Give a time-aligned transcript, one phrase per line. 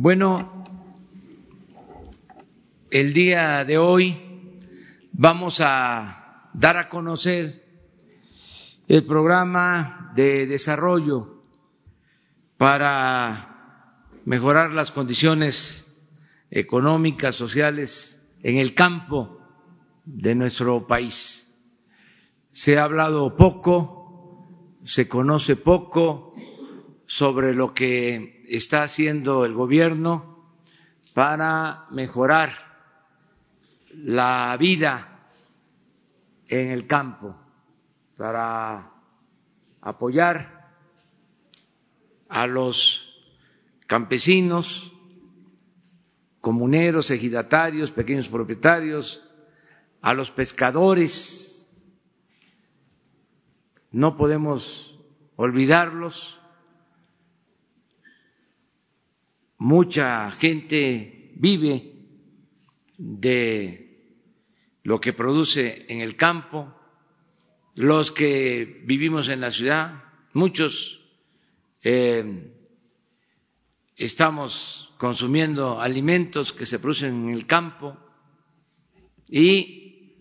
[0.00, 0.64] Bueno,
[2.88, 4.16] el día de hoy
[5.10, 7.64] vamos a dar a conocer
[8.86, 11.42] el programa de desarrollo
[12.56, 16.00] para mejorar las condiciones
[16.52, 19.40] económicas, sociales en el campo
[20.04, 21.60] de nuestro país.
[22.52, 26.34] Se ha hablado poco, se conoce poco
[27.08, 30.44] sobre lo que está haciendo el gobierno
[31.14, 32.50] para mejorar
[33.94, 35.30] la vida
[36.48, 37.34] en el campo,
[38.14, 38.92] para
[39.80, 40.76] apoyar
[42.28, 43.08] a los
[43.86, 44.92] campesinos,
[46.42, 49.22] comuneros, ejidatarios, pequeños propietarios,
[50.02, 51.74] a los pescadores.
[53.92, 55.00] No podemos
[55.36, 56.38] olvidarlos
[59.58, 61.92] mucha gente vive
[62.96, 63.88] de
[64.82, 66.74] lo que produce en el campo,
[67.74, 71.00] los que vivimos en la ciudad, muchos
[71.82, 72.54] eh,
[73.96, 77.96] estamos consumiendo alimentos que se producen en el campo
[79.28, 80.16] y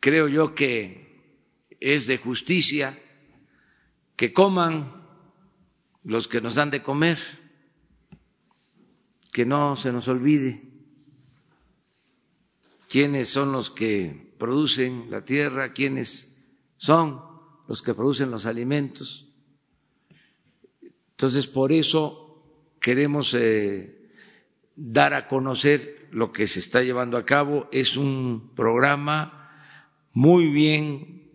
[0.00, 1.02] creo yo que
[1.80, 2.98] es de justicia
[4.16, 5.02] que coman
[6.04, 7.18] los que nos dan de comer
[9.32, 10.62] que no se nos olvide
[12.88, 16.36] quiénes son los que producen la tierra, quiénes
[16.76, 17.22] son
[17.66, 19.32] los que producen los alimentos.
[21.12, 22.44] Entonces, por eso
[22.80, 24.10] queremos eh,
[24.76, 27.66] dar a conocer lo que se está llevando a cabo.
[27.72, 29.50] Es un programa
[30.12, 31.30] muy bien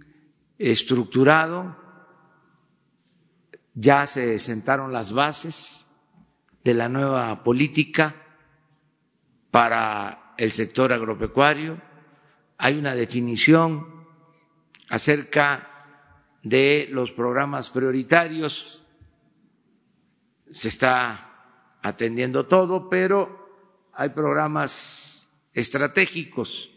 [0.60, 1.76] estructurado,
[3.74, 5.87] ya se sentaron las bases
[6.68, 8.14] de la nueva política
[9.52, 11.82] para el sector agropecuario,
[12.58, 14.06] hay una definición
[14.90, 18.84] acerca de los programas prioritarios,
[20.52, 23.48] se está atendiendo todo, pero
[23.94, 26.70] hay programas estratégicos.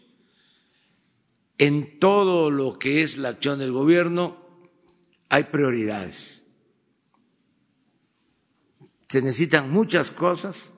[1.57, 4.37] En todo lo que es la acción del gobierno
[5.27, 6.40] hay prioridades
[9.11, 10.73] se necesitan muchas cosas,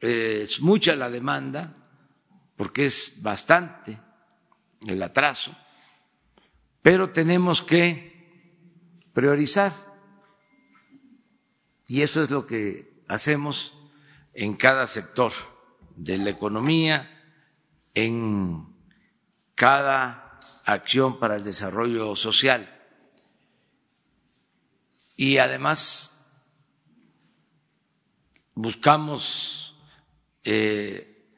[0.00, 1.74] es mucha la demanda,
[2.58, 3.98] porque es bastante
[4.86, 5.56] el atraso,
[6.82, 8.60] pero tenemos que
[9.14, 9.72] priorizar.
[11.86, 13.72] Y eso es lo que hacemos
[14.34, 15.32] en cada sector
[15.96, 17.08] de la economía,
[17.94, 18.76] en
[19.54, 22.79] cada acción para el desarrollo social
[25.20, 26.32] y además
[28.54, 29.76] buscamos
[30.44, 31.28] eh,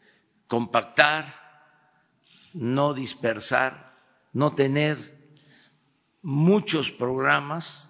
[0.46, 1.26] compactar,
[2.54, 3.92] no dispersar,
[4.34, 4.96] no tener
[6.22, 7.88] muchos programas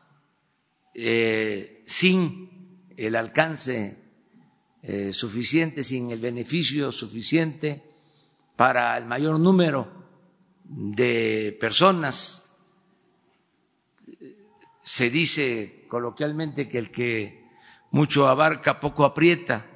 [0.95, 4.03] eh, sin el alcance
[4.83, 7.83] eh, suficiente, sin el beneficio suficiente
[8.57, 9.93] para el mayor número
[10.65, 12.52] de personas.
[14.83, 17.49] Se dice coloquialmente que el que
[17.91, 19.67] mucho abarca, poco aprieta.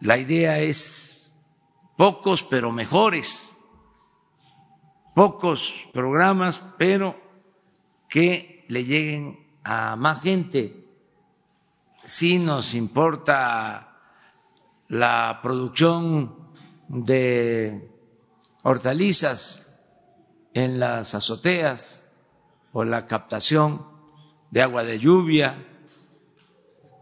[0.00, 1.32] La idea es
[1.96, 3.54] pocos pero mejores,
[5.14, 7.20] pocos programas pero
[8.08, 10.88] que le lleguen a más gente.
[12.04, 13.98] Si nos importa
[14.88, 16.50] la producción
[16.88, 17.88] de
[18.62, 19.80] hortalizas
[20.54, 22.09] en las azoteas
[22.72, 23.86] o la captación
[24.50, 25.66] de agua de lluvia,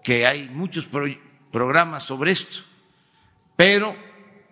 [0.03, 0.89] que hay muchos
[1.51, 2.61] programas sobre esto,
[3.57, 3.95] pero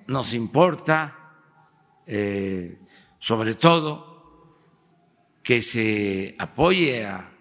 [0.06, 1.16] nos importa
[2.06, 2.78] eh,
[3.18, 4.16] sobre todo
[5.42, 7.32] que se apoye a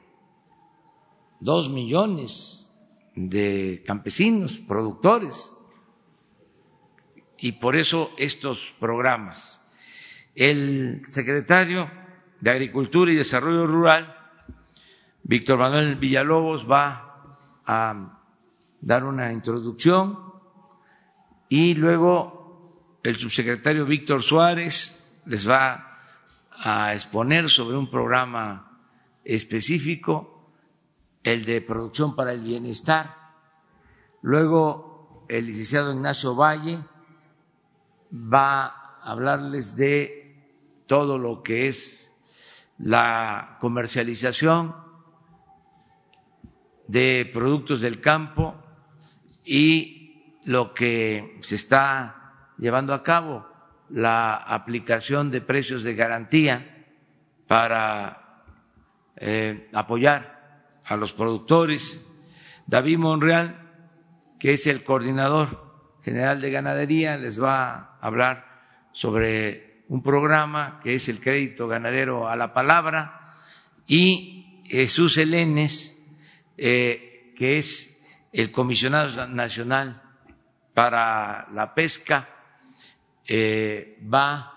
[1.40, 2.72] dos millones
[3.16, 5.56] de campesinos, productores,
[7.38, 9.62] y por eso estos programas.
[10.36, 11.90] El secretario
[12.42, 14.16] de Agricultura y Desarrollo Rural
[15.28, 17.34] Víctor Manuel Villalobos va
[17.66, 18.20] a
[18.80, 20.20] dar una introducción
[21.50, 25.98] y luego el subsecretario Víctor Suárez les va
[26.52, 28.80] a exponer sobre un programa
[29.24, 30.52] específico,
[31.24, 33.16] el de producción para el bienestar.
[34.22, 36.80] Luego el licenciado Ignacio Valle
[38.14, 40.38] va a hablarles de
[40.86, 42.12] todo lo que es
[42.78, 44.76] la comercialización
[46.88, 48.56] de productos del campo
[49.44, 53.48] y lo que se está llevando a cabo,
[53.90, 56.86] la aplicación de precios de garantía
[57.48, 58.44] para
[59.16, 62.08] eh, apoyar a los productores.
[62.68, 63.56] David Monreal,
[64.40, 65.64] que es el coordinador
[66.04, 68.46] general de ganadería, les va a hablar
[68.92, 73.36] sobre un programa que es el crédito ganadero a la palabra
[73.88, 76.04] y Jesús Elenes,
[76.58, 78.02] eh, que es
[78.32, 80.02] el comisionado nacional
[80.74, 82.28] para la pesca,
[83.28, 84.52] eh, va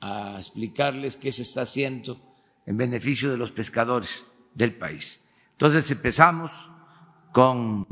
[0.00, 2.20] a explicarles qué se está haciendo
[2.66, 4.24] en beneficio de los pescadores
[4.54, 5.20] del país.
[5.52, 6.70] Entonces empezamos
[7.32, 7.86] con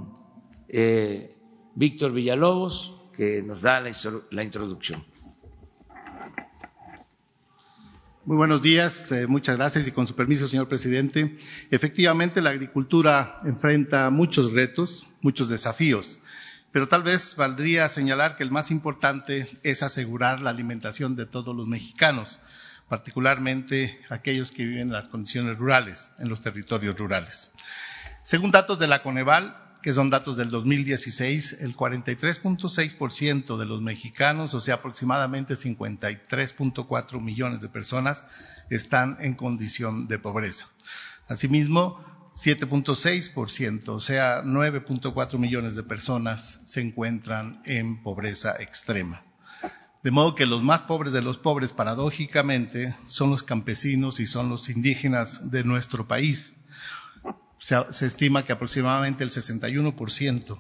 [0.69, 1.37] eh,
[1.75, 5.05] Víctor Villalobos, que nos da la introducción.
[8.25, 11.37] Muy buenos días, eh, muchas gracias y con su permiso, señor presidente.
[11.73, 16.21] Efectivamente, la agricultura enfrenta muchos retos, muchos desafíos,
[16.71, 21.57] pero tal vez valdría señalar que el más importante es asegurar la alimentación de todos
[21.57, 22.39] los mexicanos,
[22.89, 27.51] particularmente aquellos que viven en las condiciones rurales, en los territorios rurales.
[28.23, 34.55] Según datos de la Coneval, que son datos del 2016, el 43.6% de los mexicanos,
[34.55, 38.27] o sea, aproximadamente 53.4 millones de personas,
[38.71, 40.69] están en condición de pobreza.
[41.27, 41.99] Asimismo,
[42.35, 49.21] 7.6%, o sea, 9.4 millones de personas se encuentran en pobreza extrema.
[50.05, 54.49] De modo que los más pobres de los pobres, paradójicamente, son los campesinos y son
[54.49, 56.62] los indígenas de nuestro país
[57.63, 60.59] se, estima que aproximadamente el 61%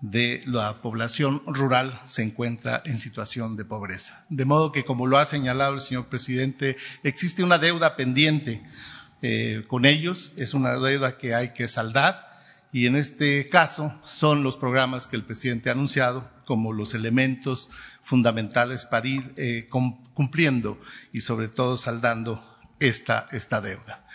[0.00, 4.24] de la población rural se encuentra en situación de pobreza.
[4.30, 8.62] De modo que, como lo ha señalado el señor presidente, existe una deuda pendiente
[9.20, 12.26] eh, con ellos, es una deuda que hay que saldar
[12.72, 17.68] y en este caso son los programas que el presidente ha anunciado como los elementos
[18.02, 19.68] fundamentales para ir eh,
[20.14, 20.78] cumpliendo
[21.12, 22.42] y sobre todo saldando
[22.80, 24.06] esta, esta deuda.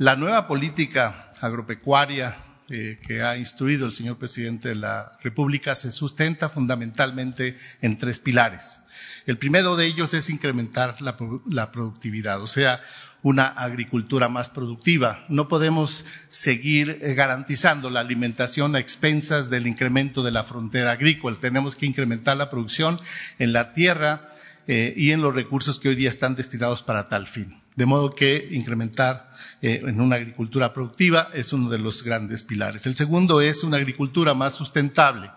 [0.00, 2.36] La nueva política agropecuaria
[2.68, 8.20] eh, que ha instruido el señor presidente de la República se sustenta fundamentalmente en tres
[8.20, 8.78] pilares.
[9.26, 12.80] El primero de ellos es incrementar la, productividad, o sea,
[13.22, 15.24] una agricultura más productiva.
[15.28, 21.38] No podemos seguir eh, garantizando la alimentación a expensas del incremento de la frontera agrícola.
[21.40, 23.00] Tenemos que incrementar la producción
[23.40, 24.28] en la tierra
[24.68, 27.60] eh, y en los recursos que hoy día están destinados para tal fin.
[27.78, 29.30] De modo que incrementar
[29.62, 32.88] eh, en una agricultura productiva es uno de los grandes pilares.
[32.88, 35.30] El segundo es una agricultura más sustentable,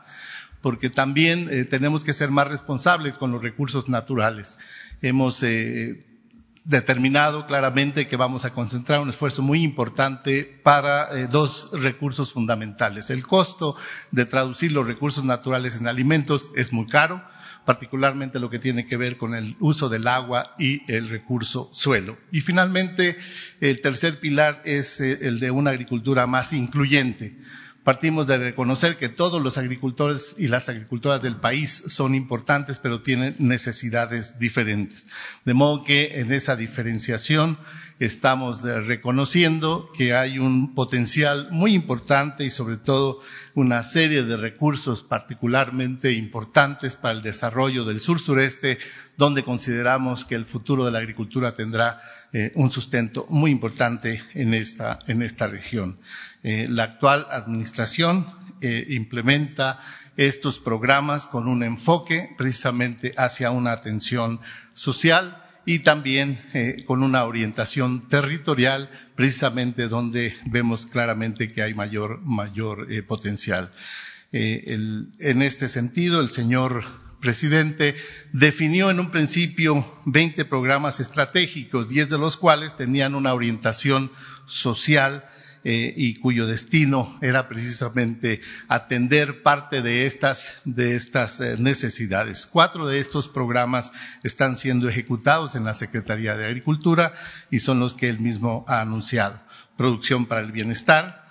[0.59, 4.57] porque también eh, tenemos que ser más responsables con los recursos naturales.
[5.03, 5.43] Hemos
[6.63, 13.09] determinado claramente que vamos a concentrar un esfuerzo muy importante para eh, dos recursos fundamentales.
[13.09, 13.75] El costo
[14.11, 17.23] de traducir los recursos naturales en alimentos es muy caro,
[17.65, 22.17] particularmente lo que tiene que ver con el uso del agua y el recurso suelo.
[22.31, 23.17] Y finalmente,
[23.59, 27.37] el tercer pilar es eh, el de una agricultura más incluyente
[27.83, 33.01] Partimos de reconocer que todos los agricultores y las agricultoras del país son importantes, pero
[33.01, 35.07] tienen necesidades diferentes.
[35.45, 37.57] De modo que en esa diferenciación
[37.97, 43.19] estamos eh, reconociendo que hay un potencial muy importante y sobre todo
[43.55, 48.77] una serie de recursos particularmente importantes para el desarrollo del sur sureste,
[49.17, 51.99] donde consideramos que el futuro de la agricultura tendrá
[52.33, 55.99] eh, un sustento muy importante en esta, en esta región.
[56.43, 58.25] Eh, la actual administración
[58.61, 59.81] eh, implementa
[60.15, 64.39] estos programas con un enfoque precisamente hacia una atención
[64.73, 66.41] social y también
[66.87, 73.71] con una orientación territorial, precisamente donde vemos claramente que hay mayor, mayor potencial.
[74.31, 76.83] en este sentido, el señor
[77.21, 77.95] presidente
[78.33, 84.11] definió en un principio 20 programas estratégicos, 10 de los cuales tenían una orientación
[84.45, 85.25] social
[85.63, 92.47] eh, y cuyo destino era precisamente atender parte de estas, de estas eh, necesidades.
[92.47, 97.13] Cuatro de estos programas están siendo ejecutados en la Secretaría de Agricultura
[97.51, 99.39] y son los que él mismo ha anunciado.
[99.77, 101.27] Producción para el bienestar,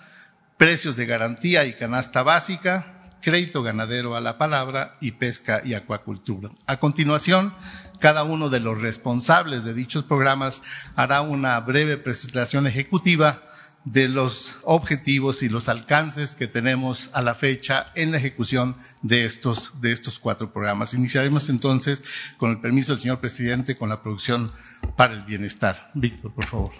[0.55, 6.49] precios de garantía y canasta básica, crédito ganadero a la palabra y pesca y acuacultura.
[6.67, 7.53] A continuación,
[7.99, 10.61] cada uno de los responsables de dichos programas
[10.95, 13.41] hará una breve presentación ejecutiva
[13.85, 19.25] de los objetivos y los alcances que tenemos a la fecha en la ejecución de
[19.25, 20.93] estos, de estos cuatro programas.
[20.93, 22.03] Iniciaremos entonces,
[22.37, 24.51] con el permiso del señor presidente, con la producción
[24.95, 25.89] para el bienestar.
[25.95, 26.71] Víctor, por favor.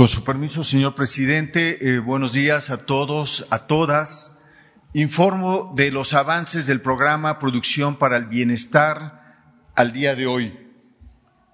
[0.00, 4.40] Con su permiso, señor presidente, eh, buenos días a todos, a todas.
[4.94, 10.58] Informo de los avances del programa Producción para el Bienestar al día de hoy.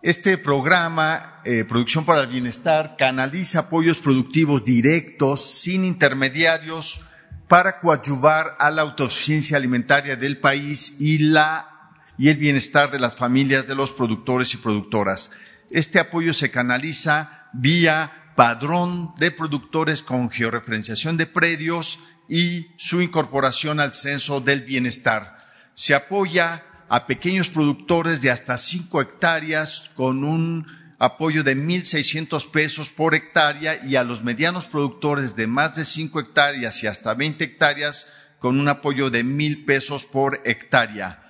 [0.01, 7.05] Este programa, eh, Producción para el Bienestar, canaliza apoyos productivos directos, sin intermediarios,
[7.49, 13.17] para coadyuvar a la autosuficiencia alimentaria del país y, la, y el bienestar de las
[13.17, 15.33] familias de los productores y productoras.
[15.69, 23.81] Este apoyo se canaliza vía padrón de productores con georreferenciación de predios y su incorporación
[23.81, 25.39] al censo del bienestar.
[25.75, 30.67] Se apoya a pequeños productores de hasta 5 hectáreas con un
[30.99, 36.21] apoyo de 1.600 pesos por hectárea y a los medianos productores de más de 5
[36.21, 41.23] hectáreas y hasta 20 hectáreas con un apoyo de 1.000 pesos por hectárea.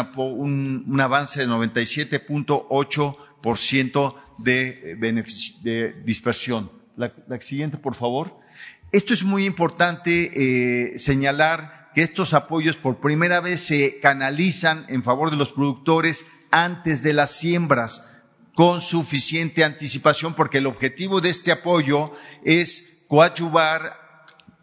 [1.00, 4.96] avance de 97.8% de,
[5.62, 6.82] de dispersión.
[6.96, 8.36] La, siguiente, por favor.
[8.92, 15.02] Esto es muy importante eh, señalar que estos apoyos por primera vez se canalizan en
[15.02, 18.10] favor de los productores antes de las siembras
[18.54, 22.12] con suficiente anticipación, porque el objetivo de este apoyo
[22.44, 24.01] es coadyuvar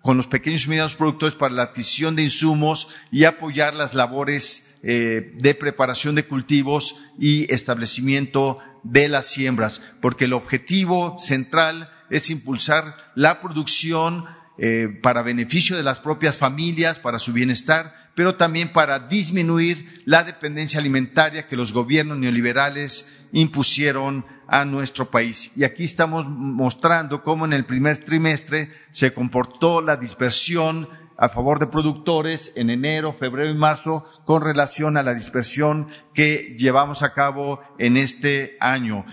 [0.01, 4.79] con los pequeños y medianos productores para la adquisición de insumos y apoyar las labores
[4.83, 12.29] eh, de preparación de cultivos y establecimiento de las siembras, porque el objetivo central es
[12.29, 14.25] impulsar la producción
[14.61, 20.25] eh, para beneficio de las propias familias, para su bienestar, pero también para disminuir la
[20.25, 25.53] dependencia alimentaria que los gobiernos neoliberales impusieron a nuestro país.
[25.55, 31.59] Y aquí estamos mostrando cómo en el primer trimestre se comportó la dispersión a favor
[31.59, 37.13] de productores en enero, febrero y marzo con relación a la dispersión que llevamos a
[37.13, 39.05] cabo en este año.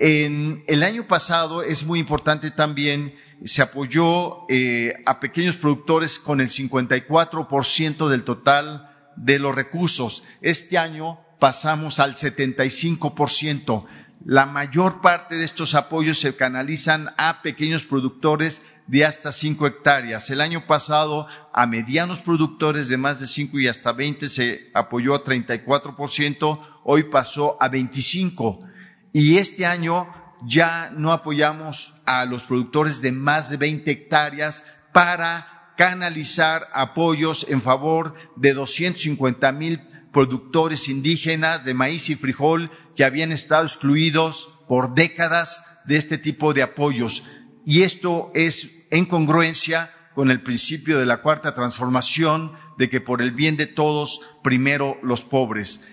[0.00, 3.14] En el año pasado es muy importante también
[3.44, 10.24] se apoyó eh, a pequeños productores con el 54% del total de los recursos.
[10.40, 13.84] Este año pasamos al 75%.
[14.24, 20.28] La mayor parte de estos apoyos se canalizan a pequeños productores de hasta 5 hectáreas.
[20.30, 25.14] El año pasado a medianos productores de más de 5 y hasta 20 se apoyó
[25.14, 28.66] a 34%, hoy pasó a 25%.
[29.12, 30.08] Y este año
[30.46, 37.62] ya no apoyamos a los productores de más de 20 hectáreas para canalizar apoyos en
[37.62, 39.80] favor de 250 mil
[40.12, 46.52] productores indígenas de maíz y frijol que habían estado excluidos por décadas de este tipo
[46.52, 47.24] de apoyos.
[47.64, 53.22] Y esto es en congruencia con el principio de la cuarta transformación, de que por
[53.22, 55.86] el bien de todos, primero los pobres.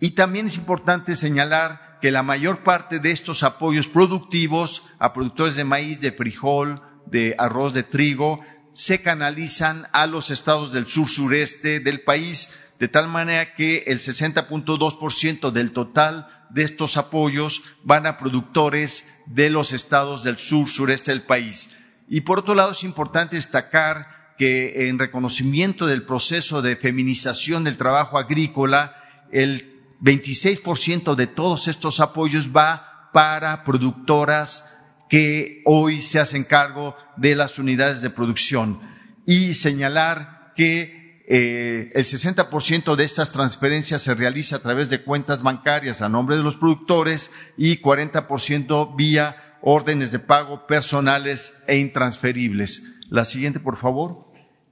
[0.00, 5.56] Y también es importante señalar que la mayor parte de estos apoyos productivos a productores
[5.56, 8.40] de maíz, de frijol, de arroz, de trigo,
[8.72, 14.00] se canalizan a los estados del sur sureste del país, de tal manera que el
[14.00, 21.10] 60.2% del total de estos apoyos van a productores de los estados del sur sureste
[21.10, 21.76] del país.
[22.08, 27.76] Y por otro lado es importante destacar que en reconocimiento del proceso de feminización del
[27.76, 28.94] trabajo agrícola,
[29.32, 34.76] el 26% de todos estos apoyos va para productoras
[35.08, 38.80] que hoy se hacen cargo de las unidades de producción
[39.24, 45.42] y señalar que eh, el 60% de estas transferencias se realiza a través de cuentas
[45.42, 53.00] bancarias a nombre de los productores y 40% vía órdenes de pago personales e intransferibles.
[53.08, 54.26] La siguiente, por favor.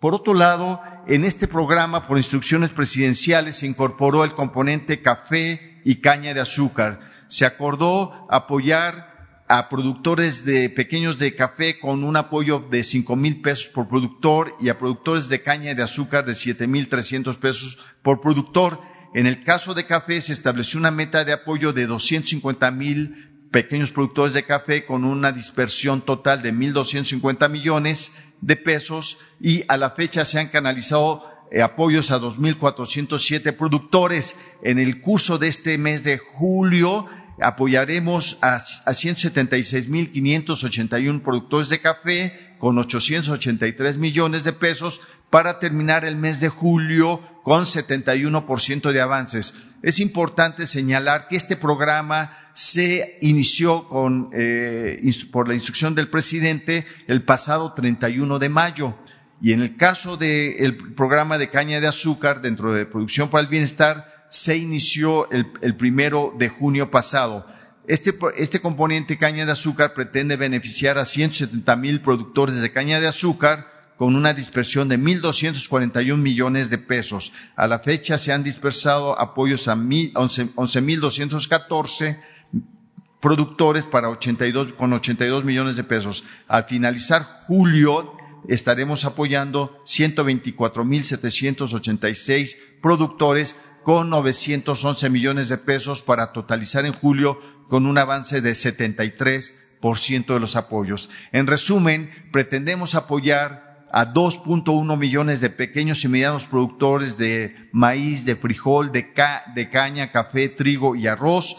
[0.05, 6.03] Por otro lado, en este programa, por instrucciones presidenciales, se incorporó el componente café y
[6.03, 7.01] caña de azúcar.
[7.29, 13.41] Se acordó apoyar a productores de pequeños de café con un apoyo de cinco mil
[13.41, 17.79] pesos por productor y a productores de caña de azúcar de siete mil trescientos pesos
[18.03, 18.83] por productor.
[19.15, 23.31] En el caso de café se estableció una meta de apoyo de doscientos cincuenta mil
[23.51, 28.13] pequeños productores de café con una dispersión total de mil doscientos cincuenta millones
[28.45, 33.25] de pesos y a la fecha se han canalizado eh, apoyos a dos mil cuatrocientos
[33.25, 34.37] siete productores.
[34.63, 37.07] En el curso de este mes de julio
[37.41, 46.17] apoyaremos a, a 176.581 productores de café con 883 millones de pesos para terminar el
[46.17, 49.65] mes de julio con 71% de avances.
[49.83, 54.99] Es importante señalar que este programa se inició con, eh,
[55.31, 58.95] por la instrucción del presidente el pasado 31 de mayo.
[59.43, 63.51] Y en el caso del programa de caña de azúcar dentro de Producción para el
[63.51, 67.47] Bienestar, se inició el, primero de junio pasado.
[67.87, 73.09] Este, este, componente caña de azúcar pretende beneficiar a 170 mil productores de caña de
[73.09, 77.35] azúcar con una dispersión de 1.241 millones de pesos.
[77.57, 82.19] A la fecha se han dispersado apoyos a 11.214
[83.21, 86.25] productores para 82, con 82 millones de pesos.
[86.49, 88.15] Al finalizar julio,
[88.49, 97.99] estaremos apoyando 124.786 productores con 911 millones de pesos para totalizar en julio con un
[97.99, 101.11] avance de 73% de los apoyos.
[101.33, 108.35] En resumen, pretendemos apoyar a 2.1 millones de pequeños y medianos productores de maíz, de
[108.35, 109.13] frijol, de,
[109.55, 111.59] de caña, café, trigo y arroz,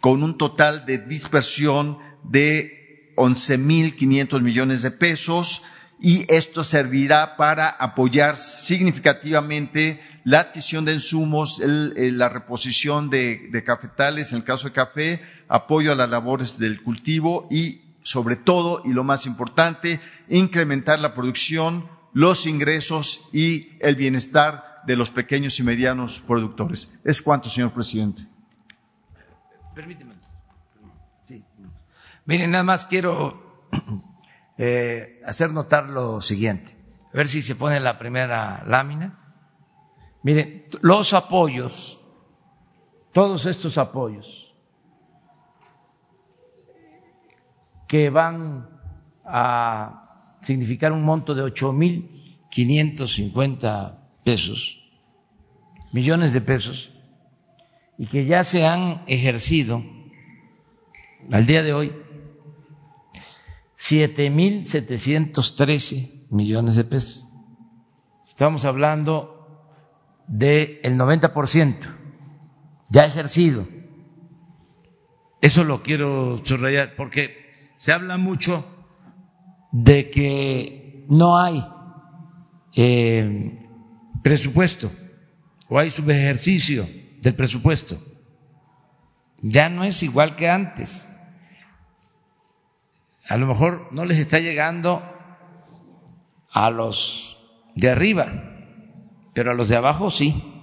[0.00, 5.64] con un total de dispersión de 11.500 millones de pesos
[6.00, 14.38] y esto servirá para apoyar significativamente la adquisición de insumos, la reposición de, cafetales en
[14.38, 19.02] el caso de café, apoyo a las labores del cultivo y, sobre todo, y lo
[19.02, 26.22] más importante, incrementar la producción, los ingresos y el bienestar de los pequeños y medianos
[26.26, 26.98] productores.
[27.04, 28.24] Es cuanto, señor presidente.
[29.74, 30.14] Permíteme.
[31.24, 31.44] Sí.
[32.24, 33.66] Miren, nada más quiero
[34.58, 36.76] eh, hacer notar lo siguiente.
[37.12, 39.18] A ver si se pone la primera lámina.
[40.22, 42.00] Miren, los apoyos,
[43.12, 44.54] todos estos apoyos
[47.86, 48.68] que van
[49.24, 54.82] a significar un monto de ocho mil quinientos cincuenta pesos,
[55.92, 56.92] millones de pesos,
[57.96, 59.82] y que ya se han ejercido
[61.30, 61.92] al día de hoy
[63.78, 67.28] 7.713 millones de pesos.
[68.26, 69.34] Estamos hablando
[70.26, 71.98] del 90%
[72.90, 73.66] ya ejercido.
[75.40, 78.64] Eso lo quiero subrayar porque se habla mucho
[79.70, 81.64] de que no hay
[82.74, 83.64] eh,
[84.22, 84.90] presupuesto
[85.68, 86.88] o hay subejercicio
[87.20, 88.02] del presupuesto.
[89.40, 91.08] Ya no es igual que antes
[93.28, 95.02] a lo mejor no les está llegando
[96.50, 97.38] a los
[97.74, 98.26] de arriba,
[99.34, 100.54] pero a los de abajo sí.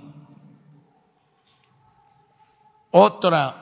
[2.89, 3.61] Otra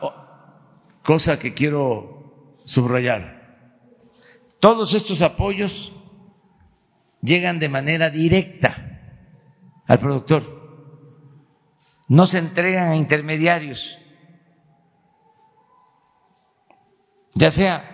[1.03, 3.67] cosa que quiero subrayar,
[4.61, 5.91] todos estos apoyos
[7.21, 9.01] llegan de manera directa
[9.85, 10.43] al productor,
[12.07, 13.99] no se entregan a intermediarios,
[17.33, 17.92] ya sea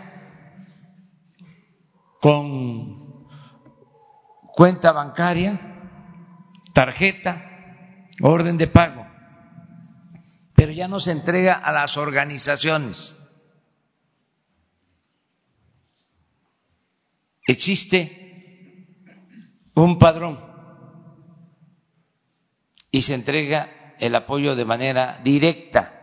[2.19, 3.27] con
[4.53, 5.59] cuenta bancaria,
[6.73, 7.45] tarjeta,
[8.21, 9.07] orden de pago,
[10.55, 13.15] pero ya no se entrega a las organizaciones.
[17.47, 18.85] Existe
[19.73, 20.39] un padrón
[22.91, 25.95] y se entrega el apoyo de manera directa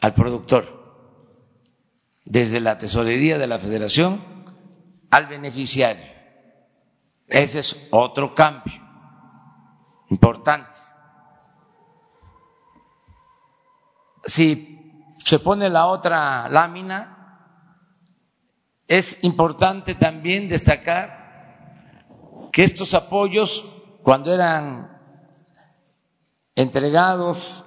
[0.00, 0.82] al productor
[2.24, 4.31] desde la tesorería de la federación
[5.12, 6.12] al beneficiario.
[7.28, 8.74] Ese es otro cambio
[10.10, 10.82] importante.
[14.24, 17.18] si se pone la otra lámina,
[18.86, 21.22] es importante también destacar
[22.52, 23.64] que estos apoyos,
[24.02, 24.98] cuando eran
[26.54, 27.64] entregados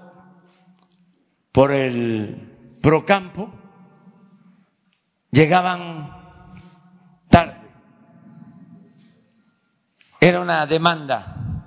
[1.51, 3.49] por el Procampo,
[5.31, 6.24] llegaban
[10.19, 11.63] Era una demanda,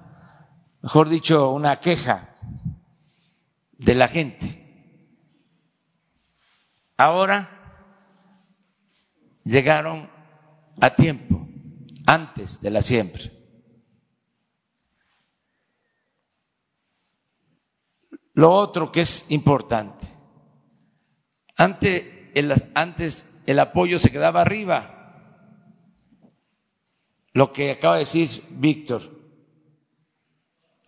[0.83, 2.35] mejor dicho, una queja
[3.73, 4.59] de la gente.
[6.97, 7.49] Ahora
[9.45, 10.11] llegaron
[10.81, 11.47] a tiempo,
[12.07, 13.23] antes de la siembra.
[18.35, 20.07] Lo otro que es importante,
[21.57, 24.98] antes el, antes el apoyo se quedaba arriba,
[27.39, 29.01] lo que acaba de decir Víctor,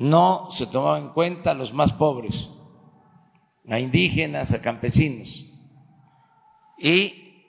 [0.01, 2.51] no se tomaba en cuenta a los más pobres,
[3.69, 5.47] a indígenas, a campesinos.
[6.77, 7.45] Y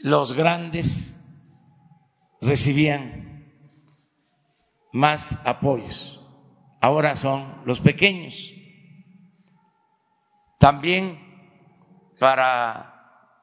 [0.00, 1.22] los grandes
[2.40, 3.48] recibían
[4.92, 6.20] más apoyos.
[6.80, 8.52] Ahora son los pequeños.
[10.58, 11.16] También
[12.18, 13.36] para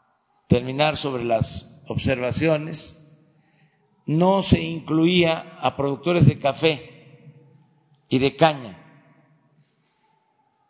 [0.49, 3.06] terminar sobre las observaciones,
[4.07, 7.43] no se incluía a productores de café
[8.07, 8.77] y de caña.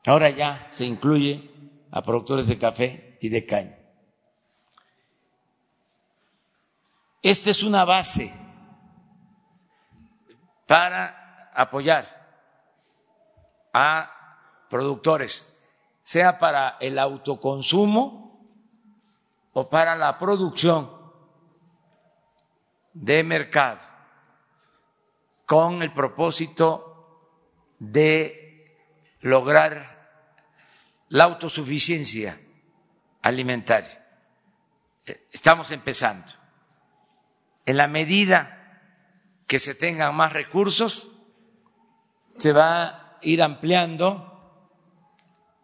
[0.06, 1.52] Ahora ya se incluye
[1.92, 3.78] a productores de café y de caña.
[7.22, 8.34] Esta es una base
[10.66, 12.06] para apoyar
[13.72, 14.12] a
[14.70, 15.62] productores,
[16.02, 18.50] sea para el autoconsumo
[19.54, 20.97] o para la producción
[23.02, 23.80] de mercado
[25.46, 27.32] con el propósito
[27.80, 28.76] de
[29.22, 29.84] lograr
[31.10, 32.40] la autosuficiencia
[33.22, 34.06] alimentaria.
[35.32, 36.26] Estamos empezando.
[37.66, 38.54] En la medida
[39.46, 41.10] que se tengan más recursos,
[42.38, 44.34] se va a ir ampliando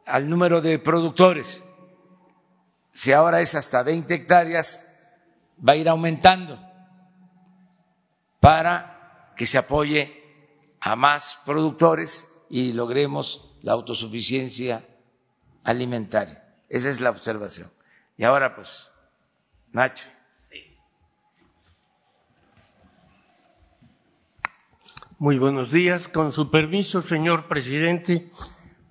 [0.05, 1.63] al número de productores.
[2.93, 4.93] Si ahora es hasta 20 hectáreas,
[5.57, 6.72] va a ir aumentando
[8.43, 10.21] para que se apoye
[10.81, 14.85] a más productores y logremos la autosuficiencia
[15.63, 16.43] alimentaria.
[16.67, 17.69] Esa es la observación.
[18.17, 18.89] Y ahora pues,
[19.71, 20.07] Nacho.
[25.19, 26.09] Muy buenos días.
[26.09, 28.29] Con su permiso, señor presidente,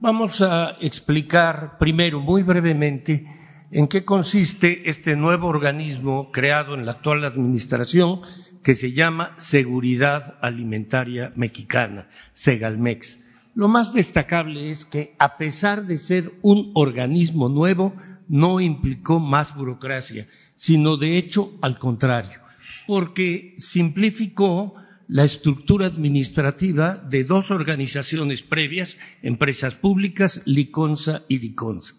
[0.00, 3.26] vamos a explicar primero, muy brevemente,
[3.70, 8.22] en qué consiste este nuevo organismo creado en la actual administración
[8.62, 13.20] que se llama Seguridad Alimentaria Mexicana, Segalmex.
[13.54, 17.94] Lo más destacable es que, a pesar de ser un organismo nuevo,
[18.28, 22.40] no implicó más burocracia, sino de hecho al contrario,
[22.86, 24.74] porque simplificó
[25.08, 31.96] la estructura administrativa de dos organizaciones previas, empresas públicas, Liconza y Diconza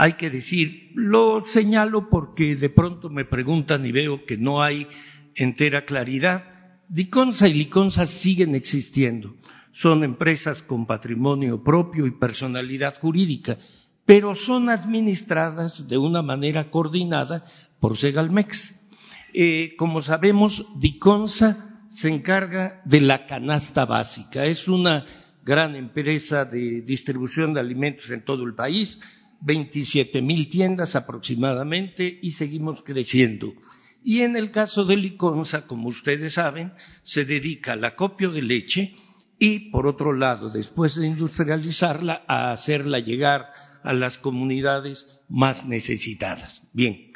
[0.00, 4.86] hay que decir, lo señalo porque de pronto me preguntan y veo que no hay
[5.34, 6.44] entera claridad.
[6.88, 9.36] Diconsa y Liconsa siguen existiendo.
[9.72, 13.58] Son empresas con patrimonio propio y personalidad jurídica,
[14.04, 17.44] pero son administradas de una manera coordinada
[17.78, 18.88] por Segalmex.
[19.32, 24.46] Eh, como sabemos, Diconsa se encarga de la canasta básica.
[24.46, 25.04] Es una
[25.44, 29.00] gran empresa de distribución de alimentos en todo el país
[29.40, 33.54] 27 mil tiendas aproximadamente y seguimos creciendo.
[34.02, 38.94] Y en el caso de Liconza, como ustedes saben, se dedica al acopio de leche
[39.38, 46.62] y, por otro lado, después de industrializarla, a hacerla llegar a las comunidades más necesitadas.
[46.72, 47.12] Bien,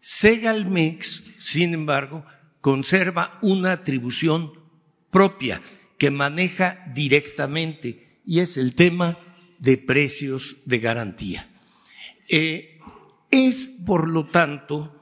[0.00, 2.24] Segalmex, sin embargo,
[2.60, 4.52] conserva una atribución
[5.10, 5.60] propia
[5.98, 9.18] que maneja directamente y es el tema
[9.58, 11.48] de precios de garantía.
[12.28, 12.78] Eh,
[13.30, 14.95] es, por lo tanto,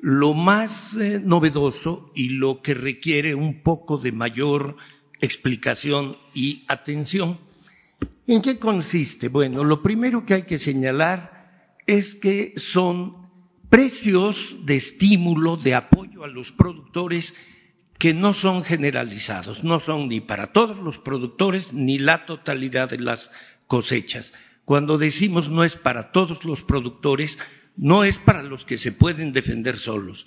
[0.00, 4.76] lo más eh, novedoso y lo que requiere un poco de mayor
[5.20, 7.38] explicación y atención.
[8.26, 9.28] ¿En qué consiste?
[9.28, 13.28] Bueno, lo primero que hay que señalar es que son
[13.70, 17.34] precios de estímulo, de apoyo a los productores
[17.98, 22.98] que no son generalizados, no son ni para todos los productores ni la totalidad de
[22.98, 23.30] las
[23.66, 24.32] cosechas.
[24.64, 27.38] Cuando decimos no es para todos los productores,
[27.78, 30.26] no es para los que se pueden defender solos.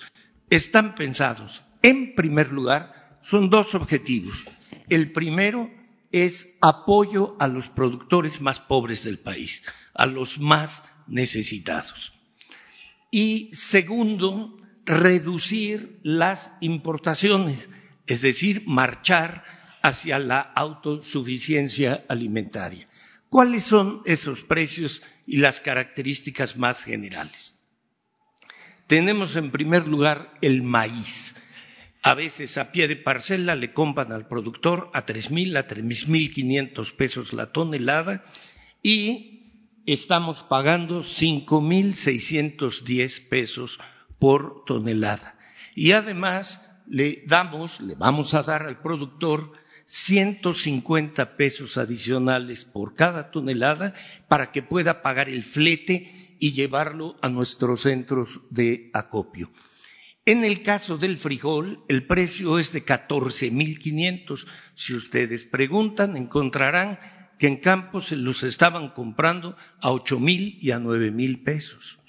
[0.49, 4.45] Están pensados, en primer lugar, son dos objetivos.
[4.89, 5.69] El primero,
[6.11, 12.13] es apoyo a los productores más pobres del país, a los más necesitados.
[13.09, 17.69] Y segundo, reducir las importaciones,
[18.07, 19.43] es decir, marchar
[19.81, 22.87] hacia la autosuficiencia alimentaria.
[23.29, 27.57] ¿Cuáles son esos precios y las características más generales?
[28.87, 31.41] Tenemos en primer lugar el maíz.
[32.03, 37.31] A veces a pie de parcela le compran al productor a 3.000, a 3.500 pesos
[37.31, 38.25] la tonelada
[38.83, 43.79] y estamos pagando 5.610 pesos
[44.19, 45.37] por tonelada.
[45.75, 49.53] Y además le damos, le vamos a dar al productor
[49.91, 53.93] 150 pesos adicionales por cada tonelada
[54.29, 59.51] para que pueda pagar el flete y llevarlo a nuestros centros de acopio.
[60.25, 64.47] En el caso del frijol, el precio es de 14.500.
[64.75, 66.97] Si ustedes preguntan, encontrarán
[67.37, 71.99] que en Campos se los estaban comprando a 8.000 y a 9.000 pesos.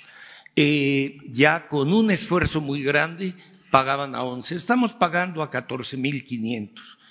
[0.55, 3.35] Eh, ya con un esfuerzo muy grande
[3.73, 4.55] pagaban a 11.
[4.55, 7.02] Estamos pagando a 14.500.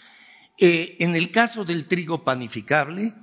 [0.63, 3.15] Eh, en el caso del trigo panificable,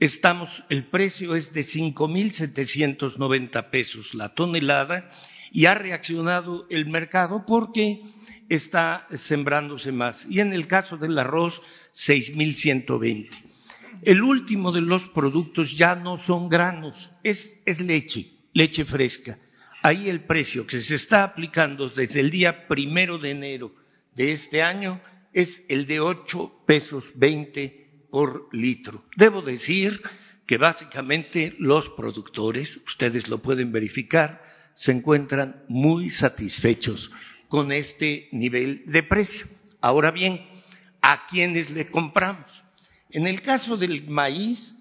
[0.00, 5.10] estamos, el precio es de 5.790 pesos la tonelada
[5.52, 8.00] y ha reaccionado el mercado porque
[8.48, 10.26] está sembrándose más.
[10.30, 11.60] Y en el caso del arroz,
[11.94, 13.28] 6.120.
[14.00, 19.38] El último de los productos ya no son granos, es, es leche, leche fresca.
[19.82, 23.74] Ahí el precio que se está aplicando desde el día primero de enero
[24.14, 24.98] de este año
[25.36, 29.04] es el de ocho pesos veinte por litro.
[29.16, 30.00] Debo decir
[30.46, 37.12] que básicamente los productores, ustedes lo pueden verificar, se encuentran muy satisfechos
[37.48, 39.46] con este nivel de precio.
[39.82, 40.40] Ahora bien,
[41.02, 42.64] ¿a quiénes le compramos?
[43.10, 44.76] En el caso del maíz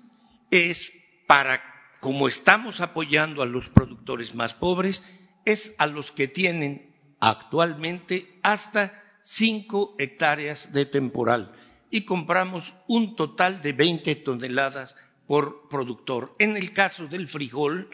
[0.52, 1.62] es para,
[2.00, 5.04] como estamos apoyando a los productores más pobres,
[5.44, 11.52] es a los que tienen actualmente hasta cinco hectáreas de temporal
[11.90, 16.36] y compramos un total de 20 toneladas por productor.
[16.38, 17.90] En el caso del frijol,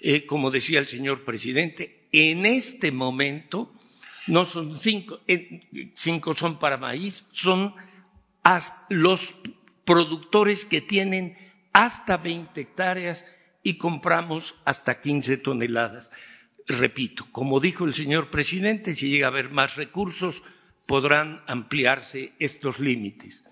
[0.00, 3.72] eh, como decía el señor presidente, en este momento
[4.26, 7.74] no son cinco, eh, cinco son para maíz, son
[8.88, 9.36] los
[9.84, 11.36] productores que tienen
[11.72, 13.24] hasta 20 hectáreas
[13.62, 16.10] y compramos hasta 15 toneladas.
[16.66, 20.42] Repito, como dijo el señor presidente, si llega a haber más recursos,
[20.92, 23.44] podrán ampliarse estos límites.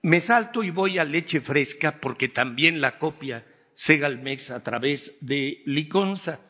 [0.00, 5.60] Me salto y voy a leche fresca porque también la copia Segalmex a través de
[5.66, 6.40] Liconza.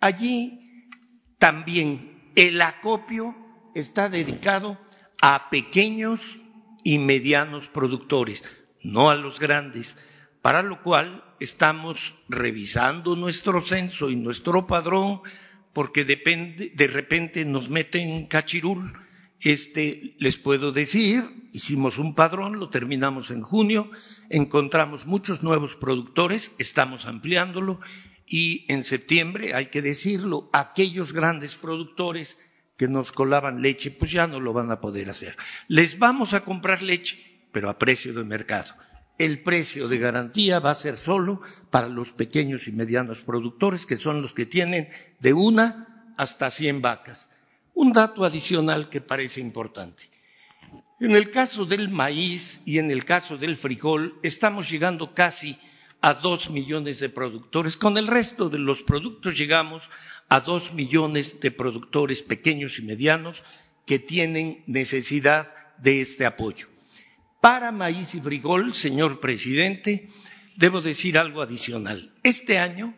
[0.00, 0.90] Allí
[1.38, 3.36] también el acopio
[3.76, 4.76] está dedicado
[5.22, 6.36] a pequeños
[6.82, 8.42] y medianos productores,
[8.82, 9.96] no a los grandes,
[10.42, 15.20] para lo cual estamos revisando nuestro censo y nuestro padrón
[15.72, 19.05] porque de repente nos meten cachirul
[19.52, 23.90] este, les puedo decir, hicimos un padrón, lo terminamos en junio,
[24.28, 27.78] encontramos muchos nuevos productores, estamos ampliándolo
[28.26, 32.38] y en septiembre, hay que decirlo, aquellos grandes productores
[32.76, 35.36] que nos colaban leche, pues ya no lo van a poder hacer.
[35.68, 37.18] Les vamos a comprar leche,
[37.52, 38.74] pero a precio de mercado.
[39.16, 43.96] El precio de garantía va a ser solo para los pequeños y medianos productores, que
[43.96, 44.88] son los que tienen
[45.20, 47.30] de una hasta cien vacas.
[47.76, 50.04] Un dato adicional que parece importante.
[50.98, 55.58] En el caso del maíz y en el caso del frijol, estamos llegando casi
[56.00, 57.76] a dos millones de productores.
[57.76, 59.90] Con el resto de los productos llegamos
[60.30, 63.44] a dos millones de productores pequeños y medianos
[63.84, 66.68] que tienen necesidad de este apoyo.
[67.42, 70.08] Para maíz y frijol, señor presidente,
[70.56, 72.10] debo decir algo adicional.
[72.22, 72.94] Este año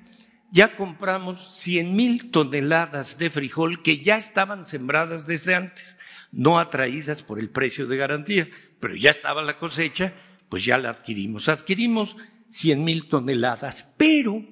[0.51, 5.97] ya compramos cien mil toneladas de frijol que ya estaban sembradas desde antes,
[6.33, 8.49] no atraídas por el precio de garantía,
[8.81, 10.13] pero ya estaba la cosecha,
[10.49, 11.49] pues ya la adquirimos.
[11.49, 12.17] Adquirimos
[12.49, 14.45] cien mil toneladas, pero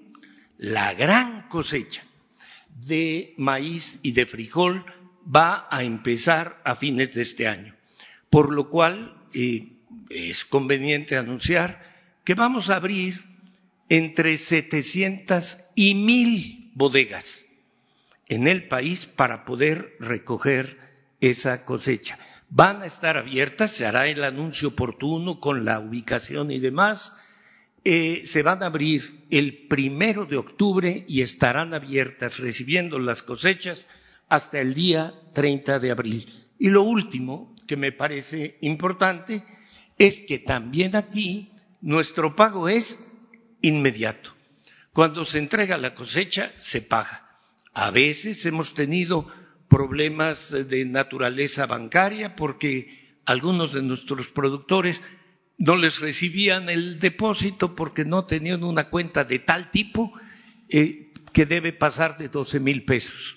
[0.59, 2.03] la gran cosecha
[2.87, 4.85] de maíz y de frijol
[5.25, 7.75] va a empezar a fines de este año,
[8.31, 9.73] por lo cual eh,
[10.11, 11.83] es conveniente anunciar
[12.25, 13.36] que vamos a abrir
[13.89, 17.47] entre 700 y 1000 bodegas
[18.29, 20.79] en el país para poder recoger
[21.21, 22.19] esa cosecha.
[22.49, 27.25] Van a estar abiertas, se hará el anuncio oportuno con la ubicación y demás.
[27.85, 33.87] Eh, se van a abrir el primero de octubre y estarán abiertas recibiendo las cosechas
[34.29, 36.27] hasta el día 30 de abril.
[36.59, 39.45] Y lo último que me parece importante
[39.99, 43.13] es que también aquí nuestro pago es
[43.63, 44.35] inmediato.
[44.93, 47.29] Cuando se entrega la cosecha, se paga.
[47.75, 49.27] A veces hemos tenido
[49.69, 55.03] problemas de naturaleza bancaria porque algunos de nuestros productores
[55.59, 60.13] no les recibían el depósito porque no tenían una cuenta de tal tipo
[60.69, 63.37] eh, que debe pasar de 12 mil pesos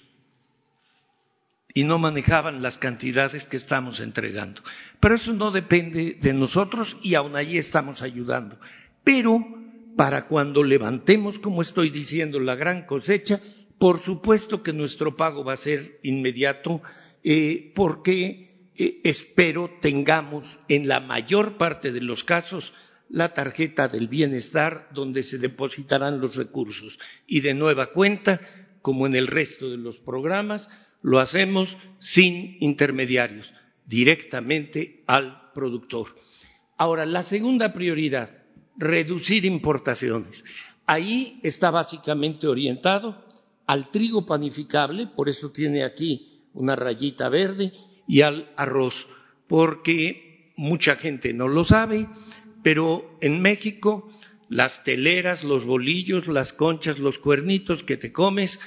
[1.74, 4.62] y no manejaban las cantidades que estamos entregando.
[5.00, 8.60] Pero eso no depende de nosotros y aún allí estamos ayudando.
[9.04, 9.59] Pero
[10.00, 13.42] para cuando levantemos, como estoy diciendo, la gran cosecha,
[13.78, 16.82] por supuesto que nuestro pago va a ser inmediato
[17.22, 22.72] eh, porque eh, espero tengamos en la mayor parte de los casos
[23.10, 28.40] la tarjeta del bienestar donde se depositarán los recursos y de nueva cuenta,
[28.82, 30.70] como en el resto de los programas,
[31.02, 33.54] lo hacemos sin intermediarios,
[33.86, 36.16] directamente al productor.
[36.78, 38.39] Ahora, la segunda prioridad,
[38.80, 40.44] reducir importaciones.
[40.88, 43.24] Ahí está básicamente orientado
[43.68, 47.72] al trigo panificable, por eso tiene aquí una rayita verde,
[48.08, 49.08] y al arroz,
[49.46, 52.08] porque mucha gente no lo sabe,
[52.64, 54.10] pero en México
[54.50, 58.60] las teleras, los bolillos, las conchas, los cuernitos que te comes,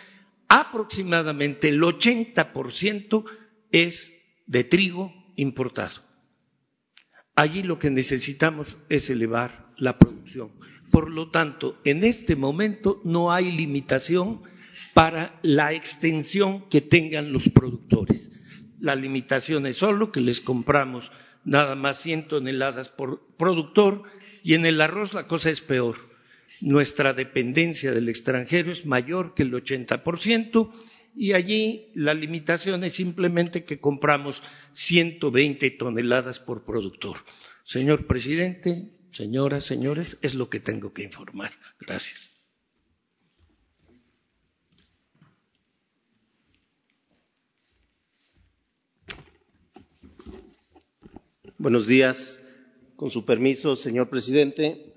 [0.47, 3.25] aproximadamente el 80%
[3.73, 4.13] es
[4.47, 6.03] de trigo importado.
[7.35, 10.51] Allí lo que necesitamos es elevar la producción.
[10.91, 14.43] Por lo tanto, en este momento no hay limitación
[14.95, 18.31] para la extensión que tengan los productores.
[18.79, 21.11] La limitación es solo que les compramos
[21.45, 24.03] nada más 100 toneladas por productor
[24.43, 26.13] y en el arroz la cosa es peor
[26.63, 30.71] nuestra dependencia del extranjero es mayor que el 80%
[31.15, 34.43] y allí la limitación es simplemente que compramos
[34.73, 37.17] 120 toneladas por productor.
[37.65, 41.53] Señor presidente, señoras, señores, es lo que tengo que informar.
[41.79, 42.31] Gracias.
[51.59, 52.49] Buenos días.
[52.97, 54.95] Con su permiso, señor presidente,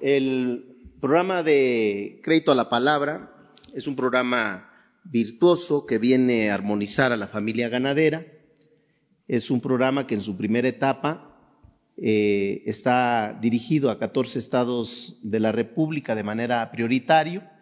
[0.00, 4.70] el programa de crédito a la palabra es un programa
[5.04, 8.26] virtuoso que viene a armonizar a la familia ganadera.
[9.26, 11.25] Es un programa que en su primera etapa
[11.98, 17.52] eh, está dirigido a 14 estados de la República de manera prioritaria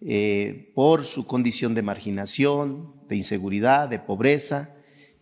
[0.00, 4.70] eh, por su condición de marginación, de inseguridad, de pobreza.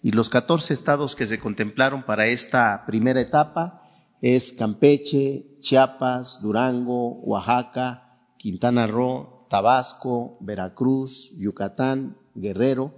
[0.02, 3.82] Y los 14 estados que se contemplaron para esta primera etapa
[4.20, 12.94] es Campeche, Chiapas, Durango, Oaxaca, Quintana Roo, Tabasco, Veracruz, Yucatán, Guerrero,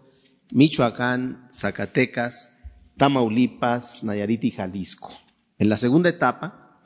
[0.53, 2.55] Michoacán, Zacatecas,
[2.99, 5.11] Tamaulipas, Nayarit y Jalisco.
[5.61, 6.81] En la segunda etapa,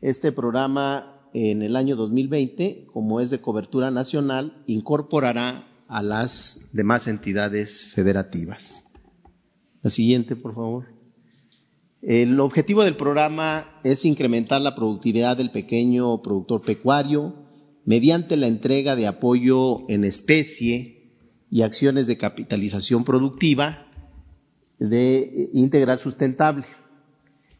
[0.00, 7.06] este programa en el año 2020, como es de cobertura nacional, incorporará a las demás
[7.06, 8.82] entidades federativas.
[9.82, 10.86] La siguiente, por favor.
[12.02, 17.36] El objetivo del programa es incrementar la productividad del pequeño productor pecuario
[17.84, 21.14] mediante la entrega de apoyo en especie
[21.52, 23.86] y acciones de capitalización productiva
[24.80, 26.64] de integral sustentable.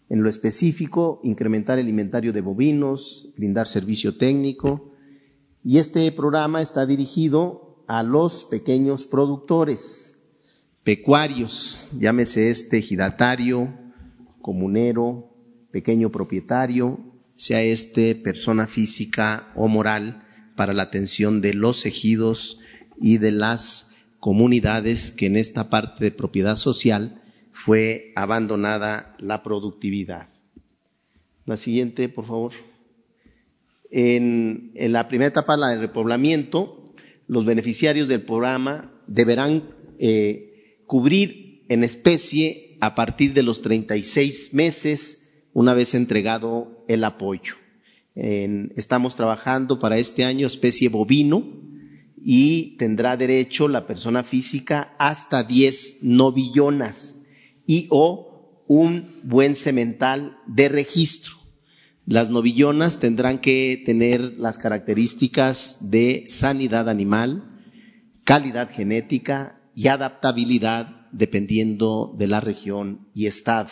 [0.08, 4.92] En lo específico, incrementar el inventario de bovinos, brindar servicio técnico.
[5.62, 10.24] Y este programa está dirigido a los pequeños productores
[10.82, 13.74] pecuarios, llámese este giratario,
[14.40, 15.34] comunero,
[15.70, 16.98] pequeño propietario,
[17.36, 20.24] sea este persona física o moral,
[20.56, 22.58] para la atención de los ejidos
[23.00, 27.22] y de las comunidades que en esta parte de propiedad social
[27.58, 30.28] fue abandonada la productividad.
[31.44, 32.52] La siguiente, por favor.
[33.90, 36.84] En, la primera etapa, la de repoblamiento,
[37.26, 45.32] los beneficiarios del programa deberán eh, cubrir en especie a partir de los 36 meses
[45.52, 47.54] una vez entregado el apoyo.
[48.14, 51.44] estamos trabajando para este año especie bovino
[52.22, 57.24] y tendrá derecho la persona física hasta 10 novillonas
[57.68, 61.34] y o un buen semental de registro.
[62.06, 67.62] Las novillonas tendrán que tener las características de sanidad animal,
[68.24, 73.70] calidad genética y adaptabilidad dependiendo de la región y estado.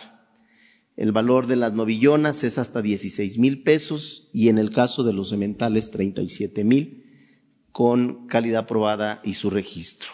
[0.97, 5.15] El valor de las novillonas es hasta 16 mil pesos y en el caso de
[5.15, 7.05] los sementales 37 mil
[7.73, 10.11] con calidad probada y su registro.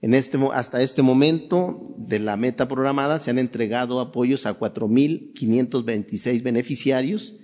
[0.00, 7.40] Este, hasta este momento de la meta programada se han entregado apoyos a 4.526 beneficiarios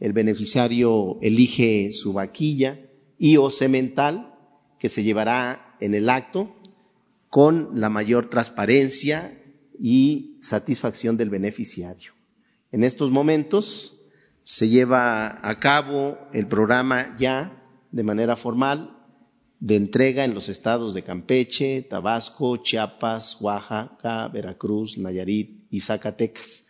[0.00, 2.80] el beneficiario elige su vaquilla
[3.18, 4.34] y o semental
[4.78, 6.56] que se llevará en el acto
[7.28, 9.38] con la mayor transparencia
[9.78, 12.12] y satisfacción del beneficiario.
[12.70, 14.00] En estos momentos
[14.44, 17.62] se lleva a cabo el programa ya
[17.92, 18.97] de manera formal
[19.60, 26.68] de entrega en los estados de Campeche, Tabasco, Chiapas, Oaxaca, Veracruz, Nayarit y Zacatecas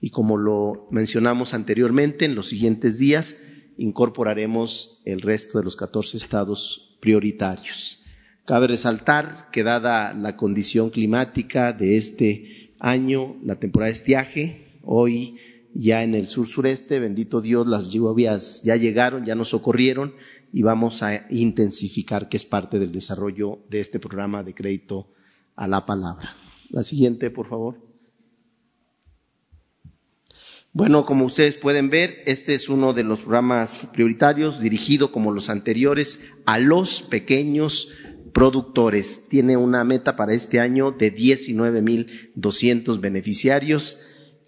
[0.00, 3.38] y como lo mencionamos anteriormente, en los siguientes días
[3.76, 8.02] incorporaremos el resto de los 14 estados prioritarios.
[8.46, 15.36] Cabe resaltar que dada la condición climática de este año, la temporada de estiaje, hoy
[15.74, 20.14] ya en el sur sureste, bendito Dios, las lluvias ya llegaron, ya nos socorrieron
[20.52, 25.08] y vamos a intensificar, que es parte del desarrollo de este programa de crédito
[25.56, 26.34] a la palabra.
[26.70, 27.90] La siguiente, por favor.
[30.72, 35.48] Bueno, como ustedes pueden ver, este es uno de los programas prioritarios dirigido, como los
[35.48, 37.92] anteriores, a los pequeños
[38.32, 39.28] productores.
[39.28, 43.98] Tiene una meta para este año de 19.200 beneficiarios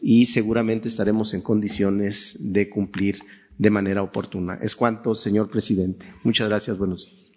[0.01, 3.19] y seguramente estaremos en condiciones de cumplir
[3.63, 4.59] de manera oportuna.
[4.61, 6.13] Es cuanto, señor presidente.
[6.25, 6.77] Muchas gracias.
[6.77, 7.31] Buenos días.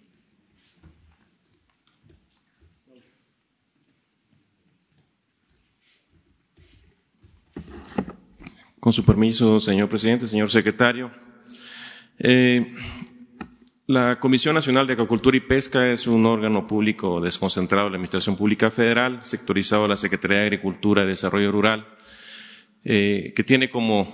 [8.80, 11.12] Con su permiso, señor presidente, señor secretario.
[12.18, 12.66] Eh,
[13.86, 18.36] la Comisión Nacional de Acuacultura y Pesca es un órgano público desconcentrado de la Administración
[18.36, 21.86] Pública Federal, sectorizado a la Secretaría de Agricultura y Desarrollo Rural,
[22.84, 24.08] eh, que tiene como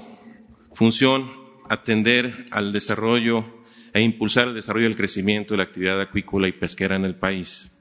[0.75, 1.42] función
[1.73, 3.45] atender al desarrollo
[3.93, 7.17] e impulsar el desarrollo y el crecimiento de la actividad acuícola y pesquera en el
[7.17, 7.79] país.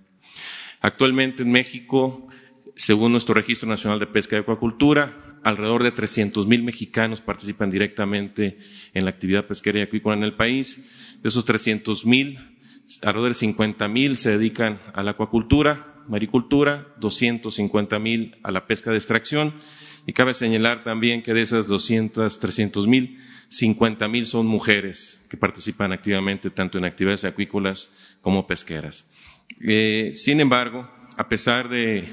[0.82, 2.28] Actualmente en México
[2.76, 5.14] según nuestro Registro Nacional de Pesca y Acuacultura,
[5.44, 8.58] alrededor de 300 mil mexicanos participan directamente
[8.94, 11.18] en la actividad pesquera y acuícola en el país.
[11.22, 12.40] De esos 300 mil,
[13.04, 18.92] alrededor de 50 mil se dedican a la acuacultura, maricultura, 250 mil a la pesca
[18.92, 19.54] de extracción.
[20.06, 23.18] Y cabe señalar también que de esas 200, 300 mil,
[23.50, 29.10] 50 mil son mujeres que participan activamente tanto en actividades acuícolas como pesqueras.
[29.60, 32.08] Eh, sin embargo, a pesar de,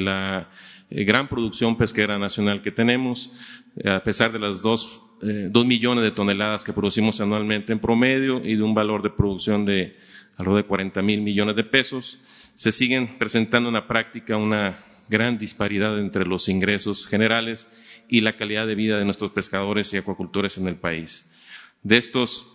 [0.00, 0.48] la
[0.90, 3.32] eh, gran producción pesquera nacional que tenemos,
[3.76, 8.40] eh, a pesar de las dos, dos, millones de toneladas que producimos anualmente en promedio
[8.44, 9.96] y de un valor de producción de
[10.36, 12.18] alrededor de 40 mil millones de pesos,
[12.54, 14.76] se siguen presentando en la práctica una
[15.08, 17.66] gran disparidad entre los ingresos generales
[18.08, 21.28] y la calidad de vida de nuestros pescadores y acuacultores en el país.
[21.82, 22.46] De estos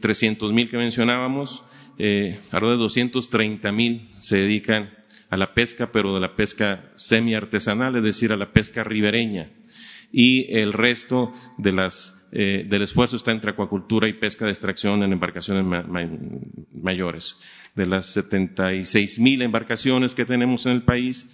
[0.00, 1.62] 300 mil que mencionábamos,
[1.98, 4.90] alrededor de 230 mil se dedican
[5.30, 9.48] a la pesca, pero de la pesca semi-artesanal, es decir, a la pesca ribereña.
[10.12, 15.04] Y el resto de las, eh, del esfuerzo está entre acuacultura y pesca de extracción
[15.04, 15.64] en embarcaciones
[16.72, 17.38] mayores.
[17.76, 21.30] De las 76 mil embarcaciones que tenemos en el país,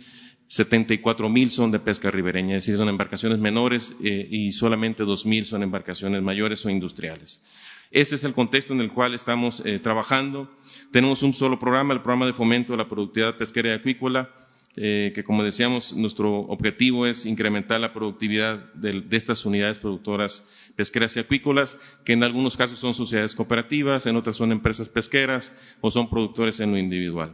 [0.49, 5.27] 74 mil son de pesca ribereña, es decir, son embarcaciones menores eh, y solamente 2
[5.27, 7.43] mil son embarcaciones mayores o industriales.
[7.91, 10.51] Ese es el contexto en el cual estamos eh, trabajando.
[10.91, 14.31] Tenemos un solo programa, el programa de fomento de la productividad pesquera y acuícola,
[14.77, 20.45] eh, que como decíamos, nuestro objetivo es incrementar la productividad de, estas unidades productoras
[20.77, 25.53] pesqueras y acuícolas, que en algunos casos son sociedades cooperativas, en otras son empresas pesqueras
[25.81, 27.33] o son productores en lo individual.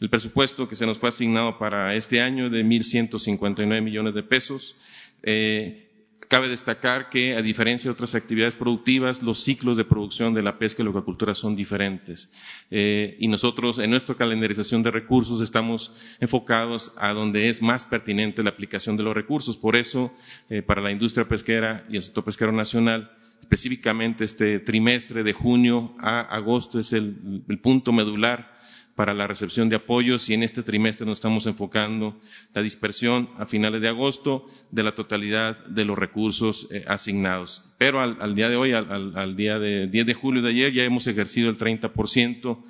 [0.00, 4.76] El presupuesto que se nos fue asignado para este año de 1.159 millones de pesos.
[5.22, 5.85] Eh,
[6.28, 10.58] Cabe destacar que, a diferencia de otras actividades productivas, los ciclos de producción de la
[10.58, 12.30] pesca y la acuacultura son diferentes.
[12.70, 18.42] Eh, y nosotros, en nuestra calendarización de recursos, estamos enfocados a donde es más pertinente
[18.42, 19.56] la aplicación de los recursos.
[19.56, 20.12] Por eso,
[20.50, 25.94] eh, para la industria pesquera y el sector pesquero nacional, específicamente este trimestre de junio
[26.00, 27.14] a agosto es el
[27.62, 28.55] punto medular
[28.96, 32.18] para la recepción de apoyos y en este trimestre nos estamos enfocando
[32.54, 37.74] la dispersión a finales de agosto de la totalidad de los recursos eh, asignados.
[37.76, 41.06] Pero al, día de hoy, al, día de 10 de julio de ayer, ya hemos
[41.06, 42.64] ejercido el 30%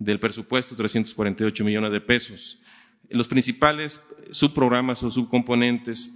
[0.00, 2.60] del presupuesto, 348 millones de pesos.
[3.08, 4.02] Los principales
[4.32, 6.12] subprogramas o subcomponentes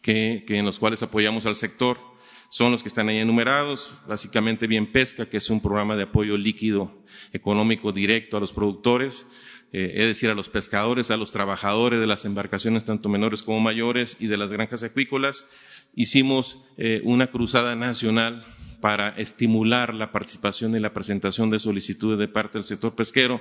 [0.00, 1.98] que en los cuales apoyamos al sector
[2.50, 6.36] son los que están ahí enumerados, básicamente Bien Pesca, que es un programa de apoyo
[6.36, 6.92] líquido
[7.32, 9.24] económico directo a los productores,
[9.72, 13.60] eh, es decir, a los pescadores, a los trabajadores de las embarcaciones, tanto menores como
[13.60, 15.48] mayores, y de las granjas acuícolas.
[15.94, 18.44] Hicimos eh, una cruzada nacional
[18.80, 23.40] para estimular la participación y la presentación de solicitudes de parte del sector pesquero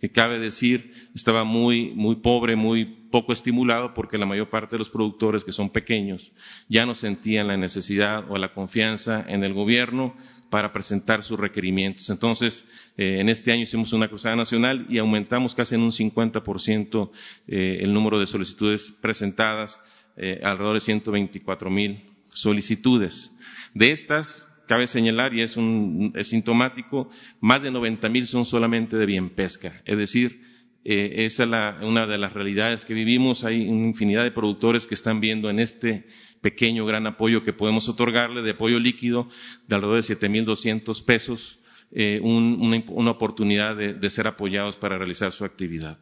[0.00, 4.78] que cabe decir estaba muy, muy pobre, muy poco estimulado porque la mayor parte de
[4.78, 6.32] los productores que son pequeños
[6.68, 10.14] ya no sentían la necesidad o la confianza en el gobierno
[10.50, 12.08] para presentar sus requerimientos.
[12.10, 17.10] Entonces, eh, en este año hicimos una cruzada nacional y aumentamos casi en un 50%
[17.48, 19.80] eh, el número de solicitudes presentadas,
[20.16, 22.00] eh, alrededor de 124 mil
[22.32, 23.32] solicitudes.
[23.74, 27.08] De estas, Cabe señalar, y es, un, sintomático,
[27.40, 29.80] más de 90 mil son solamente de bien pesca.
[29.86, 30.42] Es decir,
[30.84, 33.44] eh, esa es una de las realidades que vivimos.
[33.44, 36.06] Hay una infinidad de productores que están viendo en este
[36.42, 39.30] pequeño, gran apoyo que podemos otorgarle de apoyo líquido
[39.66, 41.60] de alrededor de 7.200 pesos,
[41.92, 45.98] eh, una, oportunidad de, ser apoyados para realizar su actividad.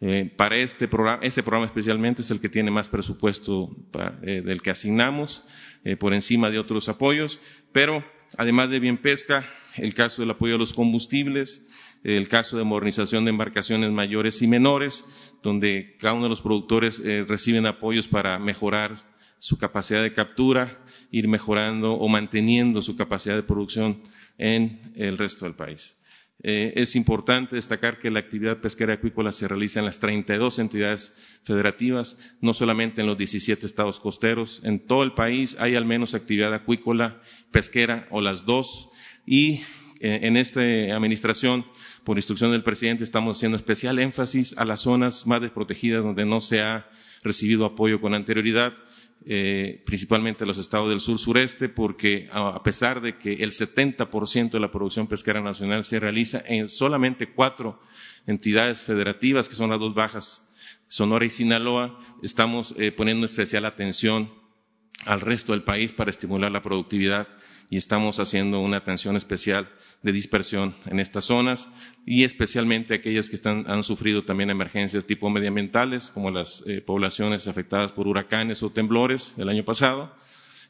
[0.00, 3.70] Eh, para este programa, este programa especialmente es el que tiene más presupuesto
[4.22, 5.42] del que asignamos.
[5.82, 7.40] Eh, por encima de otros apoyos,
[7.72, 8.04] pero
[8.36, 9.46] además de bien pesca,
[9.78, 11.64] el caso del apoyo a los combustibles,
[12.04, 15.06] el caso de modernización de embarcaciones mayores y menores,
[15.42, 18.92] donde cada uno de los productores eh, reciben apoyos para mejorar
[19.40, 24.02] su capacidad de captura, ir mejorando o manteniendo su capacidad de producción
[24.38, 25.96] en el resto del país.
[26.42, 31.38] Eh, es importante destacar que la actividad pesquera acuícola se realiza en las 32 entidades
[31.42, 34.60] federativas, no solamente en los 17 estados costeros.
[34.64, 37.20] En todo el país hay al menos actividad acuícola,
[37.50, 38.88] pesquera o las dos.
[39.26, 39.60] Y
[40.00, 41.66] eh, en esta administración,
[42.04, 46.40] por instrucción del presidente, estamos haciendo especial énfasis a las zonas más desprotegidas donde no
[46.40, 46.88] se ha
[47.22, 48.72] recibido apoyo con anterioridad
[49.26, 54.60] eh, principalmente los estados del sur sureste, porque a pesar de que el 70% de
[54.60, 57.80] la producción pesquera nacional se realiza en solamente cuatro
[58.26, 60.46] entidades federativas, que son las dos bajas,
[60.88, 64.32] Sonora y Sinaloa, estamos eh, poniendo especial atención
[65.06, 67.28] al resto del país para estimular la productividad
[67.70, 69.70] y estamos haciendo una atención especial
[70.02, 71.68] de dispersión en estas zonas
[72.04, 77.92] y especialmente aquellas que han sufrido también emergencias tipo medioambientales, como las eh, poblaciones afectadas
[77.92, 80.12] por huracanes o temblores el año pasado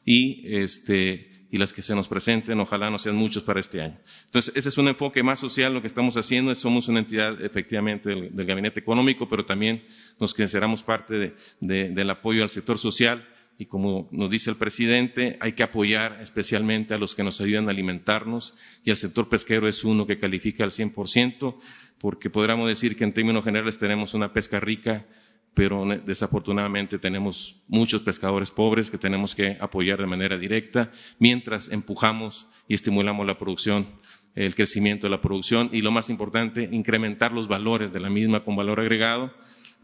[0.05, 3.97] y, este, y las que se nos presenten, ojalá no sean muchos para este año.
[4.25, 8.09] Entonces, ese es un enfoque más social, lo que estamos haciendo, somos una entidad efectivamente
[8.09, 9.83] del, gabinete económico, pero también
[10.19, 13.27] nos consideramos parte del apoyo al sector social
[13.57, 17.67] y como nos dice el presidente, hay que apoyar especialmente a los que nos ayudan
[17.67, 21.55] a alimentarnos y el sector pesquero es uno que califica al 100%,
[21.99, 25.05] porque podríamos decir que en términos generales tenemos una pesca rica,
[25.53, 32.47] pero desafortunadamente tenemos muchos pescadores pobres que tenemos que apoyar de manera directa mientras empujamos
[32.67, 33.85] y estimulamos la producción
[34.33, 38.43] el crecimiento de la producción y lo más importante, incrementar los valores de la misma
[38.45, 39.33] con valor agregado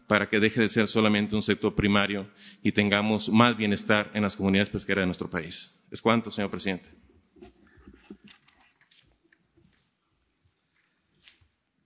[0.08, 2.28] para que deje de ser solamente un sector primario
[2.62, 5.78] y tengamos más bienestar en las comunidades pesqueras de nuestro país.
[5.90, 6.90] Es cuanto, señor presidente.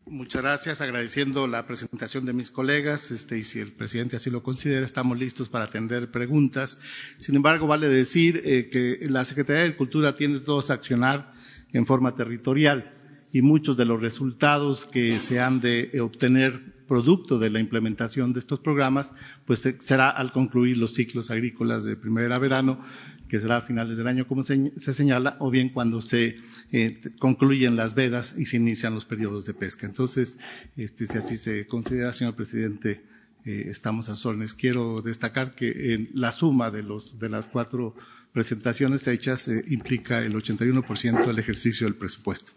[0.07, 4.43] Muchas gracias, agradeciendo la presentación de mis colegas, este, y si el presidente así lo
[4.43, 6.81] considera, estamos listos para atender preguntas.
[7.19, 11.33] Sin embargo, vale decir eh, que la Secretaría de Cultura tiene todos a accionar
[11.73, 12.93] en forma territorial
[13.33, 18.41] y muchos de los resultados que se han de obtener producto de la implementación de
[18.41, 19.15] estos programas,
[19.47, 22.85] pues eh, será al concluir los ciclos agrícolas de primavera a verano,
[23.31, 26.37] que será a finales del año, como se, señala, o bien cuando se
[26.71, 29.87] eh, concluyen las vedas y se inician los periodos de pesca.
[29.87, 30.39] Entonces,
[30.77, 33.03] este, si así se considera, señor presidente,
[33.47, 34.53] eh, estamos a órdenes.
[34.53, 37.95] Quiero destacar que en la suma de, los, de las cuatro
[38.35, 42.53] presentaciones hechas implica el 81% del ejercicio del presupuesto.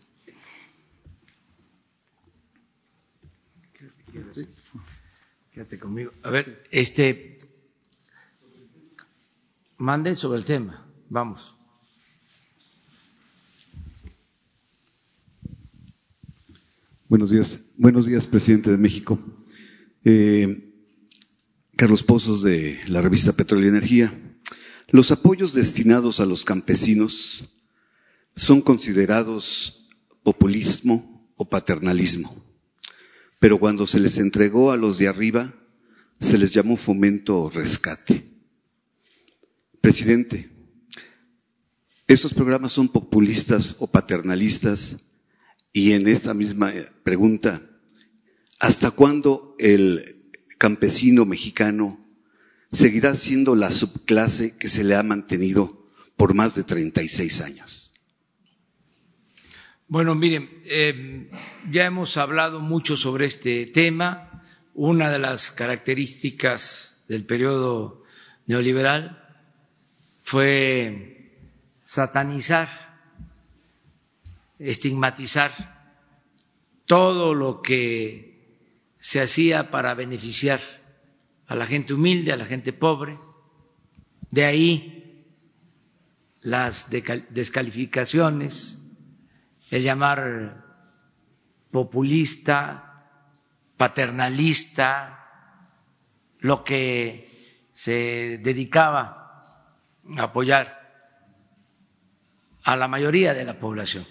[5.52, 6.12] Quédate conmigo.
[6.24, 7.38] A ver, este.
[9.78, 10.86] manden sobre el tema.
[11.10, 11.56] Vamos.
[17.08, 17.60] Buenos días.
[17.78, 19.20] Buenos días, presidente de México.
[20.04, 20.74] Eh,
[21.76, 24.14] Carlos Pozos de la revista Petróleo y Energía.
[24.90, 27.50] Los apoyos destinados a los campesinos
[28.36, 29.88] son considerados
[30.24, 32.45] populismo o paternalismo,
[33.46, 35.54] pero cuando se les entregó a los de arriba,
[36.20, 38.26] se les llamó fomento o rescate.
[39.82, 40.50] Presidente,
[42.08, 45.06] ¿esos programas son populistas o paternalistas?
[45.72, 46.74] Y en esta misma
[47.04, 47.62] pregunta,
[48.60, 52.04] ¿hasta cuándo el campesino mexicano
[52.72, 55.88] seguirá siendo la subclase que se le ha mantenido
[56.18, 57.85] por más de 36 años?
[59.96, 61.30] Bueno, miren, eh,
[61.72, 64.44] ya hemos hablado mucho sobre este tema.
[64.74, 68.04] Una de las características del periodo
[68.46, 69.26] neoliberal
[70.22, 71.32] fue
[71.86, 72.68] satanizar,
[74.60, 75.54] estigmatizar
[76.86, 78.68] todo lo que
[79.00, 80.60] se hacía para beneficiar
[81.48, 83.18] a la gente humilde, a la gente pobre.
[84.30, 85.24] De ahí
[86.42, 88.82] las descalificaciones,
[89.72, 90.64] el llamar
[91.72, 93.04] populista,
[93.78, 95.28] paternalista,
[96.40, 97.30] lo que
[97.74, 99.76] se dedicaba
[100.18, 100.86] apoyar
[102.64, 104.06] a la mayoría de la población.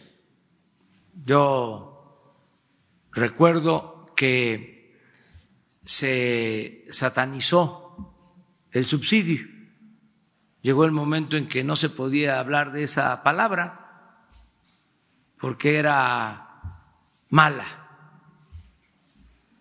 [1.24, 2.40] Yo
[3.12, 4.98] recuerdo que
[5.82, 8.14] se satanizó
[8.72, 9.46] el subsidio.
[10.62, 13.83] Llegó el momento en que no se podía hablar de esa palabra
[15.44, 16.80] porque era
[17.28, 17.66] mala,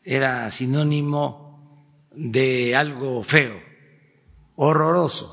[0.02, 3.60] era sinónimo de algo feo,
[4.56, 5.28] horroroso.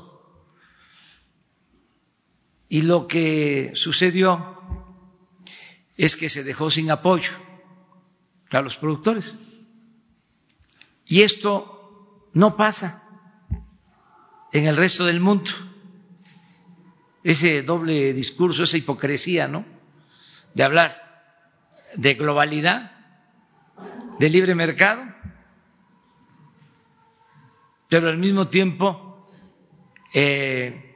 [2.67, 4.59] Y lo que sucedió
[5.95, 7.31] es que se dejó sin apoyo
[8.49, 9.33] a los productores.
[11.05, 13.07] Y esto no pasa
[14.51, 15.51] en el resto del mundo.
[17.23, 19.79] Ese doble discurso, esa hipocresía, ¿no?
[20.53, 21.11] De hablar
[21.95, 22.91] de globalidad,
[24.19, 25.03] de libre mercado,
[27.89, 29.27] pero al mismo tiempo
[30.13, 30.95] eh,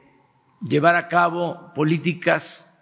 [0.62, 2.72] llevar a cabo políticas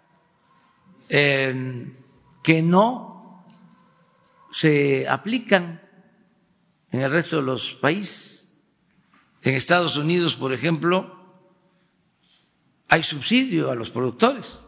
[1.09, 1.93] eh,
[2.41, 3.45] que no
[4.51, 5.81] se aplican
[6.91, 8.53] en el resto de los países.
[9.41, 11.19] En Estados Unidos, por ejemplo,
[12.87, 14.64] hay subsidio a los productores.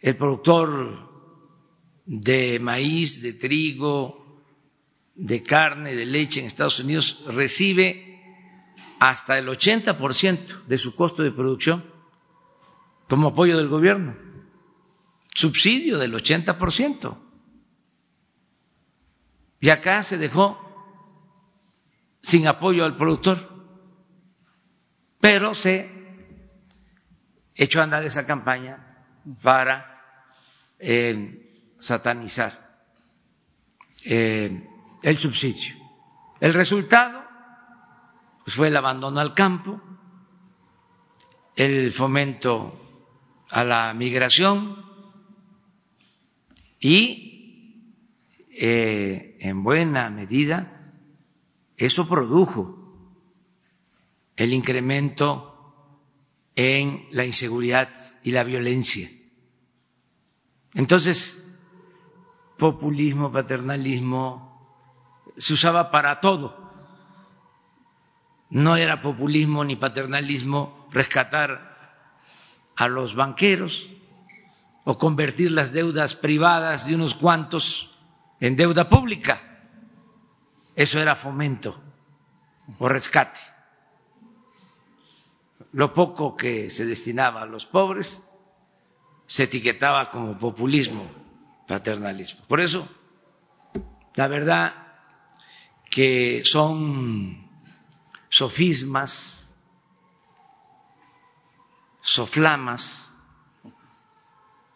[0.00, 1.10] El productor
[2.06, 4.20] de maíz, de trigo,
[5.14, 8.06] de carne, de leche en Estados Unidos recibe
[8.98, 11.84] hasta el 80% de su costo de producción
[13.08, 14.16] como apoyo del gobierno,
[15.34, 17.18] subsidio del 80%.
[19.60, 20.58] Y acá se dejó
[22.22, 23.48] sin apoyo al productor,
[25.20, 25.90] pero se
[27.54, 29.04] echó a andar esa campaña
[29.42, 29.89] para
[30.80, 32.84] eh, satanizar
[34.04, 34.66] eh,
[35.02, 35.74] el subsidio.
[36.40, 37.22] El resultado
[38.44, 39.80] pues fue el abandono al campo,
[41.54, 43.04] el fomento
[43.50, 44.84] a la migración
[46.78, 47.30] y
[48.52, 50.94] eh, en buena medida
[51.76, 52.80] eso produjo
[54.36, 55.50] el incremento
[56.56, 57.90] en la inseguridad
[58.22, 59.10] y la violencia.
[60.74, 61.58] Entonces,
[62.56, 64.48] populismo, paternalismo,
[65.36, 66.70] se usaba para todo
[68.50, 71.70] no era populismo ni paternalismo rescatar
[72.76, 73.88] a los banqueros
[74.84, 77.96] o convertir las deudas privadas de unos cuantos
[78.40, 79.40] en deuda pública.
[80.74, 81.80] Eso era fomento
[82.78, 83.40] o rescate.
[85.72, 88.22] Lo poco que se destinaba a los pobres
[89.30, 91.08] se etiquetaba como populismo,
[91.68, 92.44] paternalismo.
[92.48, 92.88] Por eso,
[94.16, 94.74] la verdad
[95.88, 97.48] que son
[98.28, 99.54] sofismas,
[102.00, 103.12] soflamas,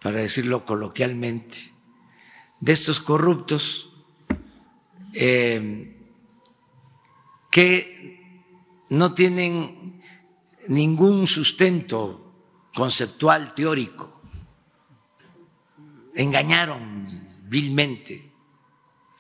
[0.00, 1.58] para decirlo coloquialmente,
[2.60, 3.90] de estos corruptos
[5.14, 5.98] eh,
[7.50, 8.46] que
[8.88, 10.00] no tienen
[10.68, 12.32] ningún sustento
[12.72, 14.14] conceptual teórico,
[16.14, 18.32] engañaron vilmente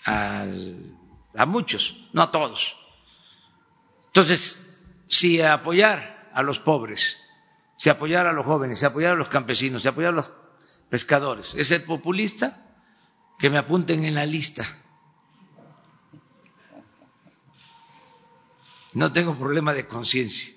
[0.06, 0.46] a,
[1.46, 2.76] muchos, no a todos
[4.14, 4.78] entonces,
[5.08, 7.16] si apoyar a los pobres,
[7.76, 10.30] si apoyar a los jóvenes, si apoyar a los campesinos, si apoyar a los
[10.88, 12.64] pescadores, es ser populista,
[13.40, 14.64] que me apunten en la lista.
[18.92, 20.54] No tengo problema de conciencia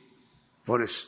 [0.64, 1.08] por eso.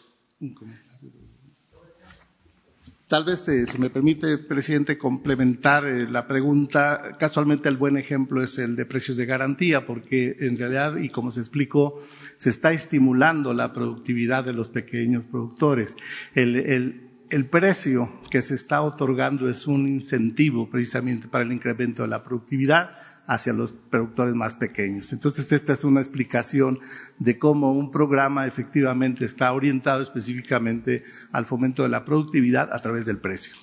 [3.09, 7.17] Tal vez, eh, si me permite, presidente, complementar eh, la pregunta.
[7.17, 11.31] Casualmente el buen ejemplo es el de precios de garantía, porque en realidad, y como
[11.31, 11.99] se explicó,
[12.37, 15.97] se está estimulando la productividad de los pequeños productores.
[16.35, 22.01] El, el, el precio que se está otorgando es un incentivo precisamente para el incremento
[22.01, 22.91] de la productividad
[23.27, 25.13] hacia los productores más pequeños.
[25.13, 26.79] Entonces, esta es una explicación
[27.19, 33.05] de cómo un programa efectivamente está orientado específicamente al fomento de la productividad a través
[33.05, 33.53] del precio.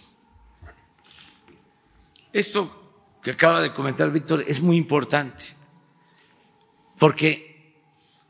[2.32, 5.46] Esto que acaba de comentar Víctor es muy importante,
[6.98, 7.74] porque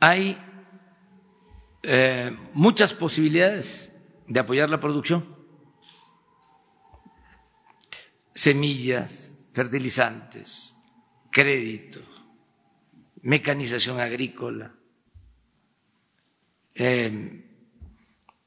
[0.01, 0.39] hay
[1.82, 3.95] eh, muchas posibilidades
[4.28, 5.24] de apoyar la producción.
[8.34, 10.76] Semillas, fertilizantes,
[11.30, 12.00] crédito,
[13.22, 14.74] mecanización agrícola,
[16.74, 17.44] eh,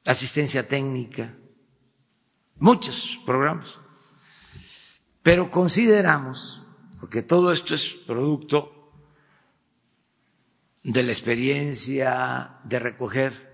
[0.05, 1.35] asistencia técnica,
[2.55, 3.77] muchos programas.
[5.23, 6.63] Pero consideramos,
[6.99, 8.91] porque todo esto es producto
[10.83, 13.48] de la experiencia, de recoger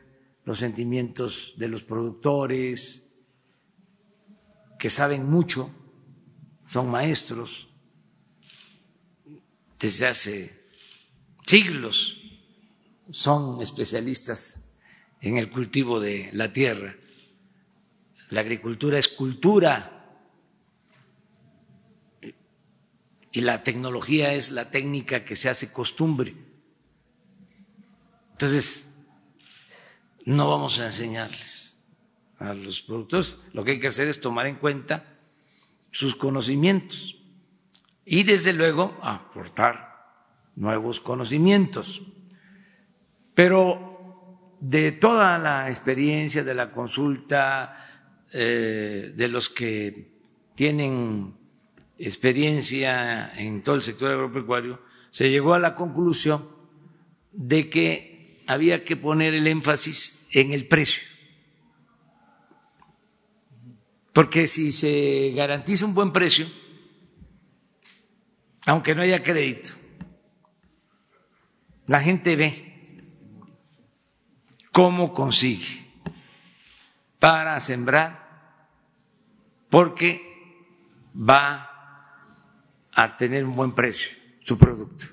[0.46, 3.10] los sentimientos de los productores,
[4.80, 5.74] que saben mucho,
[6.68, 7.70] son maestros
[9.80, 10.66] desde hace
[11.46, 12.18] siglos,
[13.12, 14.76] son especialistas
[15.22, 16.96] en el cultivo de la tierra.
[18.30, 19.92] La agricultura es cultura
[23.32, 26.36] y la tecnología es la técnica que se hace costumbre.
[28.32, 28.95] Entonces,
[30.26, 31.78] no vamos a enseñarles
[32.40, 33.38] a los productores.
[33.54, 35.06] Lo que hay que hacer es tomar en cuenta
[35.92, 37.22] sus conocimientos
[38.04, 39.96] y desde luego aportar
[40.56, 42.02] nuevos conocimientos.
[43.34, 47.86] Pero de toda la experiencia de la consulta,
[48.34, 50.12] eh, de los que
[50.56, 51.36] tienen
[51.98, 56.50] experiencia en todo el sector agropecuario, se llegó a la conclusión
[57.32, 58.15] de que
[58.48, 61.04] había que poner el énfasis en el precio.
[64.14, 66.48] Porque si se garantiza un buen precio,
[68.66, 69.70] aunque no haya crédito,
[71.88, 72.82] la gente ve
[74.72, 75.86] cómo consigue
[77.20, 78.26] para sembrar,
[79.70, 80.22] porque
[81.14, 81.70] va
[82.94, 84.12] a tener un buen precio
[84.44, 85.06] su producto.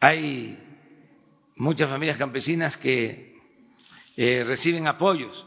[0.00, 0.65] Hay
[1.56, 3.34] muchas familias campesinas que
[4.16, 5.46] eh, reciben apoyos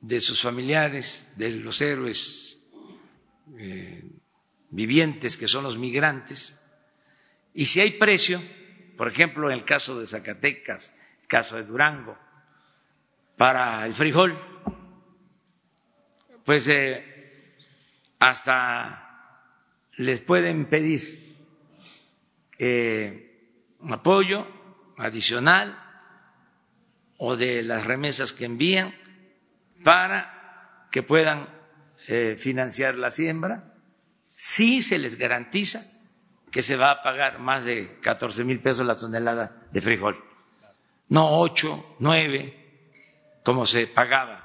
[0.00, 2.62] de sus familiares, de los héroes
[3.56, 4.04] eh,
[4.70, 6.64] vivientes que son los migrantes.
[7.54, 8.40] Y si hay precio,
[8.96, 10.94] por ejemplo, en el caso de Zacatecas,
[11.26, 12.16] caso de Durango,
[13.36, 14.38] para el frijol,
[16.44, 17.32] pues eh,
[18.18, 19.04] hasta
[19.96, 21.26] les pueden pedir
[23.88, 24.57] apoyo
[24.98, 25.78] adicional
[27.16, 28.94] o de las remesas que envían
[29.84, 31.48] para que puedan
[32.06, 33.74] eh, financiar la siembra,
[34.34, 35.82] si se les garantiza
[36.50, 40.22] que se va a pagar más de 14 mil pesos la tonelada de frijol,
[41.08, 44.44] no 8, 9, como se pagaba.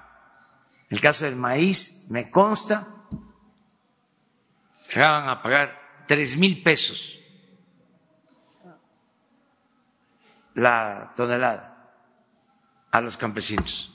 [0.89, 2.87] En el caso del maíz, me consta
[4.99, 7.19] van a pagar tres mil pesos
[10.53, 11.91] la tonelada
[12.91, 13.91] a los campesinos.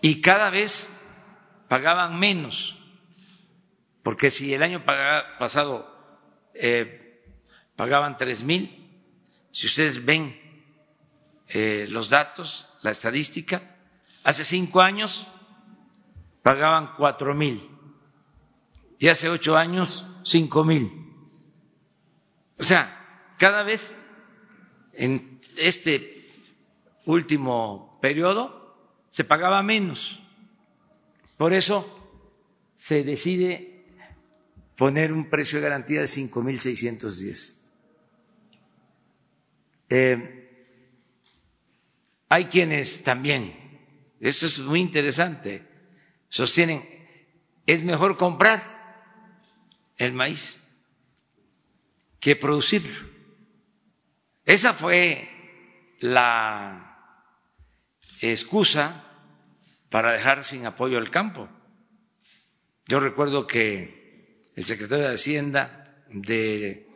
[0.00, 1.00] Y cada vez
[1.68, 2.78] pagaban menos,
[4.02, 4.84] porque si el año
[5.38, 5.92] pasado
[6.54, 7.20] eh,
[7.76, 8.74] pagaban tres mil,
[9.50, 10.38] si ustedes ven
[11.48, 13.76] eh, los datos, la estadística,
[14.22, 15.26] hace cinco años
[16.42, 17.68] pagaban cuatro mil
[18.98, 20.90] y hace ocho años cinco mil.
[22.58, 24.04] O sea, cada vez
[24.98, 26.28] en este
[27.06, 28.76] último periodo
[29.10, 30.20] se pagaba menos.
[31.36, 31.86] Por eso
[32.74, 33.86] se decide
[34.76, 37.58] poner un precio de garantía de 5.610.
[39.90, 40.34] Eh,
[42.28, 43.54] hay quienes también,
[44.20, 45.66] esto es muy interesante,
[46.28, 46.82] sostienen,
[47.66, 48.60] es mejor comprar
[49.96, 50.64] el maíz
[52.20, 53.17] que producirlo
[54.48, 55.28] Esa fue
[56.00, 57.20] la
[58.22, 59.04] excusa
[59.90, 61.50] para dejar sin apoyo al campo.
[62.86, 66.88] Yo recuerdo que el secretario de Hacienda de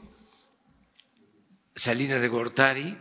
[1.75, 2.99] Salinas de Gortari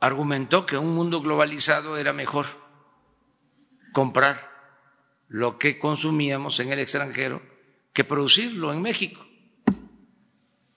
[0.00, 2.46] argumentó que un mundo globalizado era mejor
[3.92, 4.50] comprar
[5.28, 7.42] lo que consumíamos en el extranjero
[7.92, 9.22] que producirlo en México.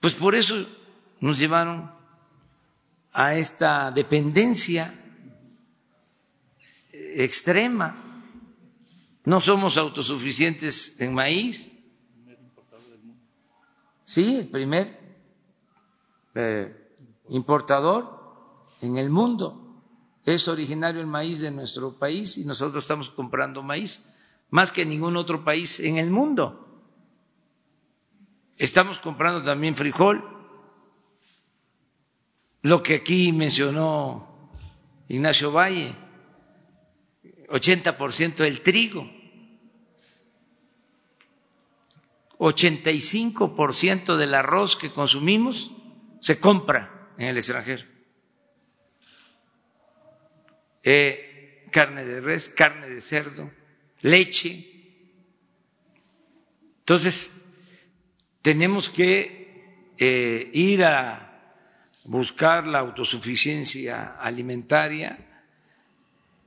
[0.01, 0.67] Pues por eso
[1.23, 1.89] nos llevaron
[3.13, 4.93] a esta dependencia
[6.91, 7.95] extrema.
[9.23, 11.71] No somos autosuficientes en maíz.
[14.03, 14.99] Sí, el primer
[16.35, 16.91] eh,
[17.29, 18.19] importador
[18.81, 19.79] en el mundo.
[20.25, 24.03] Es originario el maíz de nuestro país y nosotros estamos comprando maíz
[24.49, 26.67] más que ningún otro país en el mundo.
[28.57, 30.32] Estamos comprando también frijol,
[32.63, 34.51] lo que aquí mencionó
[35.09, 35.93] Ignacio Valle,
[37.49, 39.09] 80% del trigo,
[42.39, 45.71] 85% del arroz que consumimos
[46.21, 47.83] se compra en el extranjero.
[50.83, 53.51] Eh, carne de res, carne de cerdo,
[54.01, 54.69] leche.
[56.79, 57.29] Entonces,
[58.41, 61.32] tenemos que eh, ir a
[62.05, 65.17] buscar la autosuficiencia alimentaria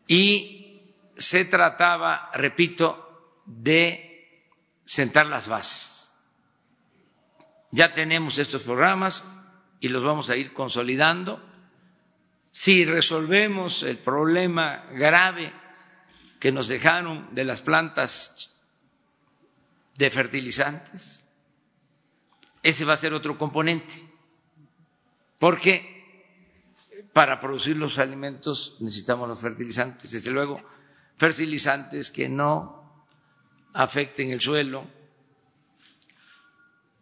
[0.06, 0.82] y
[1.16, 4.52] se trataba, repito, de
[4.84, 6.12] sentar las bases.
[7.70, 9.28] Ya tenemos estos programas
[9.80, 11.42] y los vamos a ir consolidando.
[12.52, 15.52] Si resolvemos el problema grave
[16.40, 18.54] que nos dejaron de las plantas
[19.96, 21.24] de fertilizantes,
[22.62, 24.05] ese va a ser otro componente,
[25.38, 25.96] porque
[27.12, 30.60] para producir los alimentos necesitamos los fertilizantes, desde luego,
[31.16, 33.06] fertilizantes que no
[33.72, 34.86] afecten el suelo,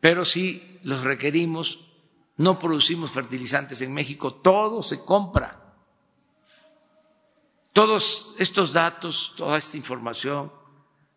[0.01, 1.91] pero sí los requerimos,
[2.37, 5.61] no producimos fertilizantes en México, todo se compra.
[7.73, 10.53] Todos estos datos, toda esta información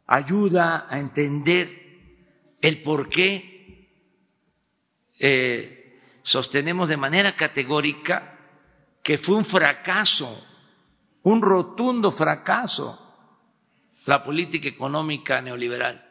[0.08, 1.88] ayuda a entender
[2.62, 3.92] el por qué
[5.20, 5.77] eh,
[6.28, 8.38] sostenemos de manera categórica
[9.02, 10.28] que fue un fracaso,
[11.24, 13.00] un rotundo fracaso,
[14.06, 16.04] la política económica neoliberal.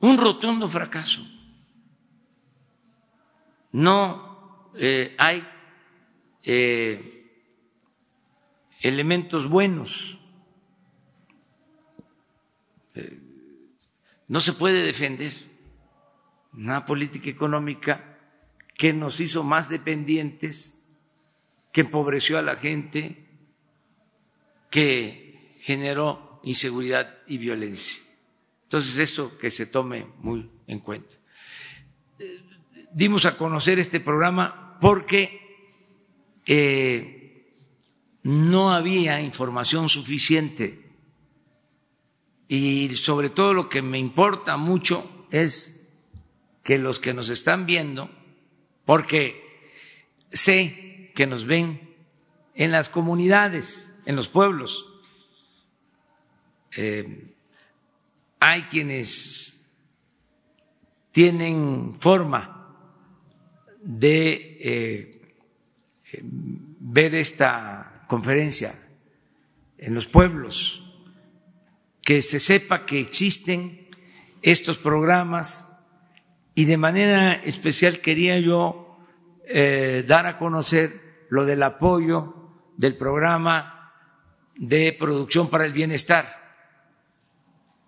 [0.00, 1.20] Un rotundo fracaso.
[3.70, 5.46] No eh, hay
[6.44, 7.44] eh,
[8.80, 10.18] elementos buenos.
[14.28, 15.51] no se puede defender
[16.52, 18.18] una política económica
[18.76, 20.82] que nos hizo más dependientes,
[21.72, 23.26] que empobreció a la gente,
[24.70, 27.96] que generó inseguridad y violencia.
[28.64, 31.16] Entonces, eso que se tome muy en cuenta.
[32.92, 35.40] Dimos a conocer este programa porque
[36.46, 37.54] eh,
[38.22, 40.90] no había información suficiente
[42.48, 45.81] y sobre todo lo que me importa mucho es
[46.62, 48.10] que los que nos están viendo,
[48.84, 49.40] porque
[50.30, 51.94] sé que nos ven
[52.54, 54.86] en las comunidades, en los pueblos,
[56.76, 57.34] eh,
[58.40, 59.70] hay quienes
[61.10, 62.74] tienen forma
[63.82, 65.34] de eh,
[66.22, 68.74] ver esta conferencia
[69.78, 70.78] en los pueblos,
[72.02, 73.88] que se sepa que existen
[74.42, 75.71] estos programas
[76.54, 78.98] y de manera especial quería yo
[79.46, 83.92] eh, dar a conocer lo del apoyo del programa
[84.56, 86.26] de producción para el bienestar,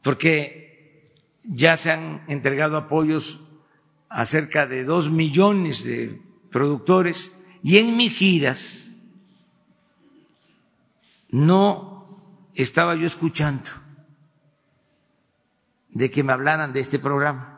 [0.03, 1.13] porque
[1.43, 3.49] ya se han entregado apoyos
[4.09, 8.93] a cerca de dos millones de productores y en mis giras
[11.31, 11.95] no
[12.55, 13.71] estaba yo escuchando
[15.91, 17.54] de que me hablaran de este programa.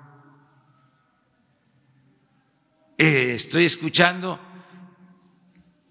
[2.98, 4.40] Eh, estoy escuchando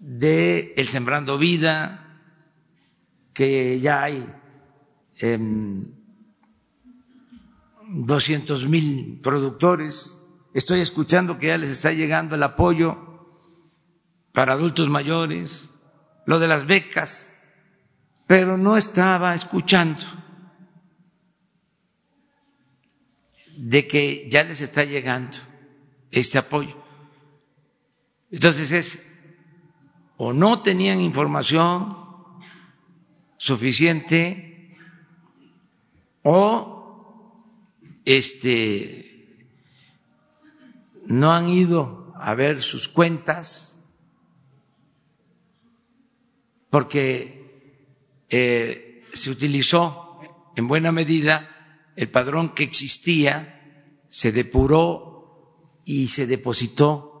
[0.00, 2.20] de El Sembrando Vida,
[3.32, 4.26] que ya hay
[5.20, 5.84] eh, em,
[7.88, 10.20] 200 mil productores.
[10.52, 12.98] Estoy escuchando que ya les está llegando el apoyo
[14.32, 15.68] para adultos mayores,
[16.24, 17.38] lo de las becas,
[18.26, 20.02] pero no estaba escuchando
[23.56, 25.38] de que ya les está llegando
[26.10, 26.85] este apoyo.
[28.30, 29.12] Entonces es,
[30.16, 31.96] o no tenían información
[33.38, 34.70] suficiente,
[36.22, 36.76] o
[38.04, 39.38] este,
[41.06, 43.84] no han ido a ver sus cuentas,
[46.70, 47.36] porque
[48.28, 50.20] eh, se utilizó
[50.56, 51.48] en buena medida
[51.94, 57.15] el padrón que existía, se depuró y se depositó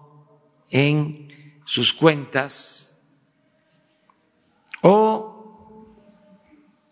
[0.70, 3.00] en sus cuentas
[4.82, 5.92] o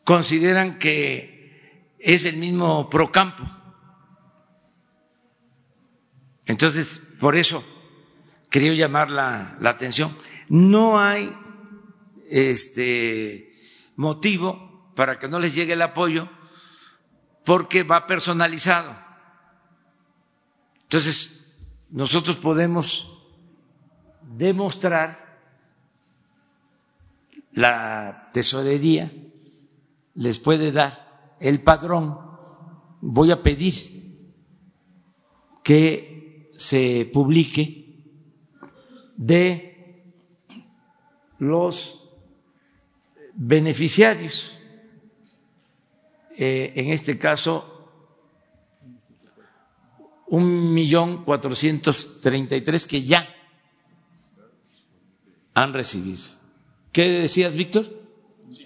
[0.05, 3.45] consideran que es el mismo Procampo.
[6.47, 7.65] Entonces, por eso
[8.51, 10.15] quería llamar la, la atención.
[10.49, 11.33] No hay
[12.29, 13.53] este
[13.97, 16.29] motivo para que no les llegue el apoyo
[17.45, 18.97] porque va personalizado.
[20.83, 21.57] Entonces,
[21.91, 23.14] nosotros podemos
[24.37, 25.25] demostrar,
[27.53, 29.13] la tesorería
[30.15, 32.19] les puede dar el padrón,
[33.01, 33.75] voy a pedir
[35.63, 37.85] que se publique
[39.17, 40.03] de
[41.39, 42.09] los
[43.35, 44.59] beneficiarios.
[46.37, 47.71] Eh, en este caso,
[50.27, 53.27] un millón cuatrocientos treinta y tres que ya
[55.55, 56.23] han recibido.
[56.93, 58.05] ¿Qué decías, Víctor?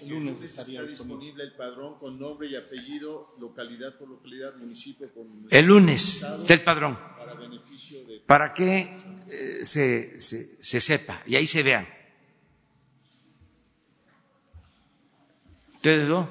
[0.01, 5.25] el lunes estaría disponible el padrón con nombre y apellido, localidad por localidad, municipio por
[5.49, 6.97] El lunes está el padrón.
[7.17, 8.19] Para, beneficio de...
[8.19, 8.81] para que
[9.31, 11.87] eh, se, se, se sepa y ahí se vean.
[15.75, 16.27] ¿Ustedes dos?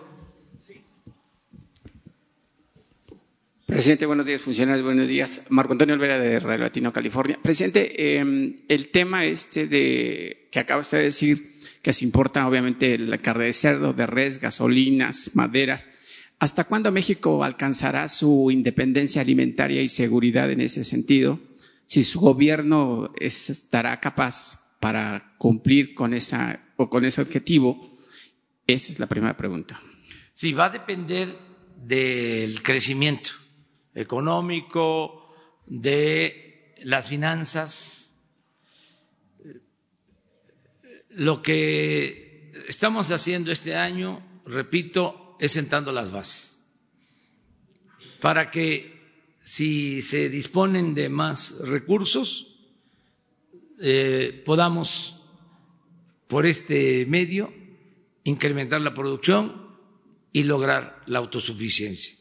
[3.69, 5.45] Presidente, buenos días, funcionarios, buenos días.
[5.51, 7.39] Marco Antonio Olvera de Radio Latino, California.
[7.43, 11.53] Presidente, em, el tema este de que acaba usted de decir
[11.83, 15.91] que se importa obviamente la carne de cerdo, de res, gasolinas, maderas.
[16.39, 21.39] ¿Hasta cuándo México alcanzará su independencia alimentaria y seguridad en ese sentido?
[21.85, 27.99] Si su gobierno estará capaz para cumplir con esa o con ese objetivo
[28.67, 29.79] esa es la primera pregunta.
[30.33, 31.37] Sí, va a depender
[31.77, 33.33] del crecimiento
[33.95, 35.35] económico,
[35.67, 38.17] de las finanzas.
[41.11, 46.59] Lo que estamos haciendo este año, repito, es sentando las bases
[48.21, 48.99] para que
[49.41, 52.57] si se disponen de más recursos,
[53.81, 55.23] eh, podamos
[56.27, 57.53] por este medio
[58.25, 59.69] incrementar la producción
[60.33, 62.15] y lograr la autosuficiencia.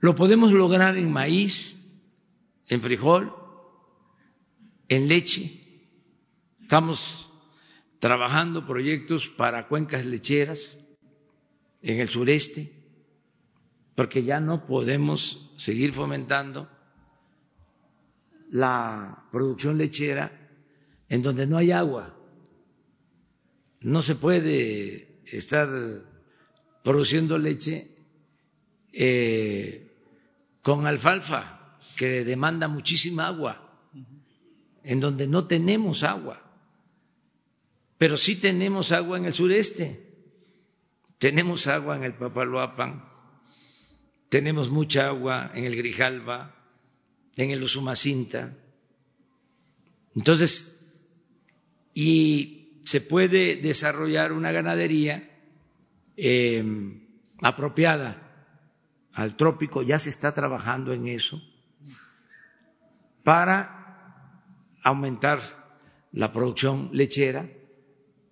[0.00, 1.80] Lo podemos lograr en maíz,
[2.68, 3.34] en frijol,
[4.88, 5.60] en leche.
[6.60, 7.30] Estamos
[7.98, 10.78] trabajando proyectos para cuencas lecheras
[11.82, 12.72] en el sureste,
[13.94, 16.68] porque ya no podemos seguir fomentando
[18.50, 20.44] la producción lechera
[21.08, 22.16] en donde no hay agua.
[23.80, 25.68] No se puede estar
[26.82, 27.90] produciendo leche
[28.92, 29.83] eh,
[30.64, 31.42] con alfalfa,
[31.94, 33.60] que demanda muchísima agua,
[34.82, 36.40] en donde no tenemos agua.
[37.98, 39.86] Pero sí tenemos agua en el sureste,
[41.18, 43.04] tenemos agua en el Papaloapan,
[44.30, 46.56] tenemos mucha agua en el Grijalva,
[47.36, 48.56] en el Usumacinta.
[50.16, 50.96] Entonces,
[51.92, 55.28] y se puede desarrollar una ganadería
[56.16, 57.06] em,
[57.42, 58.23] apropiada
[59.14, 61.40] al trópico, ya se está trabajando en eso,
[63.22, 64.42] para
[64.82, 65.40] aumentar
[66.12, 67.48] la producción lechera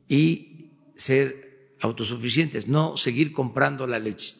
[0.08, 4.34] y ser autosuficientes, no seguir comprando la leche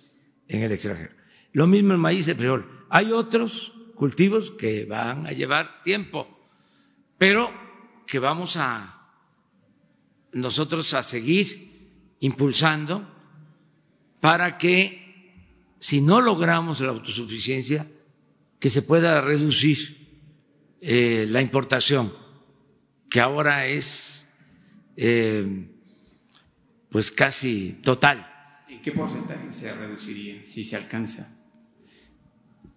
[0.49, 1.15] en el extranjero.
[1.53, 2.87] Lo mismo el maíz el frijol.
[2.89, 6.29] Hay otros cultivos que van a llevar tiempo,
[7.19, 7.51] pero
[8.07, 9.03] que vamos a
[10.33, 13.07] nosotros a seguir impulsando
[14.21, 15.02] para que,
[15.83, 17.81] si no logramos la autosuficiencia,
[18.61, 19.79] que se pueda reducir
[20.81, 22.13] eh, la importación,
[23.11, 24.27] que ahora es
[24.97, 25.69] eh,
[26.91, 28.19] pues casi total.
[28.69, 31.37] ¿En qué porcentaje se reduciría si se alcanza?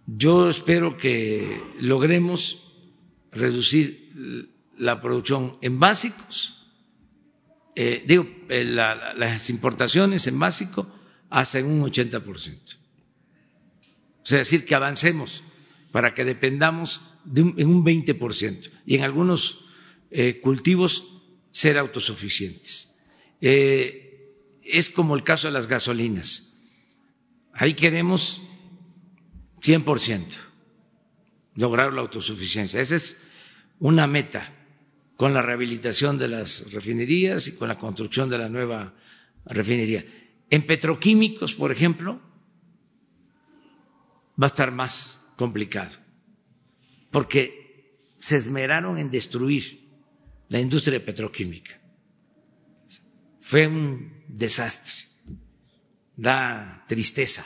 [0.06, 2.42] Yo espero que logremos
[3.30, 4.12] reducir
[4.78, 6.56] la producción en básicos
[7.78, 10.86] eh, digo, las importaciones en básico
[11.28, 12.76] hasta en un 80%.
[14.26, 15.44] Sea, decir que avancemos,
[15.92, 19.64] para que dependamos de un, en un 20% y en algunos
[20.10, 21.22] eh, cultivos
[21.52, 22.96] ser autosuficientes.
[23.40, 26.56] Eh, es como el caso de las gasolinas.
[27.52, 28.42] Ahí queremos
[29.62, 30.24] 100%
[31.54, 32.80] lograr la autosuficiencia.
[32.80, 33.22] Esa es
[33.78, 34.52] una meta
[35.16, 38.92] con la rehabilitación de las refinerías y con la construcción de la nueva
[39.44, 40.04] refinería.
[40.50, 42.20] En petroquímicos, por ejemplo,
[44.40, 45.96] va a estar más complicado,
[47.10, 49.86] porque se esmeraron en destruir
[50.48, 51.80] la industria petroquímica.
[53.40, 54.94] Fue un desastre,
[56.16, 57.44] da tristeza.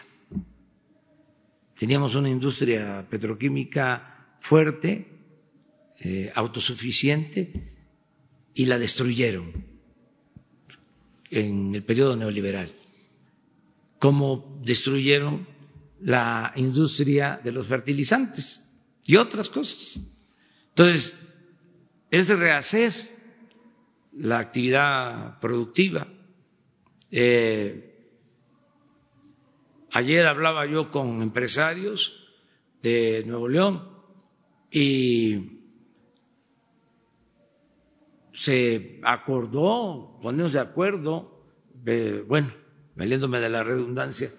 [1.76, 5.06] Teníamos una industria petroquímica fuerte,
[6.00, 7.70] eh, autosuficiente,
[8.54, 9.64] y la destruyeron
[11.30, 12.68] en el periodo neoliberal,
[13.98, 15.46] como destruyeron
[16.00, 18.70] la industria de los fertilizantes
[19.04, 20.00] y otras cosas.
[20.68, 21.18] Entonces,
[22.10, 22.92] es rehacer
[24.12, 26.06] la actividad productiva.
[27.10, 28.08] Eh,
[29.92, 32.28] ayer hablaba yo con empresarios
[32.82, 33.88] de Nuevo León
[34.70, 35.60] y
[38.32, 41.44] se acordó, ponernos de acuerdo,
[42.26, 42.54] bueno,
[42.96, 44.30] valiéndome de la redundancia,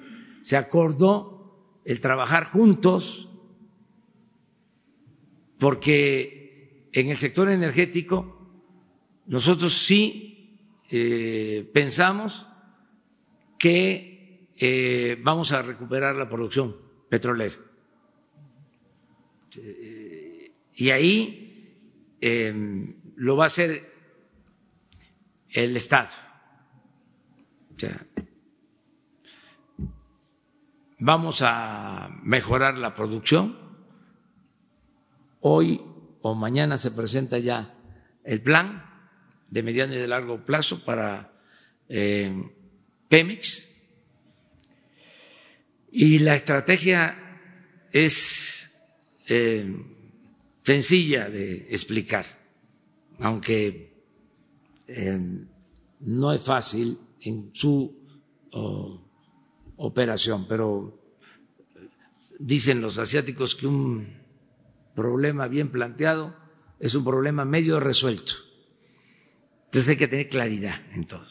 [0.41, 1.40] se acordó
[1.85, 3.27] el trabajar juntos
[5.59, 8.41] porque en el sector energético
[9.27, 10.59] nosotros sí
[10.89, 12.45] eh, pensamos
[13.57, 16.75] que eh, vamos a recuperar la producción
[17.09, 17.55] petrolera.
[20.73, 21.77] y ahí
[22.21, 23.91] em, lo va a hacer
[25.49, 26.09] el Estado.
[31.01, 33.57] Vamos a mejorar la producción.
[35.39, 35.81] Hoy
[36.21, 37.73] o mañana se presenta ya
[38.23, 38.85] el plan
[39.49, 41.33] de mediano y de largo plazo para
[41.89, 42.31] eh,
[43.09, 43.67] Pemex.
[45.91, 47.17] Y la estrategia
[47.91, 48.71] es
[49.27, 49.75] eh,
[50.63, 52.25] sencilla de explicar,
[53.19, 53.91] aunque
[54.87, 55.19] eh,
[55.99, 57.99] no es fácil en su
[59.81, 60.99] operación, pero
[62.37, 64.21] dicen los asiáticos que un
[64.95, 66.35] problema bien planteado
[66.79, 68.33] es un problema medio resuelto.
[69.65, 71.25] Entonces hay que tener claridad en todo.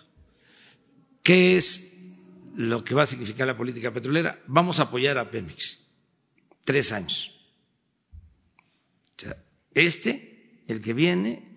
[1.23, 1.99] ¿Qué es
[2.57, 4.43] lo que va a significar la política petrolera?
[4.47, 5.79] Vamos a apoyar a Pemex.
[6.65, 7.33] Tres años.
[9.75, 11.57] este, el que viene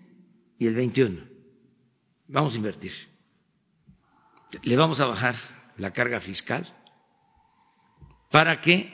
[0.59, 1.23] y el 21.
[2.27, 2.93] Vamos a invertir.
[4.61, 5.35] Le vamos a bajar
[5.77, 6.71] la carga fiscal
[8.33, 8.89] para que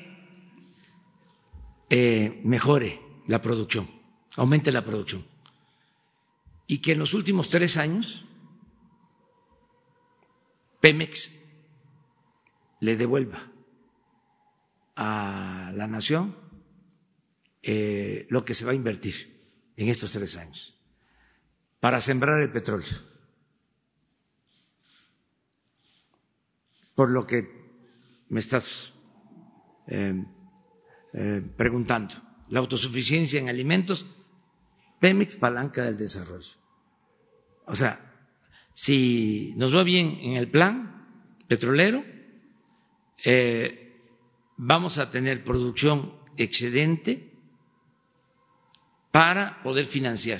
[1.89, 3.89] eh, mejore la producción,
[4.35, 5.25] aumente la producción.
[6.67, 8.25] Y que en los últimos tres años
[10.81, 11.39] Pemex
[12.81, 13.39] le devuelva
[14.97, 16.35] a la nación
[17.63, 19.39] eh, lo que se va a invertir
[19.77, 20.77] en estos tres años
[21.79, 22.91] para sembrar el petróleo.
[26.93, 27.47] Por lo que
[28.27, 28.98] me estás
[29.89, 30.23] eh,
[31.13, 32.15] eh, preguntando.
[32.49, 34.05] La autosuficiencia en alimentos,
[34.99, 36.51] Pemex palanca del desarrollo.
[37.65, 37.93] O sea,
[38.73, 42.03] si nos va bien en el plan petrolero,
[43.25, 43.97] eh,
[44.57, 47.33] vamos a tener producción excedente
[49.11, 50.39] para poder financiar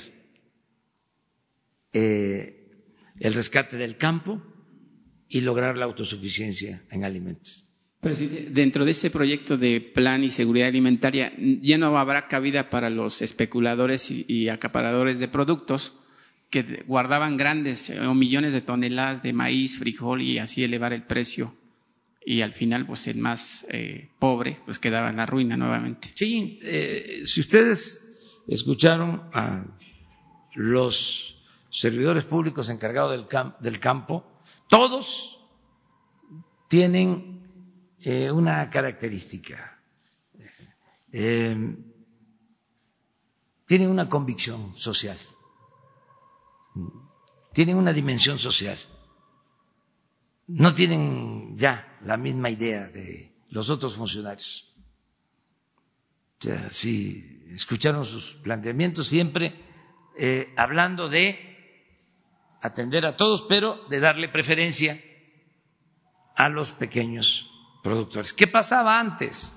[1.92, 4.40] el rescate del campo
[5.28, 7.69] y lograr la autosuficiencia en alimentos.
[8.00, 12.88] Presidente, dentro de ese proyecto de plan y seguridad alimentaria, ya no habrá cabida para
[12.88, 15.98] los especuladores y, acaparadores de productos
[16.48, 21.02] que guardaban grandes eh, o millones de toneladas de maíz, frijol y así elevar el
[21.02, 21.54] precio.
[22.24, 26.10] Y al final, pues el más eh, pobre, pues quedaba en la ruina nuevamente.
[26.14, 29.66] Sí, eh, si ustedes escucharon a
[30.54, 31.36] los
[31.70, 33.26] servidores públicos encargados del,
[33.60, 34.24] del campo,
[34.68, 35.38] todos
[36.68, 37.39] tienen
[38.02, 39.78] eh, una característica.
[41.12, 41.76] Eh,
[43.66, 45.16] tienen una convicción social,
[47.52, 48.78] tienen una dimensión social,
[50.48, 54.74] no tienen ya la misma idea de los otros funcionarios.
[56.40, 59.54] O sea, si escucharon sus planteamientos siempre
[60.16, 61.38] eh, hablando de
[62.62, 64.98] atender a todos, pero de darle preferencia
[66.34, 67.49] a los pequeños
[67.82, 68.32] productores.
[68.32, 69.56] ¿Qué pasaba antes?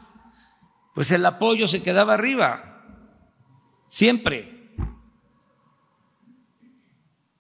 [0.94, 2.84] pues el apoyo se quedaba arriba,
[3.90, 4.50] siempre.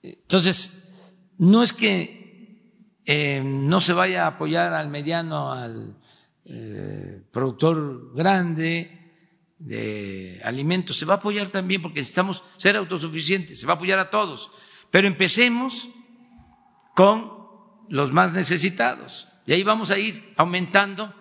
[0.01, 0.91] Entonces,
[1.37, 5.95] no es que eh, no se vaya a apoyar al mediano, al
[6.45, 8.99] eh, productor grande
[9.59, 13.99] de alimentos, se va a apoyar también porque necesitamos ser autosuficientes, se va a apoyar
[13.99, 14.51] a todos.
[14.89, 15.87] Pero empecemos
[16.95, 17.31] con
[17.89, 21.13] los más necesitados y ahí vamos a ir aumentando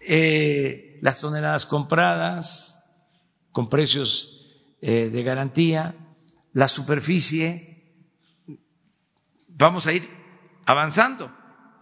[0.00, 2.82] eh, las toneladas compradas
[3.52, 5.94] con precios eh, de garantía,
[6.52, 7.74] la superficie,
[9.48, 10.08] vamos a ir
[10.66, 11.32] avanzando,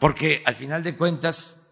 [0.00, 1.62] porque al final de cuentas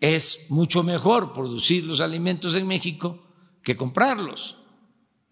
[0.00, 3.22] es mucho mejor producir los alimentos en México
[3.62, 4.58] que comprarlos.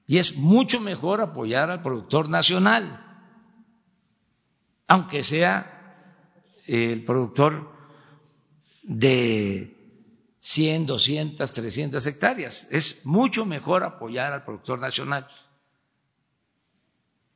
[0.07, 3.27] Y es mucho mejor apoyar al productor nacional,
[4.86, 5.80] aunque sea
[6.71, 7.73] el productor
[8.83, 9.77] de
[10.41, 12.69] 100, 200, 300 hectáreas.
[12.71, 15.27] Es mucho mejor apoyar al productor nacional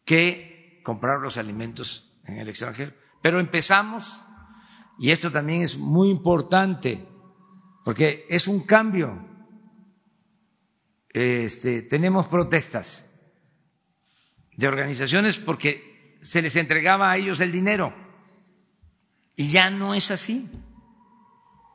[0.05, 2.93] que comprar los alimentos en el extranjero.
[3.23, 4.23] Pero empezamos,
[5.01, 7.05] y esto también es muy importante,
[7.85, 9.28] porque es un cambio.
[11.09, 13.16] Este, tenemos protestas
[14.56, 18.03] de organizaciones porque se les entregaba a ellos el dinero
[19.36, 20.48] y ya no es así,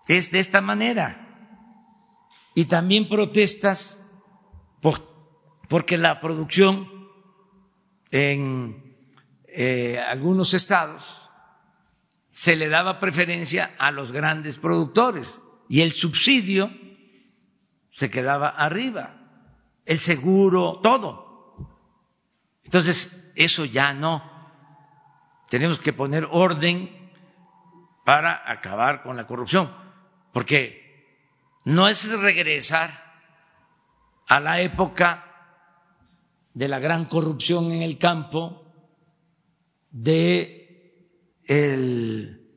[0.07, 1.25] es de esta manera.
[2.55, 4.03] Y también protestas
[4.81, 5.01] por,
[5.67, 6.89] porque la producción
[8.11, 8.97] en
[9.47, 11.21] eh, algunos estados
[12.31, 16.71] se le daba preferencia a los grandes productores y el subsidio
[17.89, 19.15] se quedaba arriba,
[19.85, 21.29] el seguro, todo.
[22.63, 24.23] Entonces, eso ya no.
[25.49, 26.98] Tenemos que poner orden
[28.05, 29.71] para acabar con la corrupción,
[30.33, 31.15] porque
[31.65, 32.89] no es regresar
[34.27, 35.25] a la época
[36.53, 38.65] de la gran corrupción en el campo,
[39.91, 40.59] de
[41.45, 42.47] el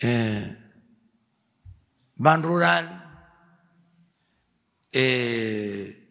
[0.00, 0.56] eh,
[2.16, 3.04] Ban Rural,
[4.90, 6.08] eh,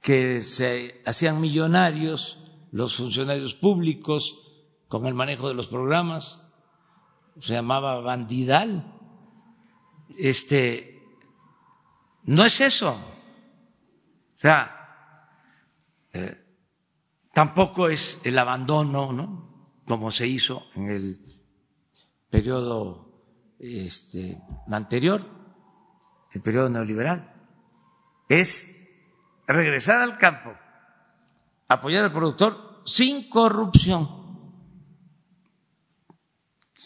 [0.00, 2.42] que se hacían millonarios
[2.72, 4.42] los funcionarios públicos
[4.88, 6.41] con el manejo de los programas,
[7.40, 8.98] se llamaba Bandidal.
[10.18, 11.02] Este,
[12.24, 12.92] no es eso.
[12.92, 14.82] O sea,
[16.12, 16.36] eh,
[17.32, 19.82] tampoco es el abandono, ¿no?
[19.86, 21.32] Como se hizo en el
[22.30, 23.12] periodo
[23.58, 24.40] este,
[24.70, 25.24] anterior,
[26.32, 27.32] el periodo neoliberal,
[28.28, 28.88] es
[29.46, 30.52] regresar al campo,
[31.68, 34.21] apoyar al productor sin corrupción,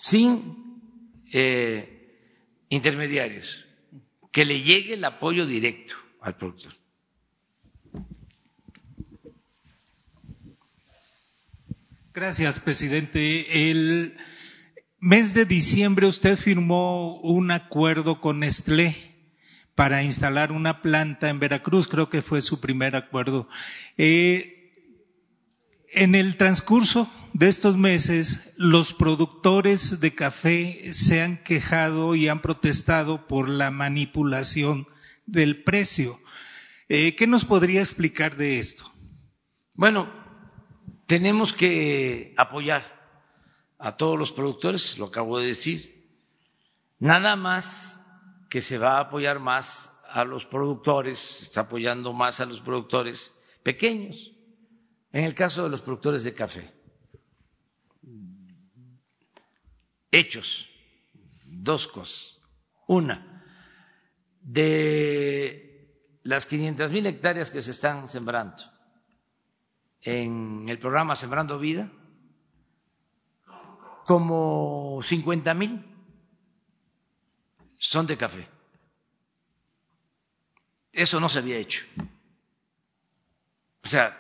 [0.06, 0.92] sin
[1.32, 3.66] eh, intermediarios,
[4.30, 6.74] que le llegue el apoyo directo al productor.
[12.14, 13.68] Gracias, presidente.
[13.68, 14.16] El
[15.00, 18.94] mes de diciembre usted firmó un acuerdo con Nestlé
[19.74, 23.48] para instalar una planta en Veracruz, creo que fue su primer acuerdo.
[23.98, 24.70] Eh,
[25.88, 32.40] en el transcurso de estos meses, los productores de café se han quejado y han
[32.40, 34.88] protestado por la manipulación
[35.26, 36.20] del precio.
[36.88, 38.90] Eh, ¿Qué nos podría explicar de esto?
[39.74, 40.10] Bueno,
[41.06, 42.84] tenemos que apoyar
[43.78, 46.08] a todos los productores, lo acabo de decir.
[46.98, 48.06] Nada más
[48.48, 52.60] que se va a apoyar más a los productores, se está apoyando más a los
[52.60, 53.32] productores
[53.62, 54.32] pequeños.
[55.12, 56.75] En el caso de los productores de café,
[60.10, 60.68] hechos,
[61.44, 62.42] dos cosas.
[62.86, 63.44] Una,
[64.40, 68.62] de las 500 mil hectáreas que se están sembrando
[70.02, 71.90] en el programa Sembrando Vida,
[74.04, 75.84] como 50 mil
[77.78, 78.48] son de café.
[80.92, 81.84] Eso no se había hecho.
[83.82, 84.16] O sea,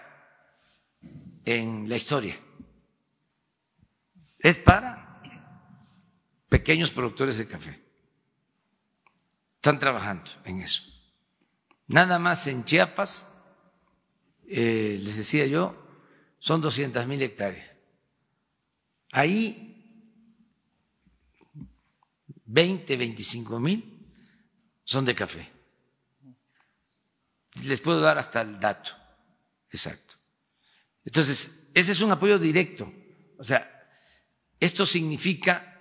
[1.44, 2.36] en la historia.
[4.40, 5.05] Es para
[6.48, 7.82] pequeños productores de café.
[9.56, 10.82] Están trabajando en eso.
[11.88, 13.34] Nada más en Chiapas,
[14.48, 15.76] eh, les decía yo,
[16.38, 17.68] son 200 mil hectáreas.
[19.10, 19.66] Ahí
[22.44, 24.06] 20, 25 mil
[24.84, 25.50] son de café.
[27.64, 28.92] Les puedo dar hasta el dato
[29.70, 30.14] exacto.
[31.04, 32.92] Entonces, ese es un apoyo directo.
[33.38, 33.70] O sea,
[34.58, 35.75] esto significa,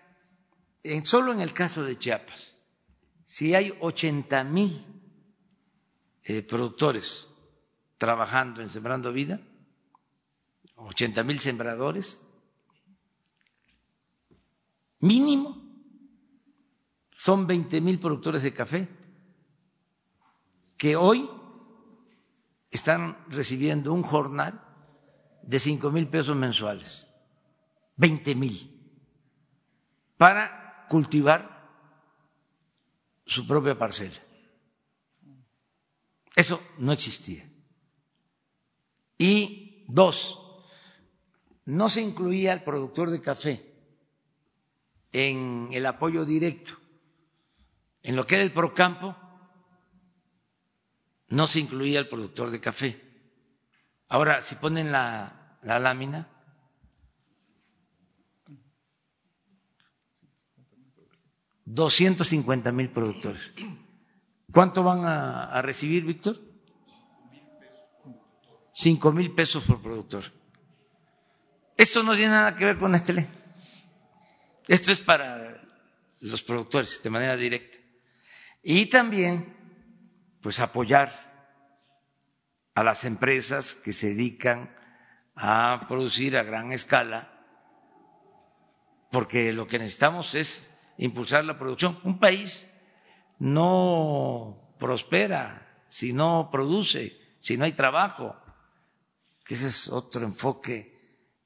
[0.86, 2.56] en, solo en el caso de Chiapas,
[3.26, 4.72] si hay 80 mil
[6.24, 7.28] eh, productores
[7.98, 9.42] trabajando en Sembrando Vida,
[10.76, 12.20] 80 mil sembradores,
[15.00, 15.64] mínimo
[17.12, 18.88] son 20 mil productores de café
[20.78, 21.28] que hoy
[22.70, 24.62] están recibiendo un jornal
[25.42, 27.08] de 5 mil pesos mensuales,
[27.96, 28.72] 20 mil,
[30.18, 31.56] para cultivar
[33.26, 34.20] su propia parcela.
[36.36, 37.44] Eso no existía.
[39.18, 40.40] Y dos,
[41.66, 43.74] no se incluía al productor de café
[45.12, 46.74] en el apoyo directo.
[48.04, 49.16] En lo que era el Procampo,
[51.30, 53.02] no se incluía al productor de café.
[54.08, 56.30] Ahora, si ponen la, la lámina,
[61.66, 63.54] doscientos cincuenta mil productores.
[64.52, 66.38] ¿Cuánto van a, recibir, Víctor?
[68.72, 70.24] Cinco mil pesos por productor.
[71.76, 73.28] Esto no tiene nada que ver con Nestlé.
[74.68, 75.62] Esto es para
[76.22, 77.78] los productores de manera directa.
[78.64, 79.56] Y también,
[80.42, 81.26] pues, apoyar
[82.74, 84.76] a las empresas que se dedican
[85.36, 87.32] a producir a gran escala,
[89.12, 91.98] porque lo que necesitamos es impulsar la producción.
[92.04, 92.70] Un país
[93.40, 98.36] no prospera si no produce, si no hay trabajo,
[99.46, 100.94] que ese es otro enfoque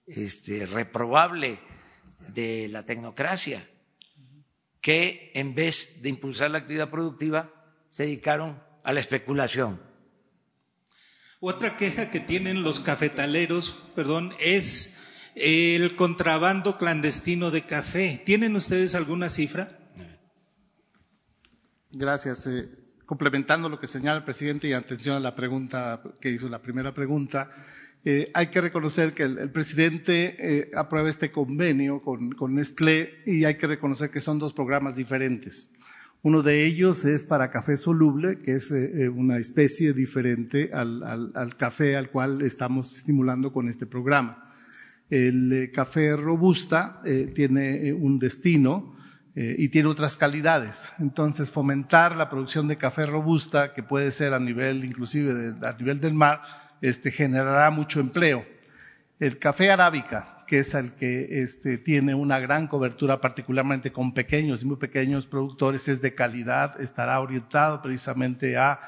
[0.07, 1.59] este, reprobable
[2.33, 3.67] de la tecnocracia,
[4.81, 7.51] que en vez de impulsar la actividad productiva
[7.89, 9.81] se dedicaron a la especulación.
[11.41, 14.98] Otra queja que tienen los cafetaleros, perdón, es
[15.39, 18.21] el contrabando clandestino de café.
[18.25, 19.79] ¿Tienen ustedes alguna cifra?
[21.91, 22.45] Gracias.
[22.47, 22.69] Eh,
[23.05, 26.93] complementando lo que señala el presidente y atención a la pregunta que hizo la primera
[26.93, 27.49] pregunta,
[28.05, 33.45] eh, hay que reconocer que el, presidente eh, aprueba este convenio con, con, Nestlé y
[33.45, 35.71] hay que reconocer que son dos programas diferentes.
[36.21, 38.71] Uno de ellos es para café soluble, que es
[39.15, 44.48] una especie diferente al, café al cual estamos estimulando con este programa.
[45.09, 47.01] El café robusta
[47.33, 48.95] tiene un destino
[49.35, 50.93] y tiene otras calidades.
[50.99, 55.73] Entonces, fomentar la producción de café robusta, que puede ser a nivel inclusive de, a
[55.73, 56.41] nivel del mar,
[56.81, 58.45] este, generará mucho empleo.
[59.19, 64.61] El café arábica, que es el que este, tiene una gran cobertura, particularmente con pequeños
[64.61, 68.79] y muy pequeños productores, es de calidad, estará orientado precisamente a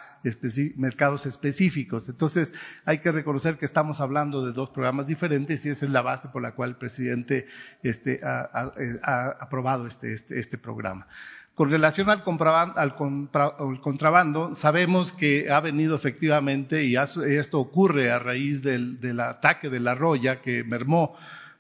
[0.77, 2.07] mercados específicos.
[2.07, 6.01] Entonces, hay que reconocer que estamos hablando de dos programas diferentes y esa es la
[6.01, 7.45] base por la cual el presidente
[7.83, 8.49] este, ha,
[9.03, 11.07] ha, aprobado este, este, este programa.
[11.53, 12.23] Con relación al,
[13.81, 19.93] contrabando, sabemos que ha venido efectivamente, y esto ocurre a raíz del, ataque de la
[19.93, 21.13] roya que mermó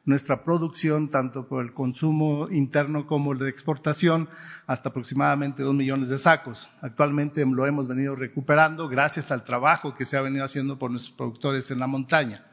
[0.05, 4.29] nuestra producción, tanto por el consumo interno como el de exportación,
[4.65, 6.69] hasta aproximadamente dos millones de sacos.
[6.81, 11.15] Actualmente lo hemos venido recuperando gracias al trabajo que se ha venido haciendo por nuestros
[11.15, 12.45] productores en la montaña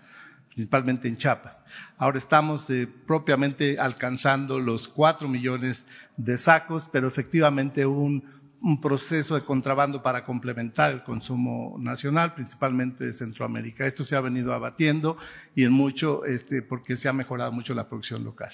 [0.58, 1.64] principalmente en Chiapas.
[1.98, 5.86] Ahora estamos eh, propiamente alcanzando los cuatro millones
[6.16, 8.24] de sacos, pero efectivamente un,
[8.60, 13.86] un proceso de contrabando para complementar el consumo nacional, principalmente de Centroamérica.
[13.86, 15.16] Esto se ha venido abatiendo
[15.54, 18.50] y en mucho este, porque se ha mejorado mucho la producción local.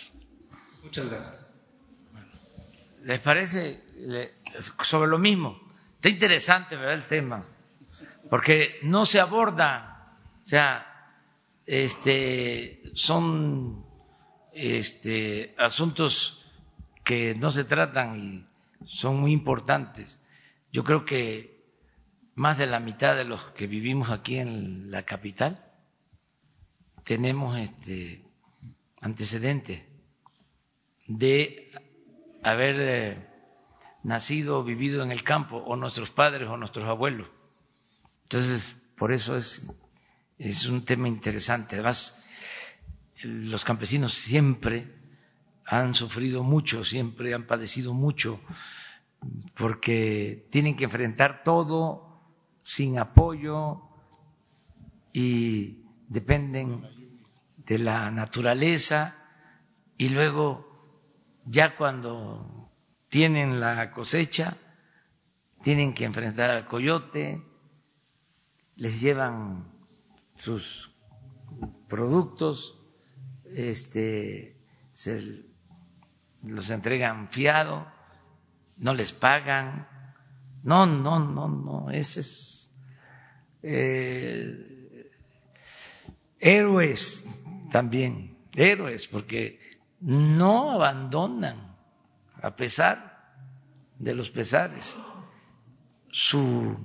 [0.83, 1.55] Muchas gracias.
[3.03, 3.83] ¿Les parece
[4.83, 5.59] sobre lo mismo?
[5.95, 6.97] Está interesante ¿verdad?
[6.97, 7.43] el tema,
[8.29, 10.13] porque no se aborda,
[10.43, 10.91] o sea,
[11.67, 13.85] este, son
[14.53, 16.45] este, asuntos
[17.05, 20.21] que no se tratan y son muy importantes.
[20.73, 21.65] Yo creo que
[22.35, 25.65] más de la mitad de los que vivimos aquí en la capital
[27.05, 28.25] tenemos este
[29.01, 29.83] antecedentes
[31.07, 31.71] de
[32.43, 33.29] haber eh,
[34.03, 37.29] nacido o vivido en el campo, o nuestros padres o nuestros abuelos.
[38.25, 39.84] Entonces, por eso es
[40.39, 41.77] es un tema interesante.
[41.77, 42.27] Además,
[43.23, 44.93] los campesinos siempre
[45.65, 48.41] han sufrido mucho, siempre han padecido mucho,
[49.55, 52.21] porque tienen que enfrentar todo
[52.63, 53.81] sin apoyo
[55.13, 56.91] y dependen
[57.57, 59.17] de la naturaleza
[59.97, 60.69] y luego
[61.47, 62.71] ya cuando
[63.09, 64.57] tienen la cosecha
[65.63, 67.43] tienen que enfrentar al coyote,
[68.77, 69.74] les llevan
[70.37, 70.99] sus
[71.89, 72.81] productos,
[73.47, 74.57] este,
[74.93, 75.45] se
[76.43, 77.87] los entregan fiado,
[78.77, 79.89] no les pagan,
[80.63, 82.71] No, no, no, no, ese es
[83.63, 85.11] eh,
[86.39, 87.27] héroes
[87.71, 89.61] también, héroes, porque
[90.01, 91.77] no abandonan,
[92.43, 93.15] a pesar
[93.99, 94.99] de los pesares,
[96.11, 96.77] su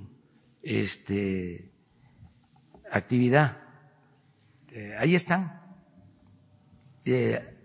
[0.62, 1.69] este,
[2.90, 3.58] actividad.
[4.70, 5.60] Eh, ahí están.
[7.04, 7.56] Eh,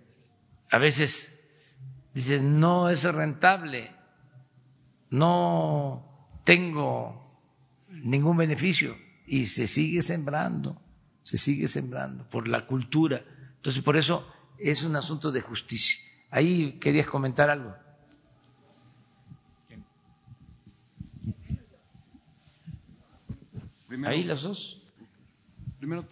[0.71, 1.39] a veces
[2.13, 3.91] dicen, no es rentable,
[5.09, 7.25] no tengo
[7.89, 8.95] ningún beneficio
[9.27, 10.81] y se sigue sembrando,
[11.23, 13.23] se sigue sembrando por la cultura.
[13.57, 15.97] Entonces, por eso es un asunto de justicia.
[16.31, 17.75] Ahí querías comentar algo.
[24.05, 24.84] Ahí las dos.
[25.85, 26.03] Primero.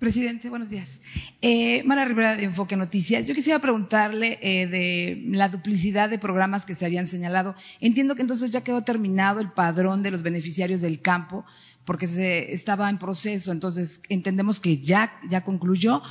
[0.00, 1.00] Presidente, buenos días.
[1.42, 3.24] Eh, Mara Rivera de Enfoque Noticias.
[3.24, 7.54] Yo quisiera preguntarle eh, de la duplicidad de programas que se habían señalado.
[7.80, 11.44] Entiendo que entonces ya quedó terminado el padrón de los beneficiarios del campo
[11.84, 16.02] porque se estaba en proceso, entonces entendemos que ya, ya concluyó.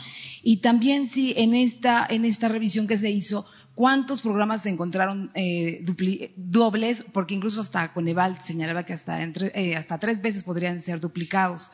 [0.42, 3.46] Y también si en esta, en esta revisión que se hizo,
[3.76, 5.86] cuántos programas se encontraron eh,
[6.36, 11.72] dobles, porque incluso hasta Coneval señalaba que hasta, eh, hasta tres veces podrían ser duplicados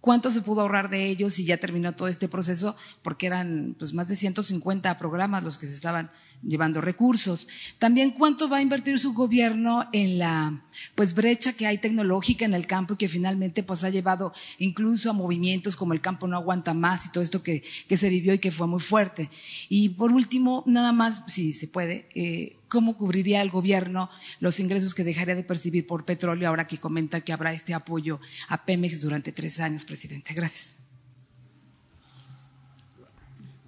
[0.00, 3.92] cuánto se pudo ahorrar de ellos y ya terminó todo este proceso, porque eran pues,
[3.92, 6.10] más de 150 programas los que se estaban
[6.42, 7.48] llevando recursos.
[7.78, 10.62] También cuánto va a invertir su gobierno en la
[10.94, 15.10] pues brecha que hay tecnológica en el campo y que finalmente pues ha llevado incluso
[15.10, 18.38] a movimientos como el campo no aguanta más y todo esto que, se vivió y
[18.38, 19.30] que fue muy fuerte.
[19.68, 24.94] Y por último, nada más, si se puede, eh, ¿cómo cubriría el gobierno los ingresos
[24.94, 29.02] que dejaría de percibir por petróleo ahora que comenta que habrá este apoyo a Pemex
[29.02, 30.32] durante tres años, presidente?
[30.34, 30.89] Gracias.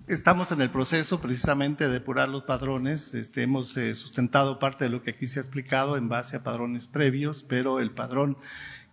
[0.08, 3.14] Estamos en el proceso precisamente de depurar los padrones.
[3.14, 6.42] Este, hemos eh, sustentado parte de lo que aquí se ha explicado en base a
[6.42, 8.36] padrones previos, pero el padrón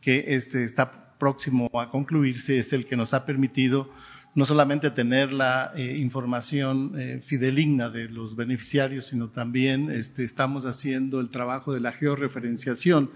[0.02, 3.90] que este, está próximo a concluirse es el que nos ha permitido
[4.36, 10.68] no solamente tener la eh, información eh, fideligna de los beneficiarios, sino también este, estamos
[10.68, 13.10] haciendo el trabajo de la georreferenciación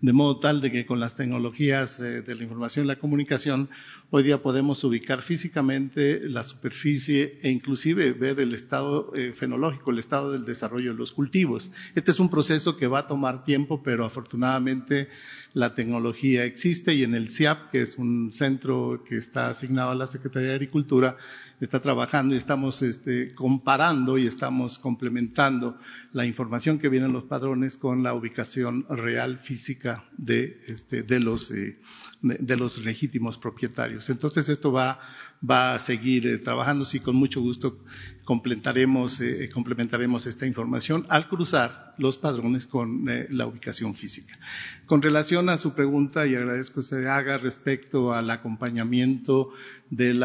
[0.00, 3.68] de modo tal de que con las tecnologías eh, de la información y la comunicación
[4.12, 10.00] hoy día podemos ubicar físicamente la superficie e inclusive ver el estado eh, fenológico, el
[10.00, 11.70] estado del desarrollo de los cultivos.
[11.94, 15.08] Este es un proceso que va a tomar tiempo, pero afortunadamente
[15.54, 19.94] la tecnología existe y en el CIAP, que es un centro que está asignado a
[19.94, 21.16] la Secretaría de Agricultura,
[21.60, 25.78] está trabajando y estamos este, comparando y estamos complementando
[26.12, 31.50] la información que viene en los padrones con la ubicación real física de, este, los
[31.50, 31.78] eh,
[32.22, 33.99] de, los legítimos propietarios.
[34.08, 35.00] Entonces esto va,
[35.48, 37.78] a seguir eh, trabajando, sí, con mucho gusto
[38.24, 44.38] complementaremos, eh, complementaremos esta información al cruzar los padrones con eh, la ubicación física.
[44.86, 49.50] Con relación a su pregunta, y agradezco que se haga respecto al acompañamiento
[49.90, 50.22] del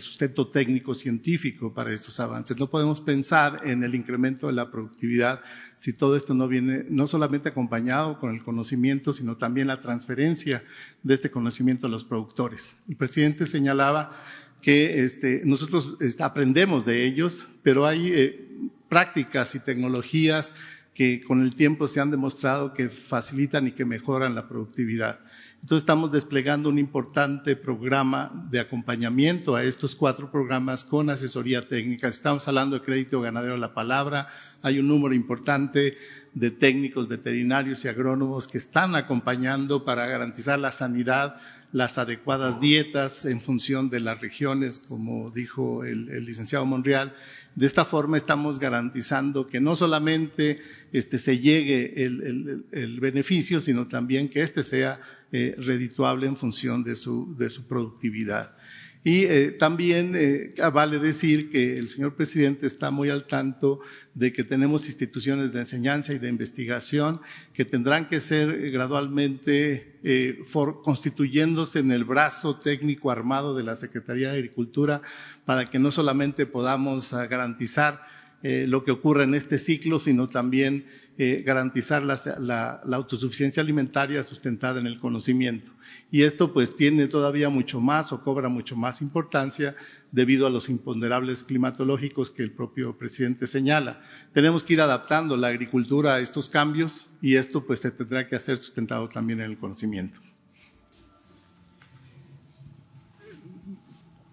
[0.00, 2.58] sustento técnico científico para estos avances.
[2.58, 5.40] No podemos pensar en el incremento de la productividad
[5.76, 10.62] si todo esto no viene no solamente acompañado con el conocimiento, sino también la transferencia
[11.02, 12.51] de este conocimiento a los productores.
[12.88, 14.12] El presidente señalaba
[14.60, 18.48] que este, nosotros este, aprendemos de ellos, pero hay eh,
[18.88, 20.54] prácticas y tecnologías
[20.94, 25.20] que con el tiempo se han demostrado que facilitan y que mejoran la productividad.
[25.62, 32.08] Entonces estamos desplegando un importante programa de acompañamiento a estos cuatro programas con asesoría técnica.
[32.08, 34.26] Estamos hablando de crédito ganadero a la palabra.
[34.62, 35.96] Hay un número importante
[36.34, 41.36] de técnicos veterinarios y agrónomos que están acompañando para garantizar la sanidad,
[41.72, 47.14] las adecuadas dietas en función de las regiones, como dijo el, licenciado Monreal.
[47.54, 50.60] De esta forma estamos garantizando que no solamente
[50.92, 55.00] este, se llegue el, beneficio, sino también que éste sea
[55.32, 58.54] eh, redituable en función de su, de su productividad.
[59.04, 63.80] Y eh, también eh, vale decir que el señor presidente está muy al tanto
[64.14, 67.20] de que tenemos instituciones de enseñanza y de investigación
[67.52, 70.44] que tendrán que ser gradualmente eh,
[70.84, 75.02] constituyéndose en el brazo técnico armado de la Secretaría de Agricultura
[75.44, 78.02] para que no solamente podamos garantizar
[78.44, 80.86] lo que ocurre en este ciclo, sino también
[81.18, 85.70] eh, garantizar la, autosuficiencia alimentaria sustentada en el conocimiento.
[86.10, 89.76] Y esto pues tiene todavía mucho más o cobra mucho más importancia
[90.10, 94.00] debido a los imponderables climatológicos que el propio presidente señala.
[94.32, 98.36] Tenemos que ir adaptando la agricultura a estos cambios y esto pues se tendrá que
[98.36, 100.18] hacer sustentado también en el conocimiento.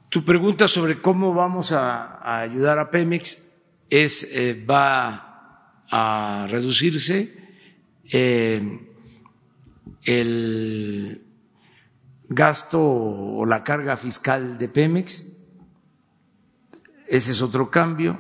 [0.08, 3.54] Tu pregunta sobre cómo vamos a ayudar a Pemex
[3.90, 5.29] es, eh, va
[5.90, 7.34] a reducirse
[8.12, 8.80] eh,
[10.04, 11.22] el
[12.30, 15.38] gasto o la carga fiscal de Pemex.
[17.08, 18.20] Ese es otro cambio.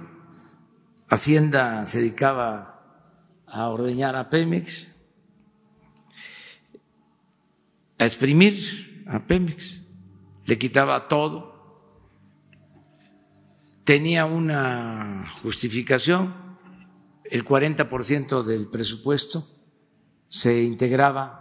[1.09, 2.79] Hacienda se dedicaba
[3.47, 4.87] a ordeñar a Pemex,
[7.97, 9.81] a exprimir a Pemex,
[10.45, 11.57] le quitaba todo.
[13.83, 16.48] Tenía una justificación,
[17.29, 19.47] el 40% del presupuesto
[20.27, 21.39] se integraba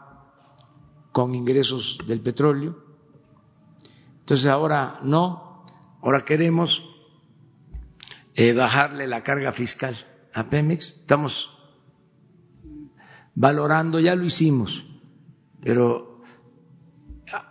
[1.13, 2.85] con ingresos del petróleo.
[4.21, 5.65] Entonces ahora no,
[6.03, 6.89] ahora queremos
[8.35, 9.97] eh, bajarle la carga fiscal
[10.35, 11.01] a Pemex.
[11.01, 11.59] Estamos
[13.35, 14.85] valorando, ya lo hicimos,
[15.63, 16.23] pero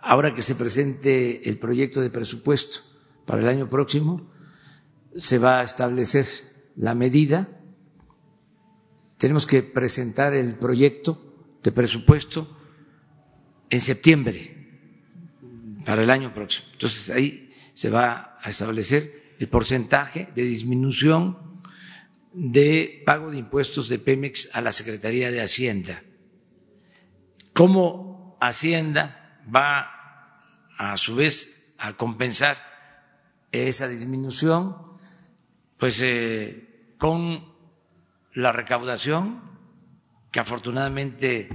[0.02, 2.80] ahora que se presente el proyecto de presupuesto
[3.26, 4.30] para el año próximo,
[5.16, 6.26] se va a establecer
[6.76, 7.48] la medida.
[9.18, 11.18] Tenemos que presentar el proyecto
[11.62, 12.48] de presupuesto
[13.68, 14.56] en septiembre
[15.84, 16.68] para el año próximo.
[16.72, 21.38] Entonces ahí se va a establecer el porcentaje de disminución
[22.32, 26.02] de pago de impuestos de Pemex a la Secretaría de Hacienda.
[27.52, 29.90] ¿Cómo Hacienda va
[30.76, 32.56] a su vez a compensar
[33.50, 34.76] esa disminución?
[35.78, 37.57] Pues eh, con
[38.38, 39.42] la recaudación
[40.30, 41.48] que afortunadamente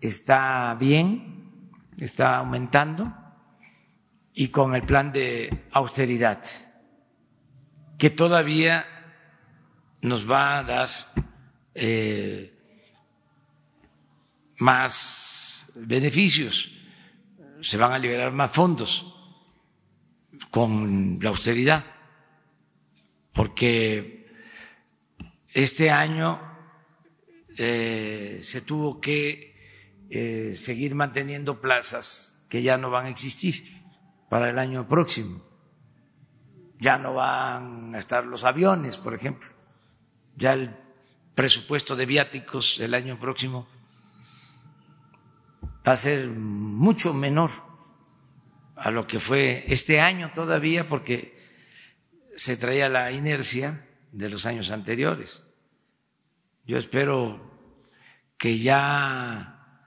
[0.00, 3.14] está bien, está aumentando,
[4.34, 6.42] y con el plan de austeridad,
[7.98, 8.84] que todavía
[10.02, 10.88] nos va a dar
[11.76, 12.52] eh,
[14.56, 16.68] más beneficios,
[17.60, 19.14] se van a liberar más fondos
[20.50, 21.84] con la austeridad,
[23.32, 24.17] porque
[25.52, 26.40] este año
[27.56, 29.54] eh, se tuvo que
[30.10, 33.82] eh, seguir manteniendo plazas que ya no van a existir
[34.28, 35.42] para el año próximo.
[36.78, 39.48] Ya no van a estar los aviones, por ejemplo.
[40.36, 40.76] Ya el
[41.34, 43.68] presupuesto de viáticos del año próximo
[45.86, 47.50] va a ser mucho menor
[48.76, 51.36] a lo que fue este año todavía porque
[52.36, 55.42] se traía la inercia de los años anteriores.
[56.64, 57.40] Yo espero
[58.36, 59.82] que ya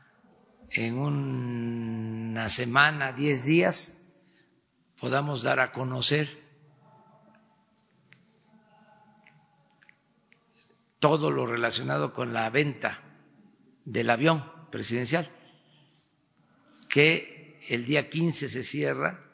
[0.70, 4.14] en una semana, diez días,
[5.00, 6.42] podamos dar a conocer
[11.00, 13.02] todo lo relacionado con la venta
[13.86, 15.28] del avión presidencial,
[16.90, 19.26] que el día 15 se cierra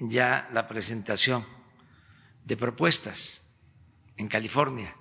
[0.00, 1.44] ya la presentación
[2.44, 3.43] de propuestas
[4.16, 4.94] en California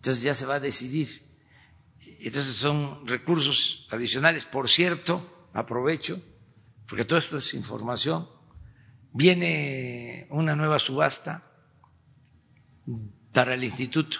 [0.00, 1.08] entonces ya se va a decidir.
[2.20, 4.46] Entonces son recursos adicionales.
[4.46, 6.18] Por cierto, aprovecho,
[6.88, 8.26] porque todo esto es información,
[9.12, 11.44] viene una nueva subasta
[13.32, 14.16] para el instituto,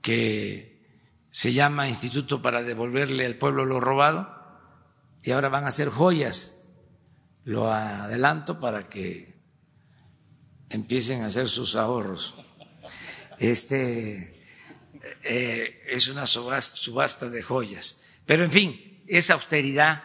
[0.00, 0.78] que
[1.32, 4.32] se llama Instituto para devolverle al pueblo lo robado,
[5.24, 6.54] y ahora van a ser joyas.
[7.42, 9.37] Lo adelanto para que
[10.70, 12.34] empiecen a hacer sus ahorros
[13.38, 14.34] este,
[15.22, 18.04] eh, es una subasta, de joyas.
[18.26, 20.02] Pero en fin, esa austeridad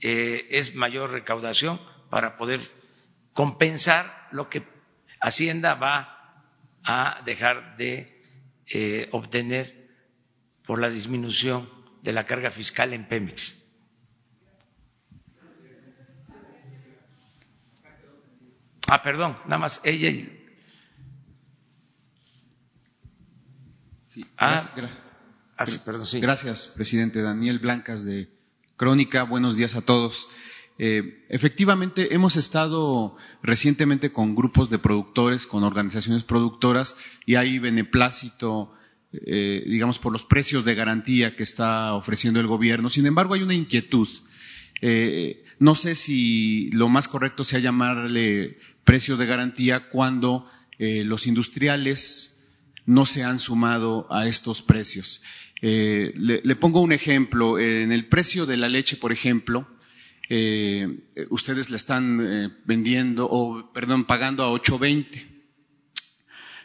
[0.00, 1.80] eh, es mayor recaudación
[2.10, 2.60] para poder
[3.32, 4.62] compensar lo que
[5.20, 6.44] Hacienda va
[6.82, 8.22] a dejar de
[8.66, 9.90] eh, obtener
[10.66, 11.68] por la disminución
[12.02, 13.59] de la carga fiscal en Pemex.
[18.92, 20.36] Ah, perdón, nada más ella y
[24.36, 24.60] Ah,
[25.56, 25.64] ah
[26.20, 27.22] gracias, presidente.
[27.22, 28.28] Daniel Blancas de
[28.76, 29.22] Crónica.
[29.22, 30.28] Buenos días a todos.
[30.78, 36.96] Eh, efectivamente, hemos estado recientemente con grupos de productores, con organizaciones productoras,
[37.26, 38.74] y hay beneplácito,
[39.12, 42.88] eh, digamos, por los precios de garantía que está ofreciendo el gobierno.
[42.88, 44.08] Sin embargo, hay una inquietud.
[44.82, 50.48] Eh, no sé si lo más correcto sea llamarle precio de garantía cuando
[50.78, 52.40] los industriales
[52.86, 55.22] no se han sumado a estos precios.
[55.62, 57.58] Eh, le, pongo un ejemplo.
[57.58, 59.68] En el precio de la leche, por ejemplo,
[60.28, 65.26] eh, ustedes la están eh, vendiendo, o perdón, pagando a 8.20.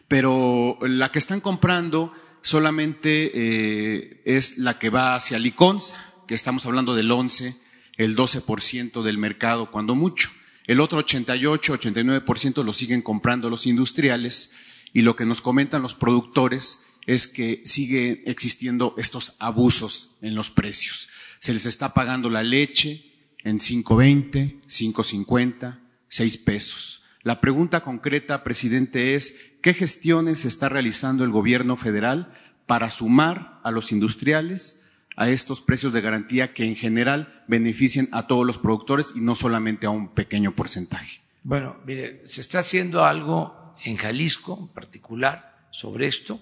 [0.07, 5.95] Pero la que están comprando solamente es la que va hacia Liconza,
[6.27, 7.55] que estamos hablando del 11,
[7.97, 10.29] el 12% del mercado, cuando mucho.
[10.65, 14.55] El otro 88, 89% lo siguen comprando los industriales
[14.93, 20.49] y lo que nos comentan los productores es que sigue existiendo estos abusos en los
[20.49, 21.09] precios.
[21.39, 23.05] Se les está pagando la leche
[23.43, 27.03] en 5.20, 5.50, 6 pesos.
[27.21, 32.33] La pregunta concreta, presidente, es ¿qué gestiones está realizando el gobierno federal
[32.65, 34.84] para sumar a los industriales
[35.15, 39.35] a estos precios de garantía que en general beneficien a todos los productores y no
[39.35, 41.21] solamente a un pequeño porcentaje?
[41.43, 46.39] Bueno, mire, se está haciendo algo en Jalisco en particular sobre esto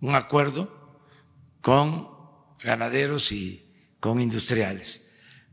[0.00, 1.00] un acuerdo
[1.60, 2.08] con
[2.62, 3.66] ganaderos y
[4.00, 5.10] con industriales.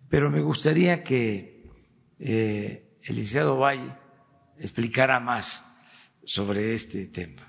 [0.09, 1.71] Pero me gustaría que
[2.19, 3.91] eh, el licenciado Valle
[4.59, 5.65] explicara más
[6.23, 7.44] sobre este tema.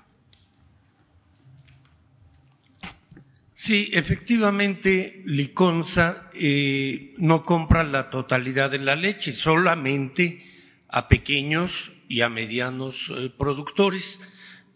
[3.67, 10.41] Sí, efectivamente, Liconza eh, no compra la totalidad de la leche, solamente
[10.87, 14.19] a pequeños y a medianos eh, productores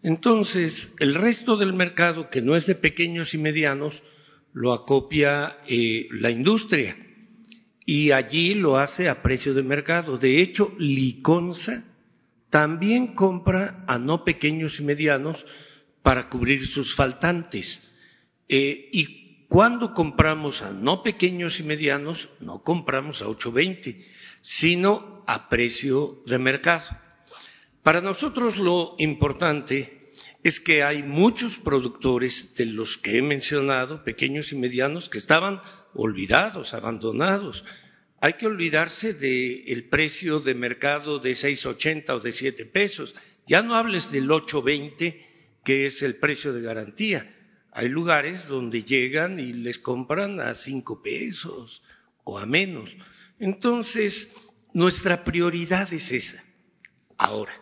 [0.02, 4.02] entonces, el resto del mercado, que no es de pequeños y medianos,
[4.52, 6.96] lo acopia eh, la industria
[7.86, 10.18] y allí lo hace a precio de mercado.
[10.18, 11.84] De hecho, Liconza
[12.50, 15.46] también compra a no pequeños y medianos
[16.02, 17.91] para cubrir sus faltantes.
[18.54, 23.96] Eh, y cuando compramos a no pequeños y medianos, no compramos a 8.20,
[24.42, 26.84] sino a precio de mercado.
[27.82, 30.12] Para nosotros lo importante
[30.42, 35.62] es que hay muchos productores de los que he mencionado, pequeños y medianos, que estaban
[35.94, 37.64] olvidados, abandonados.
[38.20, 43.14] Hay que olvidarse del precio de mercado de 6.80 o de 7 pesos.
[43.46, 45.24] Ya no hables del 8.20,
[45.64, 47.38] que es el precio de garantía.
[47.72, 51.82] Hay lugares donde llegan y les compran a 5 pesos
[52.22, 52.94] o a menos.
[53.38, 54.34] Entonces,
[54.74, 56.44] nuestra prioridad es esa.
[57.16, 57.52] Ahora,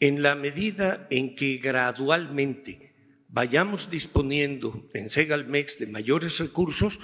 [0.00, 2.94] en la medida en que gradualmente
[3.28, 6.98] vayamos disponiendo en Segalmex de mayores recursos,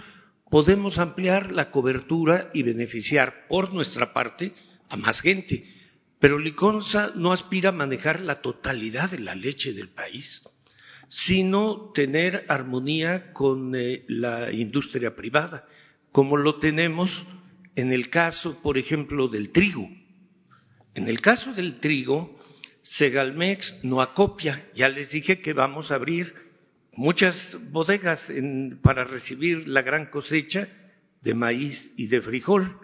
[0.48, 4.52] podemos ampliar la cobertura y beneficiar por nuestra parte
[4.88, 5.64] a más gente.
[6.18, 10.42] Pero Liconza no aspira a manejar la totalidad de la leche del país,
[11.10, 15.66] sino tener armonía con eh, la industria privada,
[16.12, 17.26] como lo tenemos
[17.74, 19.90] en el caso, por ejemplo, del trigo.
[20.94, 22.38] En el caso del trigo,
[22.82, 24.64] Segalmex no acopia.
[24.76, 26.32] Ya les dije que vamos a abrir
[26.92, 28.32] muchas bodegas
[28.80, 30.68] para recibir la gran cosecha
[31.22, 32.78] de maíz y de frijol,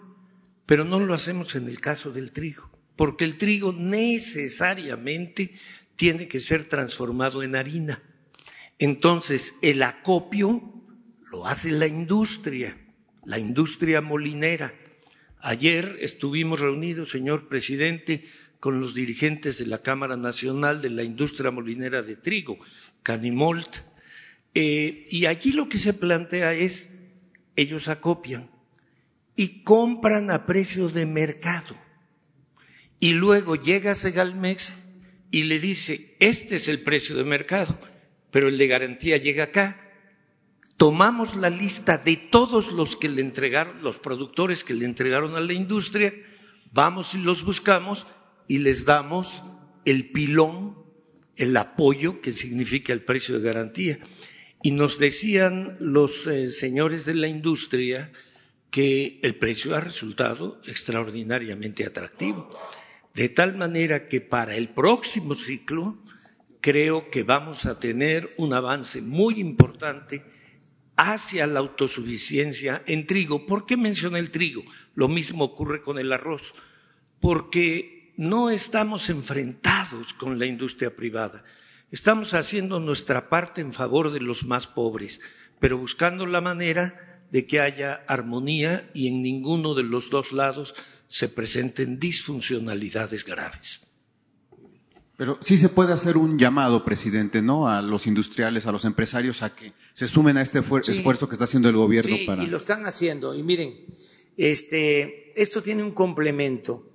[0.65, 5.53] pero no lo hacemos en el caso del trigo, porque el trigo necesariamente
[5.95, 8.03] tiene que ser transformado en harina.
[8.79, 10.61] Entonces, el acopio
[11.31, 12.77] lo hace la industria,
[13.25, 14.73] la industria molinera.
[15.39, 18.23] Ayer estuvimos reunidos, señor presidente,
[18.59, 22.57] con los dirigentes de la Cámara Nacional de la Industria Molinera de Trigo,
[23.03, 23.77] Canimolt,
[24.53, 26.97] eh, y allí lo que se plantea es,
[27.55, 28.49] ellos acopian
[29.35, 31.75] y compran a precio de mercado.
[32.99, 34.73] Y luego llega Segalmex
[35.29, 37.77] y le dice, este es el precio de mercado,
[38.31, 39.81] pero el de garantía llega acá.
[40.77, 45.39] Tomamos la lista de todos los que le entregaron, los productores que le entregaron a
[45.39, 46.13] la industria,
[46.71, 48.05] vamos y los buscamos
[48.47, 49.43] y les damos
[49.85, 50.77] el pilón,
[51.35, 53.99] el apoyo que significa el precio de garantía.
[54.61, 58.11] Y nos decían los eh, señores de la industria
[58.69, 62.49] que el precio ha resultado extraordinariamente atractivo.
[63.13, 65.97] De tal manera que para el próximo ciclo
[66.67, 70.25] creo que vamos a tener un avance muy importante
[70.97, 73.45] hacia la autosuficiencia en trigo.
[73.45, 74.63] ¿Por qué mencioné el trigo?
[74.93, 76.53] Lo mismo ocurre con el arroz.
[77.21, 81.45] Porque no estamos enfrentados con la industria privada.
[81.89, 85.21] Estamos haciendo nuestra parte en favor de los más pobres,
[85.61, 90.75] pero buscando la manera de que haya armonía y en ninguno de los dos lados
[91.07, 93.87] se presenten disfuncionalidades graves.
[95.17, 97.67] Pero sí se puede hacer un llamado, presidente, ¿no?
[97.67, 101.45] A los industriales, a los empresarios, a que se sumen a este esfuerzo que está
[101.45, 103.33] haciendo el gobierno sí, Y lo están haciendo.
[103.33, 103.87] Y miren,
[104.37, 106.87] este, esto tiene un complemento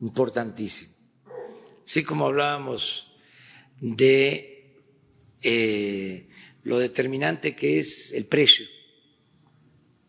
[0.00, 0.94] importantísimo.
[1.84, 3.12] Así como hablábamos
[3.80, 4.76] de
[5.42, 6.28] eh,
[6.62, 8.64] lo determinante que es el precio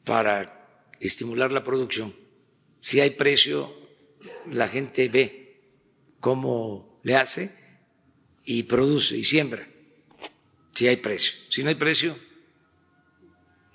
[0.03, 2.13] para estimular la producción.
[2.81, 3.73] Si hay precio,
[4.51, 5.59] la gente ve
[6.19, 7.51] cómo le hace
[8.45, 9.67] y produce y siembra.
[10.73, 11.33] Si hay precio.
[11.49, 12.17] Si no hay precio,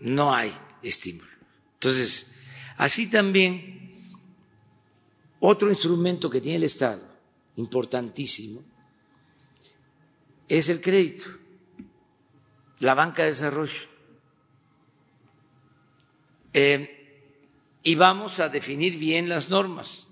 [0.01, 1.29] no hay estímulo.
[1.75, 2.33] Entonces,
[2.77, 4.11] así también
[5.41, 7.07] otro instrumento que tiene el Estado,
[7.57, 8.63] importantísimo,
[10.49, 11.27] es el crédito.
[12.79, 13.81] la banca de desarrollo.
[16.53, 16.97] Eh,
[17.83, 20.07] y vamos a definir bien las normas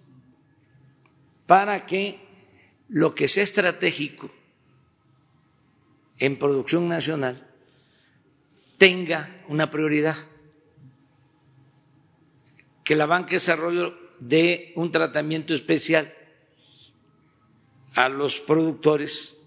[1.46, 2.24] para que
[2.88, 4.30] lo que sea estratégico
[6.18, 7.46] en producción nacional
[8.78, 10.16] tenga una prioridad,
[12.84, 16.12] que la banca de desarrollo dé un tratamiento especial
[17.94, 19.40] a los productores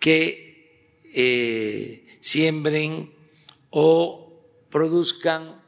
[0.00, 3.12] que eh, siembren
[3.70, 5.60] o produzcan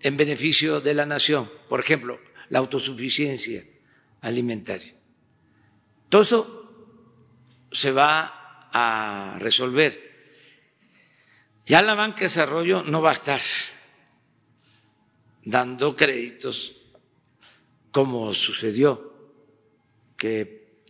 [0.00, 1.48] en beneficio de la nación.
[1.68, 3.62] Por ejemplo, la autosuficiencia
[4.22, 4.94] alimentaria.
[6.08, 6.40] Todo eso
[7.70, 10.10] se va a resolver.
[11.66, 13.40] Ya la banca de desarrollo no va a estar
[15.44, 16.76] dando créditos
[17.90, 19.12] como sucedió
[20.16, 20.82] que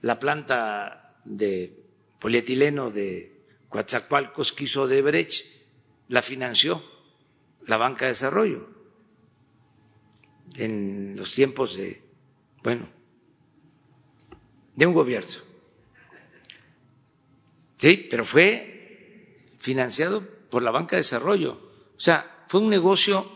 [0.00, 1.84] la planta de
[2.18, 3.32] polietileno de
[3.68, 5.44] Coatzacoalcos quiso de Brecht
[6.08, 6.82] la financió
[7.66, 8.73] la banca de desarrollo
[10.56, 12.02] en los tiempos de,
[12.62, 12.88] bueno,
[14.76, 15.34] de un gobierno.
[17.76, 21.60] Sí, pero fue financiado por la banca de desarrollo.
[21.96, 23.30] O sea, fue un negocio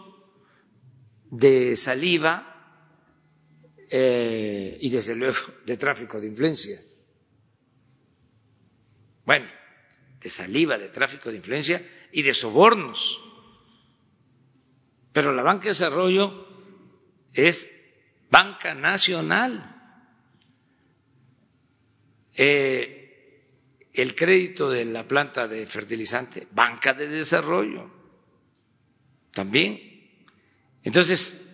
[1.31, 2.45] de saliva
[3.91, 5.37] eh, y desde luego
[5.67, 6.81] de tráfico de influencia.
[9.25, 9.47] Bueno,
[10.21, 11.83] de saliva, de tráfico de influencia
[12.13, 13.23] y de sobornos.
[15.13, 16.48] Pero la banca de desarrollo
[17.33, 17.71] es
[18.31, 19.75] banca nacional.
[22.35, 22.95] Eh,
[23.93, 27.91] el crédito de la planta de fertilizante, banca de desarrollo,
[29.33, 29.81] también.
[30.85, 31.49] Entonces,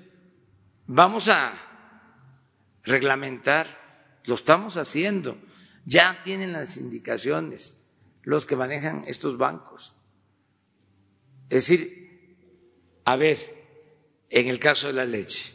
[0.87, 1.55] vamos a
[2.83, 5.39] reglamentar, lo estamos haciendo,
[5.87, 7.85] ya tienen las indicaciones
[8.23, 9.95] los que manejan estos bancos.
[11.51, 12.05] Es decir,
[13.05, 13.39] a ver,
[14.31, 15.54] en el caso de la leche,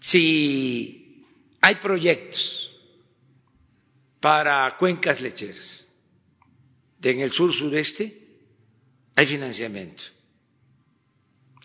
[0.00, 1.26] si
[1.60, 2.72] hay proyectos
[4.20, 5.86] para cuencas lecheras
[7.02, 8.20] en el sur sureste,
[9.16, 10.04] hay financiamiento.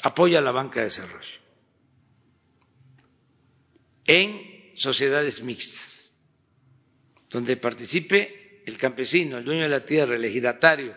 [0.01, 1.39] Apoya la banca de desarrollo.
[4.05, 6.13] En sociedades mixtas,
[7.29, 10.95] donde participe el campesino, el dueño de la tierra, el ejidatario,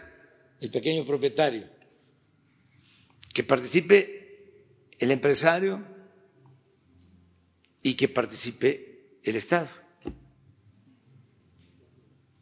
[0.61, 1.69] el pequeño propietario,
[3.33, 4.45] que participe
[4.99, 5.85] el empresario
[7.83, 9.69] y que participe el Estado.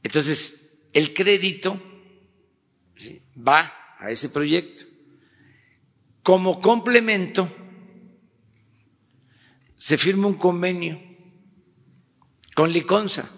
[0.03, 1.81] Entonces, el crédito
[3.37, 4.85] va a ese proyecto.
[6.23, 7.49] Como complemento,
[9.77, 11.01] se firma un convenio
[12.55, 13.31] con Liconza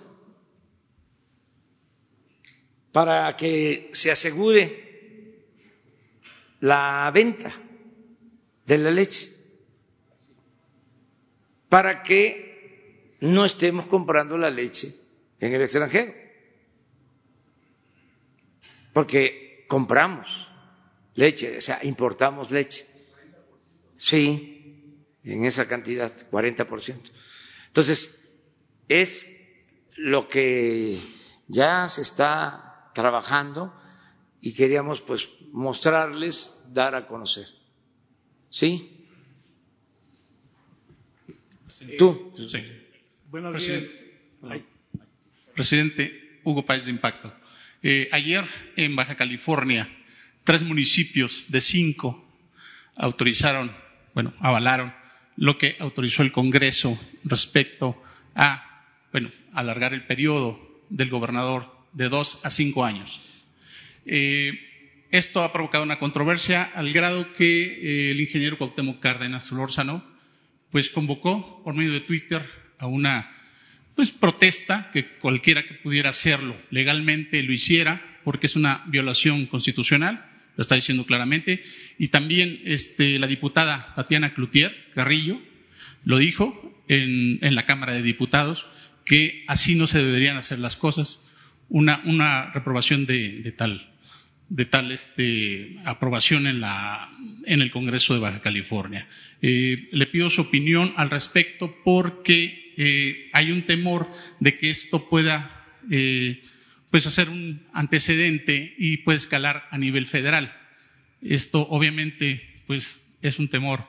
[2.92, 5.46] para que se asegure
[6.60, 7.52] la venta
[8.64, 9.37] de la leche
[11.68, 14.94] para que no estemos comprando la leche
[15.40, 16.14] en el extranjero.
[18.92, 20.50] Porque compramos
[21.14, 22.86] leche, o sea, importamos leche.
[23.96, 27.10] Sí, en esa cantidad, 40%.
[27.66, 28.28] Entonces,
[28.88, 29.36] es
[29.96, 30.98] lo que
[31.48, 33.74] ya se está trabajando
[34.40, 37.46] y queríamos pues mostrarles, dar a conocer.
[38.50, 38.97] ¿Sí?
[41.96, 42.32] Tú.
[43.30, 44.06] Buenos días.
[45.54, 47.32] Presidente Hugo Páez de Impacto.
[47.82, 48.44] Eh, ayer
[48.76, 49.88] en Baja California,
[50.42, 52.24] tres municipios de cinco
[52.96, 53.70] autorizaron,
[54.12, 54.92] bueno, avalaron
[55.36, 58.02] lo que autorizó el Congreso respecto
[58.34, 63.44] a, bueno, alargar el periodo del gobernador de dos a cinco años.
[64.04, 64.58] Eh,
[65.12, 70.17] esto ha provocado una controversia al grado que eh, el ingeniero Cuauhtémoc Cárdenas Solórzano
[70.70, 72.42] pues convocó por medio de Twitter
[72.78, 73.34] a una
[73.94, 80.24] pues protesta que cualquiera que pudiera hacerlo legalmente lo hiciera porque es una violación constitucional,
[80.56, 81.62] lo está diciendo claramente,
[81.98, 85.40] y también este, la diputada Tatiana Cloutier Carrillo
[86.04, 88.66] lo dijo en, en, la Cámara de Diputados
[89.04, 91.24] que así no se deberían hacer las cosas,
[91.68, 93.97] una, una reprobación de, de tal
[94.48, 97.10] de tal este, aprobación en, la,
[97.44, 99.08] en el Congreso de Baja California.
[99.42, 104.10] Eh, le pido su opinión al respecto porque eh, hay un temor
[104.40, 105.50] de que esto pueda
[105.90, 106.42] eh,
[106.90, 110.54] pues hacer un antecedente y puede escalar a nivel federal.
[111.20, 113.84] Esto obviamente pues es un temor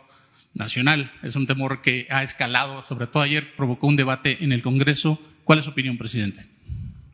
[0.53, 4.61] nacional, es un temor que ha escalado, sobre todo ayer provocó un debate en el
[4.61, 5.22] Congreso.
[5.45, 6.45] ¿Cuál es su opinión, presidente?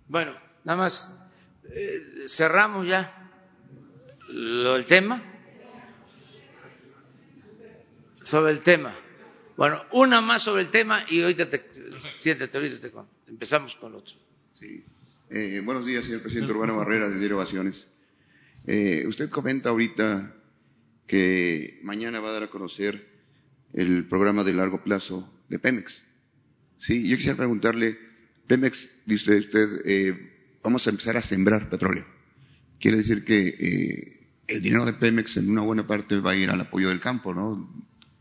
[0.07, 1.29] Bueno, nada más
[1.69, 3.24] eh, cerramos ya
[4.35, 5.23] lo, el tema.
[8.21, 8.93] Sobre el tema.
[9.55, 11.63] Bueno, una más sobre el tema y ahorita te,
[12.19, 12.91] siéntate, ahorita te
[13.29, 14.15] empezamos con el otro.
[14.59, 14.83] Sí.
[15.29, 17.43] Eh, buenos días, señor presidente Urbano Barrera, de Diario
[18.67, 20.35] Eh, usted comenta ahorita
[21.07, 23.07] que mañana va a dar a conocer
[23.73, 26.03] el programa de largo plazo de Pemex.
[26.77, 27.97] Sí, yo quisiera preguntarle,
[28.47, 32.05] Pemex, dice usted, eh, vamos a empezar a sembrar petróleo.
[32.79, 36.49] Quiere decir que eh, el dinero de Pemex en una buena parte va a ir
[36.49, 37.69] al apoyo del campo, ¿no?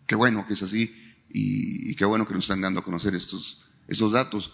[0.07, 0.95] Qué bueno que es así
[1.29, 4.53] y, qué bueno que nos están dando a conocer estos, estos datos.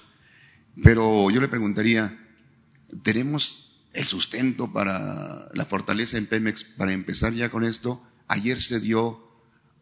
[0.82, 2.18] Pero yo le preguntaría,
[3.02, 8.02] ¿tenemos el sustento para la fortaleza en Pemex para empezar ya con esto?
[8.28, 9.20] Ayer se dio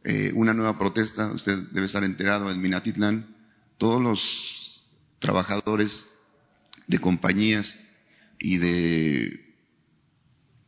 [0.04, 3.36] eh, una nueva protesta, usted debe estar enterado, en Minatitlán,
[3.76, 4.88] todos los
[5.18, 6.06] trabajadores
[6.86, 7.78] de compañías
[8.38, 9.47] y de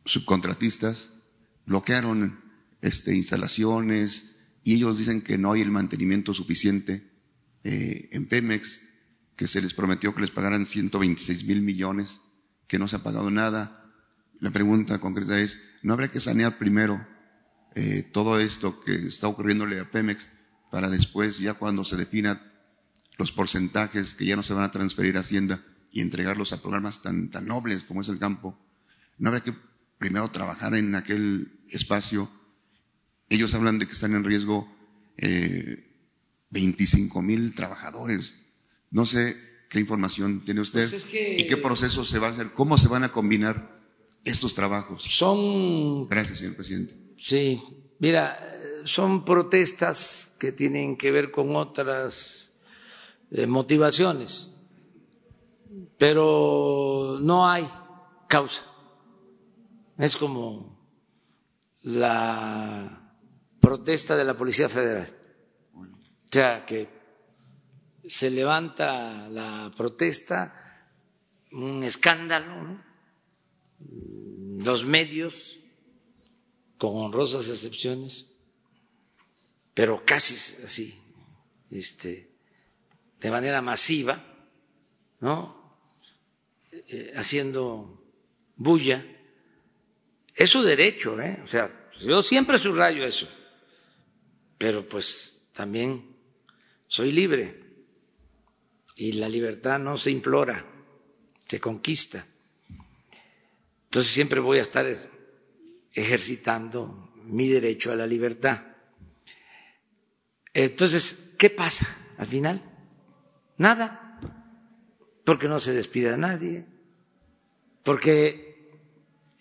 [0.05, 1.13] subcontratistas
[1.65, 2.41] bloquearon
[2.81, 7.09] este, instalaciones y ellos dicen que no hay el mantenimiento suficiente
[7.63, 8.81] eh, en Pemex,
[9.35, 12.21] que se les prometió que les pagaran 126 mil millones,
[12.67, 13.91] que no se ha pagado nada.
[14.39, 17.05] La pregunta concreta es, ¿no habría que sanear primero
[17.75, 20.29] eh, todo esto que está ocurriéndole a Pemex
[20.71, 22.41] para después, ya cuando se defina
[23.17, 27.01] los porcentajes que ya no se van a transferir a Hacienda y entregarlos a programas
[27.01, 28.57] tan, tan nobles como es el campo,
[29.17, 29.70] no habría que
[30.01, 32.27] primero trabajar en aquel espacio.
[33.29, 34.67] Ellos hablan de que están en riesgo
[35.15, 35.87] eh,
[36.49, 38.33] 25 mil trabajadores.
[38.89, 39.37] No sé
[39.69, 43.03] qué información tiene usted pues y qué proceso se va a hacer, cómo se van
[43.03, 43.79] a combinar
[44.23, 45.03] estos trabajos.
[45.03, 46.09] Son.
[46.09, 46.95] Gracias, señor presidente.
[47.19, 47.61] Sí,
[47.99, 48.35] mira,
[48.85, 52.53] son protestas que tienen que ver con otras
[53.29, 54.63] eh, motivaciones,
[55.99, 57.67] pero no hay
[58.27, 58.70] causa.
[60.01, 60.79] Es como
[61.83, 63.15] la
[63.59, 65.15] protesta de la Policía Federal.
[65.75, 65.85] O
[66.31, 66.89] sea, que
[68.07, 70.89] se levanta la protesta,
[71.51, 72.83] un escándalo,
[74.57, 75.59] los medios
[76.79, 78.25] con honrosas excepciones,
[79.75, 80.99] pero casi así,
[81.69, 82.27] este,
[83.19, 84.25] de manera masiva,
[85.19, 85.77] ¿no?
[86.71, 88.03] Eh, haciendo
[88.55, 89.05] bulla.
[90.35, 91.39] Es su derecho, ¿eh?
[91.43, 93.27] O sea, yo siempre subrayo eso,
[94.57, 96.15] pero pues también
[96.87, 97.63] soy libre
[98.95, 100.65] y la libertad no se implora,
[101.47, 102.25] se conquista.
[103.85, 104.87] Entonces siempre voy a estar
[105.93, 108.61] ejercitando mi derecho a la libertad.
[110.53, 111.87] Entonces, ¿qué pasa
[112.17, 112.61] al final?
[113.57, 114.19] Nada,
[115.25, 116.65] porque no se despide a nadie,
[117.83, 118.50] porque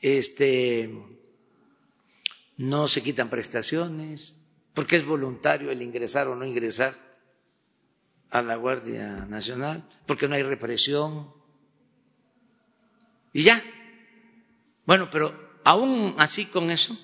[0.01, 0.93] este
[2.57, 4.37] no se quitan prestaciones,
[4.75, 6.95] porque es voluntario el ingresar o no ingresar
[8.31, 11.33] a la Guardia Nacional, porque no hay represión.
[13.33, 13.63] Y ya.
[14.87, 15.33] Bueno, pero
[15.65, 16.97] aún así con eso,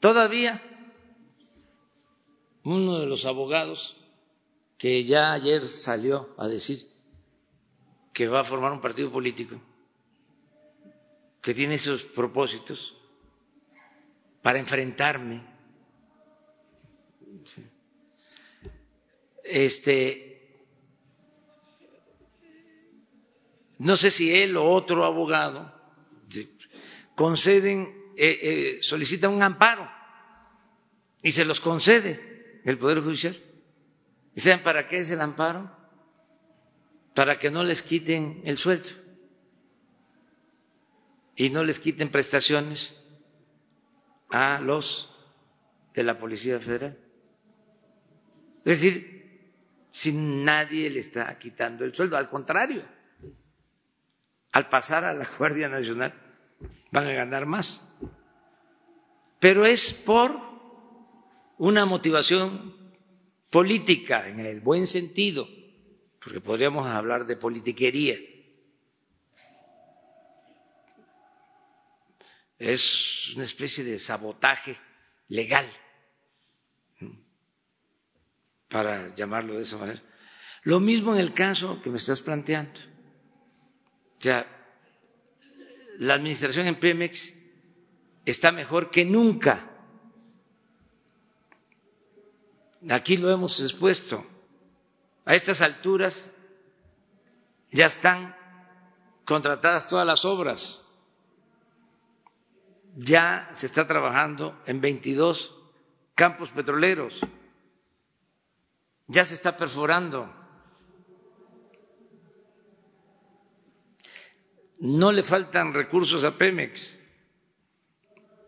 [0.00, 0.60] todavía
[2.64, 3.96] uno de los abogados
[4.76, 6.86] que ya ayer salió a decir
[8.12, 9.60] que va a formar un partido político,
[11.48, 12.94] que tiene esos propósitos
[14.42, 15.42] para enfrentarme.
[19.42, 20.68] Este,
[23.78, 25.72] no sé si él o otro abogado
[27.14, 29.90] conceden, eh, eh, solicitan un amparo
[31.22, 33.34] y se los concede el Poder Judicial.
[34.34, 35.74] ¿Y saben para qué es el amparo?
[37.14, 39.07] Para que no les quiten el sueldo
[41.38, 42.96] y no les quiten prestaciones
[44.28, 45.08] a los
[45.94, 46.98] de la Policía Federal.
[48.64, 49.52] Es decir,
[49.92, 52.82] si nadie le está quitando el sueldo, al contrario,
[54.50, 56.12] al pasar a la Guardia Nacional
[56.90, 57.96] van a ganar más.
[59.38, 60.40] Pero es por
[61.56, 62.74] una motivación
[63.50, 65.48] política, en el buen sentido,
[66.18, 68.16] porque podríamos hablar de politiquería.
[72.58, 74.76] Es una especie de sabotaje
[75.28, 75.66] legal,
[78.68, 80.02] para llamarlo de esa manera.
[80.62, 82.80] Lo mismo en el caso que me estás planteando.
[84.18, 84.46] O sea,
[85.98, 87.32] la administración en Pemex
[88.26, 89.70] está mejor que nunca.
[92.90, 94.26] Aquí lo hemos expuesto.
[95.24, 96.30] A estas alturas
[97.70, 98.36] ya están
[99.24, 100.82] contratadas todas las obras.
[103.00, 105.56] Ya se está trabajando en 22
[106.16, 107.20] campos petroleros.
[109.06, 110.28] Ya se está perforando.
[114.80, 116.92] No le faltan recursos a Pemex.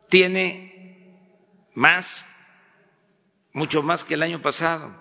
[0.08, 2.26] Tiene más,
[3.52, 4.92] mucho más que el año pasado.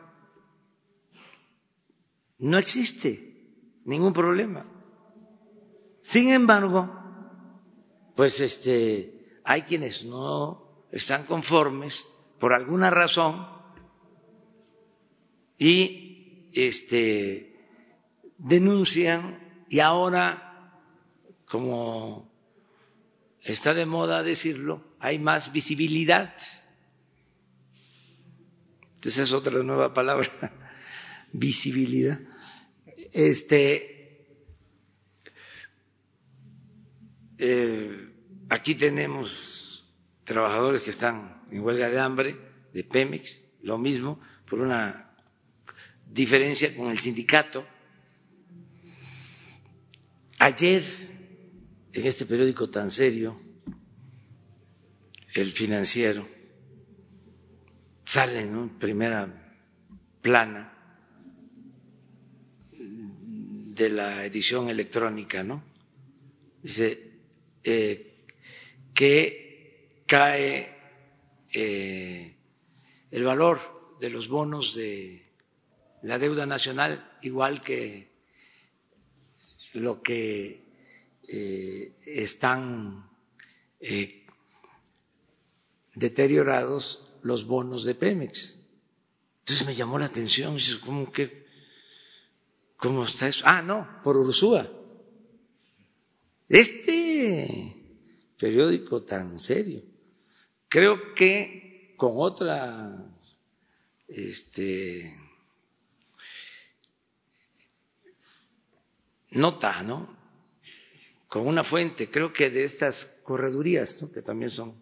[2.37, 4.63] No existe ningún problema.
[6.03, 6.95] Sin embargo,
[8.15, 9.18] pues este,
[9.49, 12.05] hay quienes no están conformes
[12.39, 13.47] por alguna razón
[15.57, 17.59] y este,
[18.37, 20.71] denuncian y ahora,
[21.45, 22.31] como
[23.41, 26.35] está de moda decirlo, hay más visibilidad.
[29.01, 30.29] Esa es otra nueva palabra,
[31.33, 32.19] visibilidad.
[33.13, 34.27] Este,
[37.39, 38.08] eh,
[38.49, 39.85] aquí tenemos
[40.23, 42.35] trabajadores que están en huelga de hambre,
[42.73, 45.11] de Pemex, lo mismo, por una
[46.05, 47.65] diferencia con el sindicato.
[50.39, 50.83] Ayer,
[51.93, 53.39] en este periódico tan serio,
[55.33, 56.27] el financiero,
[58.05, 59.55] sale en primera
[60.21, 60.73] plana
[62.71, 65.63] de la edición electrónica, ¿no?
[66.61, 67.11] Dice
[67.63, 68.08] eh,
[68.99, 70.75] que cae
[71.53, 72.35] eh,
[73.11, 73.61] el valor
[74.01, 75.25] de los bonos de
[76.01, 78.11] la deuda nacional, igual que
[79.71, 80.65] lo que
[81.29, 83.09] eh, están
[85.95, 88.67] deteriorados los bonos de Pemex.
[89.39, 91.47] Entonces me llamó la atención, ¿cómo que
[92.75, 93.43] ¿Cómo está eso?
[93.45, 94.69] Ah, no, por Ursúa.
[96.49, 97.78] Este
[98.39, 99.83] periódico tan serio.
[100.67, 103.13] Creo que con otra
[104.07, 105.19] este,
[109.31, 110.17] nota, ¿no?
[111.27, 114.11] Con una fuente, creo que de estas corredurías, ¿no?
[114.11, 114.81] que también son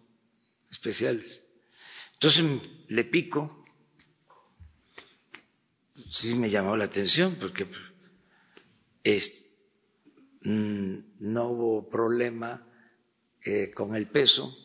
[0.70, 1.42] especiales.
[2.14, 2.44] Entonces
[2.88, 3.64] le pico,
[6.08, 7.66] sí me llamó la atención, porque
[10.42, 12.64] Mm, no hubo problema
[13.74, 14.56] con el peso,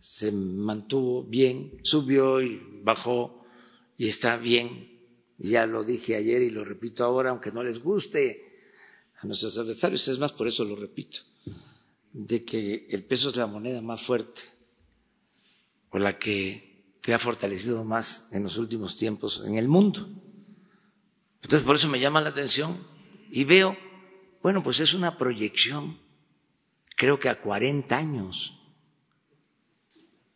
[0.00, 3.44] se mantuvo bien, subió y bajó
[3.96, 4.98] y está bien.
[5.38, 8.50] Ya lo dije ayer y lo repito ahora, aunque no les guste
[9.20, 11.20] a nuestros adversarios, es más, por eso lo repito,
[12.12, 14.42] de que el peso es la moneda más fuerte
[15.90, 20.08] o la que se ha fortalecido más en los últimos tiempos en el mundo.
[21.42, 22.86] Entonces, por eso me llama la atención
[23.30, 23.76] y veo,
[24.42, 26.00] bueno, pues es una proyección,
[26.96, 28.58] creo que a 40 años.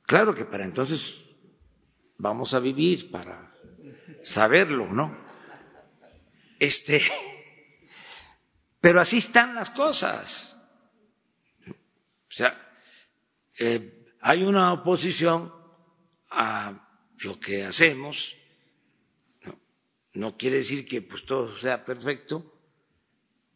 [0.03, 1.31] Claro que para entonces
[2.19, 3.55] vamos a vivir para
[4.23, 5.17] saberlo, ¿no?
[6.59, 7.03] Este,
[8.81, 10.57] pero así están las cosas.
[11.67, 12.79] O sea,
[13.59, 15.53] eh, hay una oposición
[16.31, 18.37] a lo que hacemos
[20.15, 22.54] no quiere decir que pues todo sea perfecto,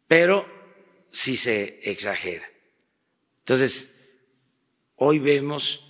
[0.08, 0.46] pero
[1.10, 2.46] sí se exagera.
[3.40, 3.94] Entonces,
[4.96, 5.84] hoy vemos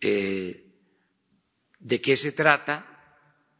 [0.00, 0.66] eh,
[1.78, 2.86] de qué se trata,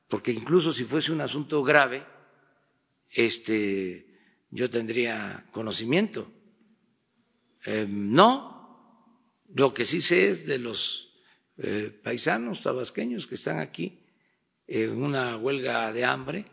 [0.08, 2.04] porque incluso si fuese un asunto grave,
[3.10, 4.06] este,
[4.50, 6.32] yo tendría conocimiento.
[7.66, 11.14] Eh, no, lo que sí sé es de los
[11.58, 14.06] eh, paisanos tabasqueños que están aquí
[14.66, 16.46] en una huelga de hambre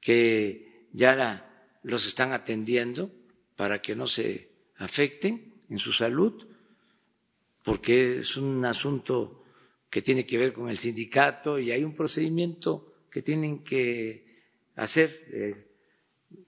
[0.00, 1.49] que ya
[1.82, 3.10] los están atendiendo
[3.56, 6.46] para que no se afecten en su salud,
[7.64, 9.44] porque es un asunto
[9.88, 14.44] que tiene que ver con el sindicato y hay un procedimiento que tienen que
[14.76, 15.68] hacer de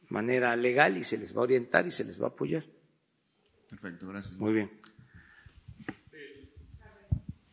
[0.09, 2.64] manera legal y se les va a orientar y se les va a apoyar.
[3.68, 4.34] Perfecto, gracias.
[4.34, 4.70] Muy bien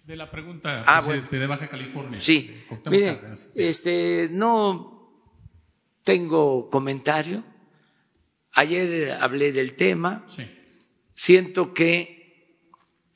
[0.10, 2.19] de la pregunta ah, de Baja California.
[2.19, 3.19] Sí, mire,
[3.53, 5.23] este, no
[6.03, 7.43] tengo comentario.
[8.60, 10.27] Ayer hablé del tema.
[10.36, 10.44] Sí.
[11.15, 12.57] Siento que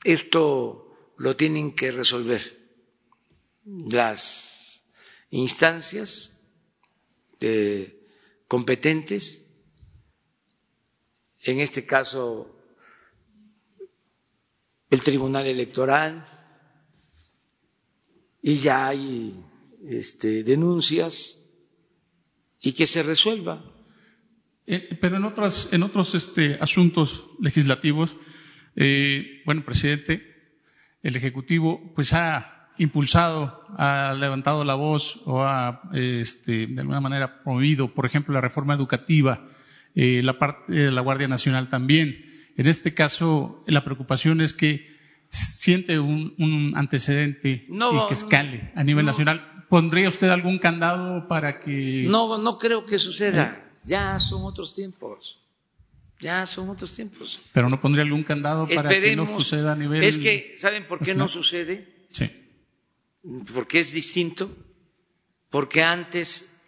[0.02, 2.40] esto lo tienen que resolver
[3.66, 4.82] las
[5.28, 6.40] instancias
[7.40, 8.08] eh,
[8.48, 9.54] competentes,
[11.42, 12.58] en este caso
[14.88, 16.26] el Tribunal Electoral,
[18.40, 19.34] y ya hay
[19.82, 21.44] este, denuncias
[22.60, 23.73] y que se resuelva.
[24.66, 28.16] Eh, pero en otros, en otros este, asuntos legislativos,
[28.76, 30.34] eh, bueno, presidente,
[31.02, 37.42] el Ejecutivo pues ha impulsado, ha levantado la voz o ha este, de alguna manera
[37.42, 39.46] promovido, por ejemplo, la reforma educativa,
[39.94, 42.24] eh, la parte de la Guardia Nacional también.
[42.56, 44.86] En este caso, la preocupación es que
[45.28, 49.66] siente un, antecedente y que escale a nivel nacional.
[49.68, 52.06] ¿Pondría usted algún candado para que.?
[52.08, 53.60] No, no creo que suceda.
[53.84, 55.38] Ya son otros tiempos.
[56.20, 57.42] Ya son otros tiempos.
[57.52, 60.02] Pero no pondría algún candado para que no suceda a nivel.
[60.02, 62.06] Es que, ¿saben por qué no sucede?
[62.10, 62.30] Sí.
[63.52, 64.50] Porque es distinto.
[65.50, 66.62] Porque antes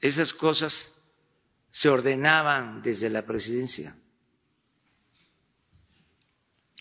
[0.00, 0.94] esas cosas
[1.70, 3.96] se ordenaban desde la presidencia.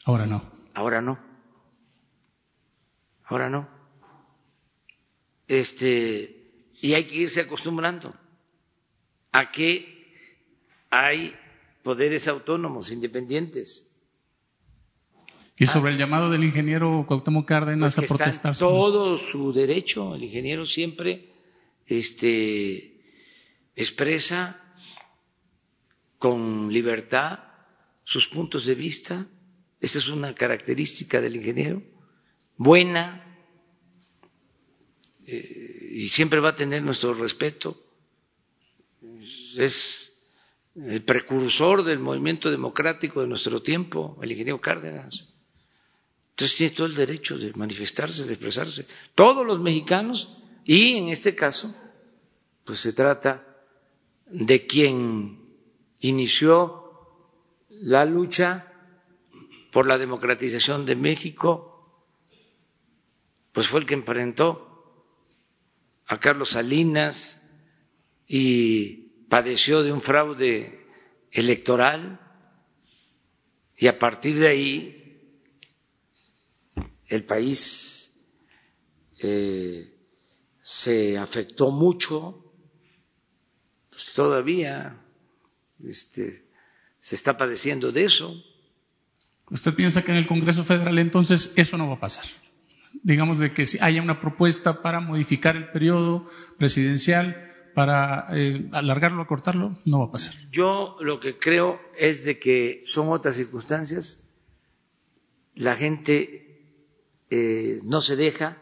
[0.05, 0.49] Ahora no.
[0.73, 1.19] Ahora no.
[3.25, 3.69] Ahora no.
[5.47, 8.13] Este, y hay que irse acostumbrando
[9.37, 9.71] a que
[10.89, 11.35] hay
[11.83, 13.95] poderes autónomos, independientes.
[15.59, 18.57] Y sobre el llamado del ingeniero Cuauhtémoc Cárdenas pues a protestar.
[18.57, 21.29] todo su derecho, el ingeniero siempre
[21.85, 22.99] este,
[23.75, 24.59] expresa
[26.17, 27.39] con libertad
[28.05, 29.27] sus puntos de vista.
[29.81, 31.83] Esa es una característica del ingeniero,
[32.55, 33.37] buena,
[35.27, 37.86] eh, y siempre va a tener nuestro respeto
[39.57, 40.13] es
[40.75, 45.33] el precursor del movimiento democrático de nuestro tiempo, el ingeniero Cárdenas.
[46.31, 48.87] Entonces tiene todo el derecho de manifestarse, de expresarse.
[49.15, 51.75] Todos los mexicanos, y en este caso,
[52.63, 53.43] pues se trata
[54.27, 55.47] de quien
[55.99, 56.83] inició
[57.69, 58.71] la lucha
[59.71, 62.03] por la democratización de México,
[63.51, 64.67] pues fue el que emparentó
[66.05, 67.41] a Carlos Salinas
[68.27, 70.85] y padeció de un fraude
[71.31, 72.19] electoral
[73.77, 75.07] y a partir de ahí
[77.07, 78.15] el país
[79.19, 79.93] eh,
[80.61, 82.43] se afectó mucho,
[83.89, 85.01] pues todavía
[85.83, 86.45] este,
[86.99, 88.35] se está padeciendo de eso.
[89.49, 92.25] ¿Usted piensa que en el Congreso Federal entonces eso no va a pasar?
[93.03, 97.46] Digamos de que si haya una propuesta para modificar el periodo presidencial
[97.77, 100.33] para eh, alargarlo, acortarlo, no va a pasar.
[100.49, 104.23] Yo lo que creo es de que son otras circunstancias.
[105.53, 106.59] La gente
[107.29, 108.57] eh, no se deja,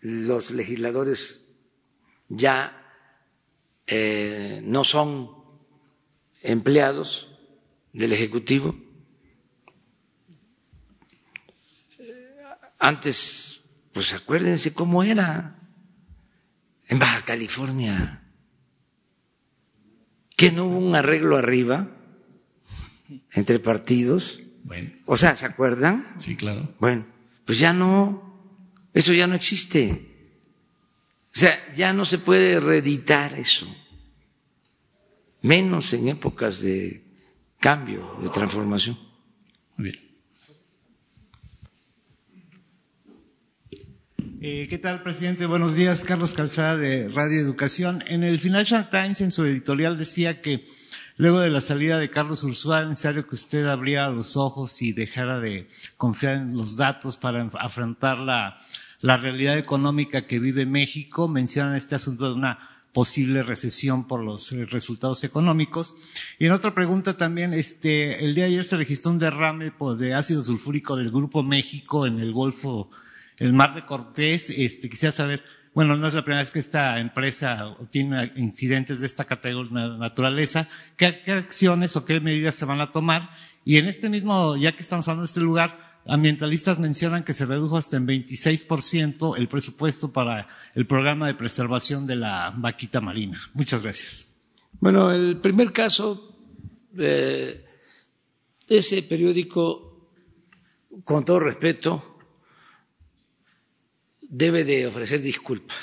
[0.00, 1.46] los legisladores
[2.28, 2.84] ya
[3.86, 5.30] eh, no son
[6.42, 7.38] empleados
[7.92, 8.74] del Ejecutivo.
[12.80, 13.60] Antes,
[13.92, 15.65] pues acuérdense cómo era
[16.88, 18.22] en Baja California,
[20.36, 21.90] que no hubo un arreglo arriba
[23.32, 24.42] entre partidos.
[24.64, 24.90] Bueno.
[25.06, 26.14] O sea, ¿se acuerdan?
[26.18, 26.74] Sí, claro.
[26.78, 27.06] Bueno,
[27.44, 28.60] pues ya no,
[28.92, 30.12] eso ya no existe.
[31.34, 33.66] O sea, ya no se puede reeditar eso,
[35.42, 37.04] menos en épocas de
[37.60, 38.98] cambio, de transformación.
[39.76, 40.05] Muy bien.
[44.48, 45.44] Eh, ¿Qué tal, presidente?
[45.44, 46.04] Buenos días.
[46.04, 48.04] Carlos Calzada de Radio Educación.
[48.06, 50.64] En el Financial Times, en su editorial, decía que
[51.16, 54.92] luego de la salida de Carlos Ursúa, es necesario que usted abriera los ojos y
[54.92, 55.66] dejara de
[55.96, 58.56] confiar en los datos para afrontar la,
[59.00, 61.26] la realidad económica que vive México.
[61.26, 62.60] Mencionan este asunto de una
[62.92, 65.96] posible recesión por los eh, resultados económicos.
[66.38, 70.14] Y en otra pregunta también, este, el día de ayer se registró un derrame de
[70.14, 72.92] ácido sulfúrico del Grupo México en el Golfo
[73.38, 75.44] el Mar de Cortés, este, quisiera saber,
[75.74, 80.68] bueno, no es la primera vez que esta empresa tiene incidentes de esta categoría naturaleza,
[80.96, 83.30] ¿qué, acciones o qué medidas se van a tomar?
[83.64, 87.46] Y en este mismo, ya que estamos hablando de este lugar, ambientalistas mencionan que se
[87.46, 93.40] redujo hasta en 26% el presupuesto para el programa de preservación de la vaquita marina.
[93.54, 94.34] Muchas gracias.
[94.80, 96.36] Bueno, el primer caso,
[96.96, 97.64] eh,
[98.68, 100.10] ese periódico,
[101.04, 102.15] con todo respeto,
[104.28, 105.76] debe de ofrecer disculpas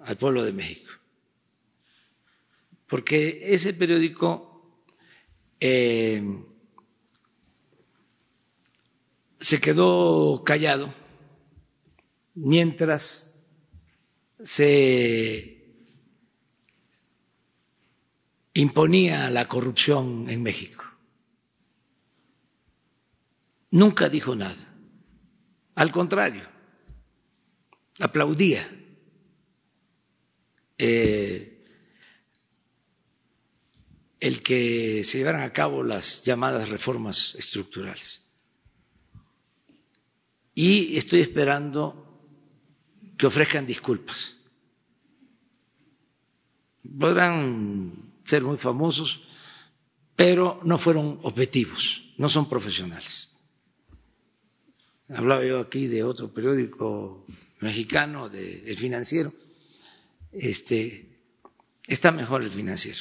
[0.00, 0.90] al pueblo de México,
[2.86, 4.84] porque ese periódico
[5.60, 6.22] eh,
[9.40, 10.92] se quedó callado
[12.34, 13.44] mientras
[14.42, 15.58] se
[18.54, 20.84] imponía la corrupción en México.
[23.70, 24.56] Nunca dijo nada.
[25.74, 26.48] Al contrario,
[28.00, 28.66] aplaudía
[30.78, 31.64] eh,
[34.20, 38.24] el que se llevaran a cabo las llamadas reformas estructurales.
[40.54, 42.04] Y estoy esperando
[43.16, 44.36] que ofrezcan disculpas.
[46.98, 49.22] Podrán ser muy famosos,
[50.16, 53.36] pero no fueron objetivos, no son profesionales.
[55.08, 57.24] Hablaba yo aquí de otro periódico
[57.60, 59.32] mexicano, de El Financiero.
[60.32, 61.06] Este,
[61.86, 63.00] está mejor el Financiero.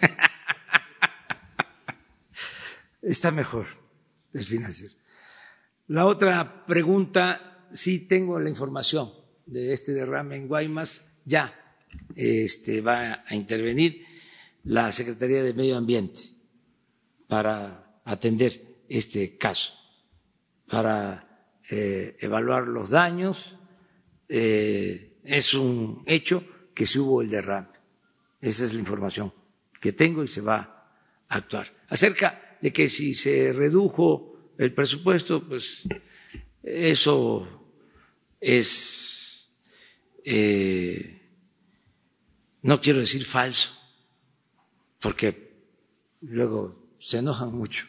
[3.02, 3.66] está mejor
[4.32, 4.94] el Financiero.
[5.86, 9.12] La otra pregunta, sí tengo la información
[9.46, 11.54] de este derrame en Guaymas, ya
[12.14, 14.04] este, va a intervenir
[14.64, 16.22] la Secretaría de Medio Ambiente
[17.26, 19.72] para atender este caso,
[20.66, 21.27] para
[21.70, 23.58] eh, evaluar los daños.
[24.28, 27.68] Eh, es un hecho que se hubo el derrame.
[28.40, 29.32] Esa es la información
[29.80, 30.88] que tengo y se va
[31.28, 31.72] a actuar.
[31.88, 35.82] Acerca de que si se redujo el presupuesto, pues
[36.62, 37.46] eso
[38.40, 39.50] es,
[40.24, 41.22] eh,
[42.62, 43.70] no quiero decir falso,
[45.00, 45.52] porque
[46.20, 47.86] luego se enojan mucho,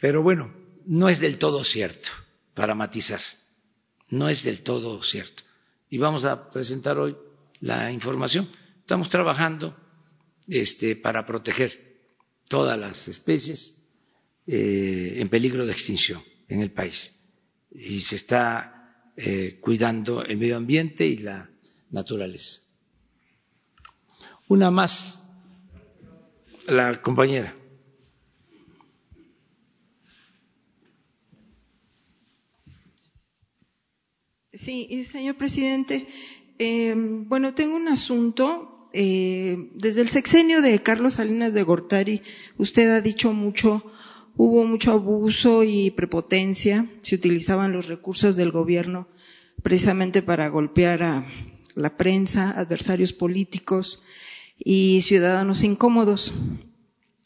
[0.00, 0.54] pero bueno,
[0.86, 2.08] no es del todo cierto,
[2.54, 3.20] para matizar,
[4.08, 5.42] no es del todo cierto.
[5.90, 7.16] Y vamos a presentar hoy
[7.60, 8.48] la información.
[8.80, 9.76] Estamos trabajando
[10.48, 12.10] este, para proteger
[12.48, 13.88] todas las especies
[14.46, 17.20] eh, en peligro de extinción en el país.
[17.70, 21.50] Y se está eh, cuidando el medio ambiente y la
[21.90, 22.60] naturaleza.
[24.48, 25.22] Una más,
[26.66, 27.54] la compañera.
[34.56, 36.06] Sí, señor presidente.
[36.60, 38.88] Eh, bueno, tengo un asunto.
[38.92, 42.22] Eh, desde el sexenio de Carlos Salinas de Gortari,
[42.56, 43.84] usted ha dicho mucho,
[44.36, 46.88] hubo mucho abuso y prepotencia.
[47.00, 49.08] Se utilizaban los recursos del gobierno
[49.64, 51.26] precisamente para golpear a
[51.74, 54.04] la prensa, adversarios políticos
[54.56, 56.32] y ciudadanos incómodos.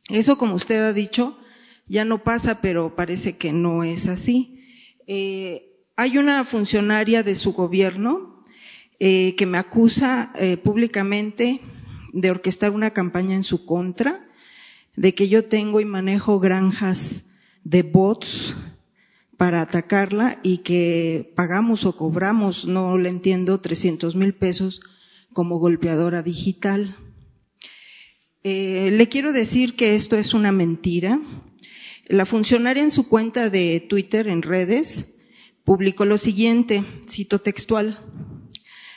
[0.08, 1.38] Eso, como usted ha dicho,
[1.86, 4.64] ya no pasa, pero parece que no es así.
[5.06, 5.67] Eh,
[5.98, 8.44] hay una funcionaria de su gobierno
[9.00, 11.60] eh, que me acusa eh, públicamente
[12.12, 14.24] de orquestar una campaña en su contra,
[14.94, 17.24] de que yo tengo y manejo granjas
[17.64, 18.54] de bots
[19.36, 24.80] para atacarla y que pagamos o cobramos, no le entiendo, 300 mil pesos
[25.32, 26.96] como golpeadora digital.
[28.44, 31.20] Eh, le quiero decir que esto es una mentira.
[32.06, 35.16] La funcionaria en su cuenta de Twitter, en redes,
[35.68, 38.02] publicó lo siguiente, cito textual,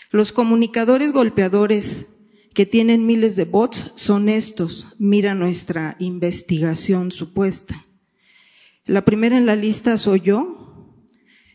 [0.09, 2.05] los comunicadores golpeadores
[2.53, 7.85] que tienen miles de bots son estos, mira nuestra investigación supuesta.
[8.85, 10.95] La primera en la lista soy yo,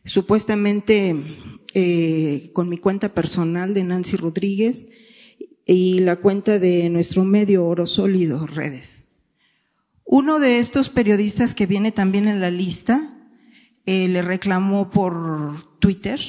[0.04, 1.16] supuestamente
[1.72, 4.90] eh, con mi cuenta personal de Nancy Rodríguez
[5.64, 9.06] y la cuenta de nuestro medio Oro Sólido Redes.
[10.04, 13.15] Uno de estos periodistas que viene también en la lista
[13.86, 16.20] eh, le reclamó por Twitter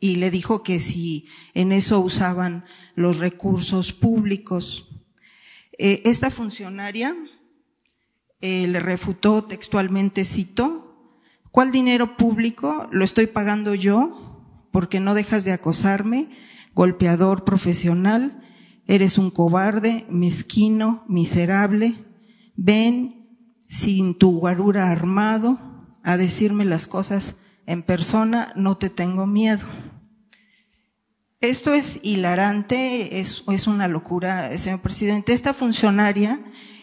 [0.00, 4.88] y le dijo que si en eso usaban los recursos públicos.
[5.78, 7.14] Eh, esta funcionaria
[8.40, 11.20] eh, le refutó textualmente, cito,
[11.50, 14.40] ¿cuál dinero público lo estoy pagando yo?
[14.72, 16.30] Porque no dejas de acosarme,
[16.74, 18.42] golpeador profesional,
[18.86, 21.94] eres un cobarde, mezquino, miserable,
[22.56, 23.28] ven
[23.68, 25.71] sin tu guarura armado,
[26.02, 29.66] a decirme las cosas en persona, no te tengo miedo.
[31.40, 35.32] Esto es hilarante, es, una locura, señor presidente.
[35.32, 36.40] Esta funcionaria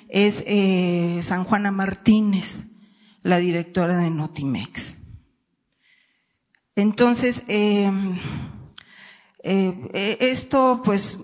[0.10, 2.72] es eh, San Juana Martínez,
[3.24, 4.98] la directora de Notimex.
[6.76, 7.90] Entonces, eh,
[9.44, 11.20] eh, esto, pues,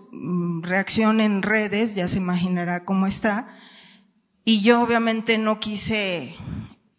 [0.61, 3.49] reacción en redes, ya se imaginará cómo está.
[4.45, 6.35] Y yo obviamente no quise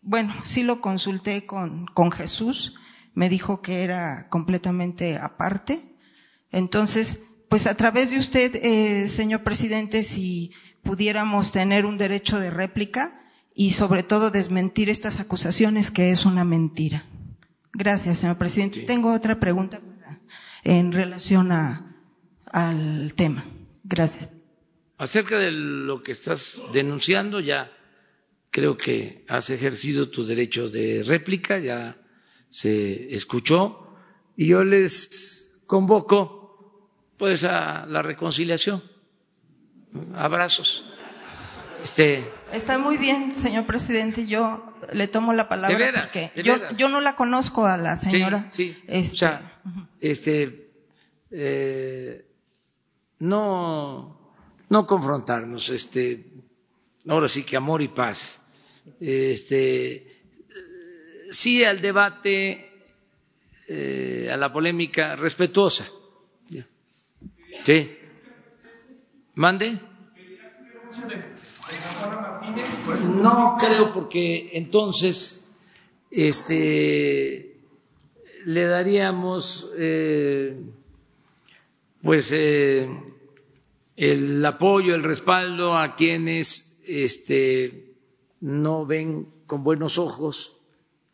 [0.06, 2.76] bueno, sí lo consulté con, con Jesús,
[3.12, 5.96] me dijo que era completamente aparte.
[6.52, 10.52] Entonces, pues a través de usted, eh, señor presidente, si
[10.84, 13.20] pudiéramos tener un derecho de réplica
[13.52, 17.04] y sobre todo desmentir estas acusaciones que es una mentira.
[17.72, 18.82] Gracias, señor presidente.
[18.82, 19.80] Tengo otra pregunta
[20.62, 21.96] en relación a,
[22.52, 23.44] al tema.
[23.82, 24.30] Gracias.
[24.98, 27.70] Acerca de lo que estás denunciando, ya
[28.56, 31.98] creo que has ejercido tu derecho de réplica, ya
[32.48, 33.86] se escuchó,
[34.34, 36.88] y yo les convoco
[37.18, 38.82] pues a la reconciliación.
[40.14, 40.86] Abrazos.
[41.84, 44.26] Este, Está muy bien, señor presidente.
[44.26, 46.42] Yo le tomo la palabra veras, porque
[46.78, 48.46] yo, no la conozco a la señora.
[48.48, 48.82] Sí, sí.
[48.86, 49.60] Este, O sea,
[50.00, 50.70] este,
[51.30, 52.26] eh,
[53.18, 54.32] no,
[54.70, 56.32] no confrontarnos, este,
[57.06, 58.40] ahora sí que amor y paz.
[59.00, 60.06] Este,
[61.30, 62.70] sí al debate,
[63.68, 65.86] eh, a la polémica respetuosa.
[67.64, 67.96] Sí.
[69.34, 69.78] ¿Mande?
[73.20, 75.52] No creo porque entonces
[76.10, 77.56] este
[78.44, 80.56] le daríamos eh,
[82.02, 82.88] pues eh,
[83.96, 87.85] el apoyo, el respaldo a quienes este
[88.46, 90.60] no ven con buenos ojos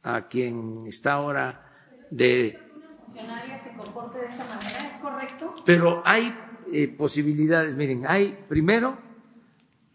[0.02, 1.64] a quien está ahora
[2.10, 2.58] de
[3.06, 5.54] funcionaria se comporte de esa manera, ¿es correcto?
[5.64, 6.36] pero hay
[6.70, 8.98] eh, posibilidades, miren, hay primero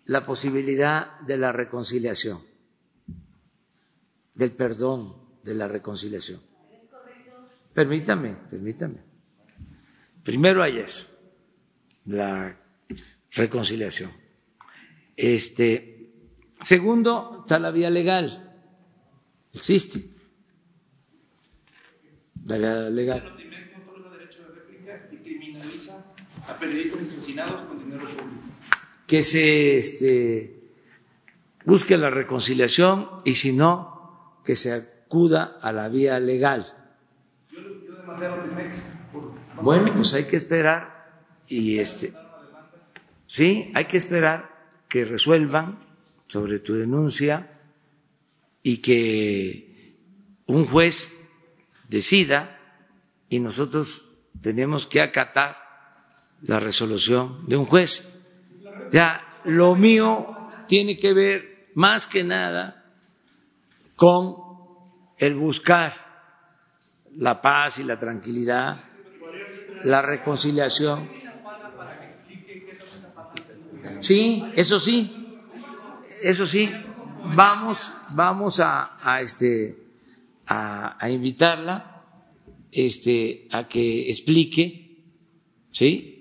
[0.05, 2.39] la posibilidad de la reconciliación,
[4.33, 6.41] del perdón, de la reconciliación.
[7.71, 8.97] Permítame, permítame.
[10.23, 11.05] Primero hay eso,
[12.05, 12.57] la
[13.31, 14.09] reconciliación.
[15.15, 15.96] Este,
[16.61, 18.55] segundo, está la vía legal,
[19.53, 20.17] existe
[22.45, 23.33] la vía legal.
[29.05, 30.69] que se este,
[31.65, 36.65] busque la reconciliación y si no, que se acuda a la vía legal.
[39.61, 41.09] Bueno, pues hay que esperar
[41.47, 42.13] y este,
[43.27, 44.49] sí, hay que esperar
[44.89, 45.79] que resuelvan
[46.27, 47.49] sobre tu denuncia
[48.63, 49.95] y que
[50.45, 51.13] un juez
[51.89, 52.59] decida
[53.29, 54.03] y nosotros
[54.41, 55.57] tenemos que acatar
[56.41, 58.13] la resolución de un juez.
[58.91, 60.35] Ya, lo mío
[60.67, 62.85] tiene que ver más que nada
[63.95, 64.35] con
[65.17, 65.93] el buscar
[67.15, 68.77] la paz y la tranquilidad,
[69.83, 71.09] la reconciliación.
[73.99, 75.26] Sí, eso sí,
[76.23, 76.69] eso sí,
[77.35, 79.77] vamos, vamos a, a este,
[80.45, 82.03] a, a invitarla,
[82.71, 85.03] este, a que explique,
[85.71, 86.17] ¿sí?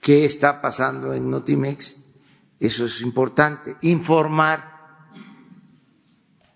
[0.00, 2.10] qué está pasando en Notimex,
[2.58, 4.58] eso es importante, informar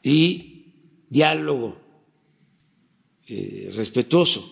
[0.03, 0.73] y
[1.09, 1.77] diálogo
[3.27, 4.51] eh, respetuoso.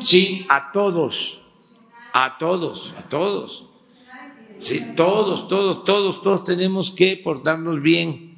[0.00, 1.42] Sí, a todos,
[2.12, 3.70] a todos, a todos.
[4.58, 8.36] Sí, todos, todos, todos, todos tenemos que portarnos bien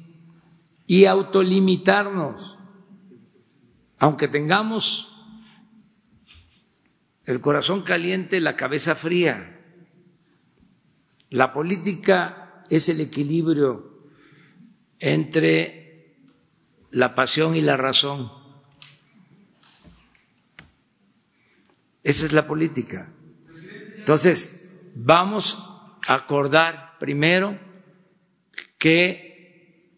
[0.85, 2.57] y autolimitarnos,
[3.99, 5.15] aunque tengamos
[7.25, 9.55] el corazón caliente, la cabeza fría.
[11.29, 13.99] La política es el equilibrio
[14.97, 16.15] entre
[16.91, 18.31] la pasión y la razón.
[22.03, 23.13] Esa es la política.
[23.97, 25.68] Entonces, vamos
[26.07, 27.57] acordar primero
[28.77, 29.91] que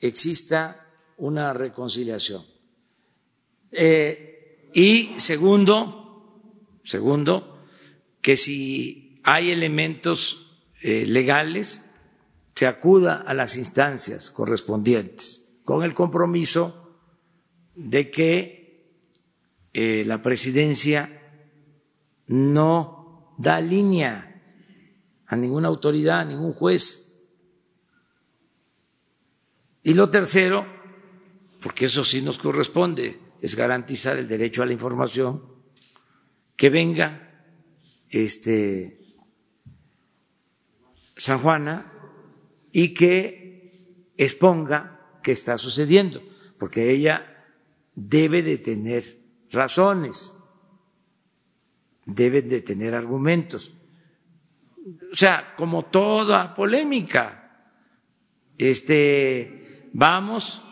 [0.00, 2.44] exista una reconciliación.
[3.72, 6.04] Eh, y segundo,
[6.84, 7.64] Segundo,
[8.20, 11.90] que si hay elementos eh, legales,
[12.54, 16.98] se acuda a las instancias correspondientes, con el compromiso
[17.74, 19.00] de que
[19.72, 21.10] eh, la presidencia
[22.26, 24.33] no da línea
[25.26, 27.22] a ninguna autoridad, a ningún juez.
[29.82, 30.66] Y lo tercero,
[31.60, 35.42] porque eso sí nos corresponde, es garantizar el derecho a la información
[36.56, 37.44] que venga
[38.08, 39.00] este
[41.16, 41.92] San Juana
[42.72, 46.22] y que exponga qué está sucediendo,
[46.58, 47.46] porque ella
[47.94, 49.18] debe de tener
[49.50, 50.38] razones,
[52.06, 53.72] debe de tener argumentos.
[54.84, 57.68] O sea, como toda polémica,
[58.58, 60.62] este, vamos,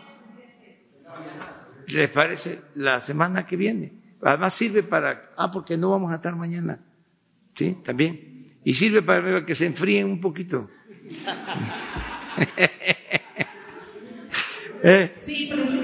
[1.86, 2.60] ¿les parece?
[2.74, 3.92] La semana que viene.
[4.22, 6.80] Además sirve para, ah, porque no vamos a estar mañana,
[7.54, 7.78] ¿sí?
[7.84, 8.58] También.
[8.64, 10.68] Y sirve para que se enfríen un poquito.
[14.82, 15.10] Eh.
[15.14, 15.81] Sí, presidente.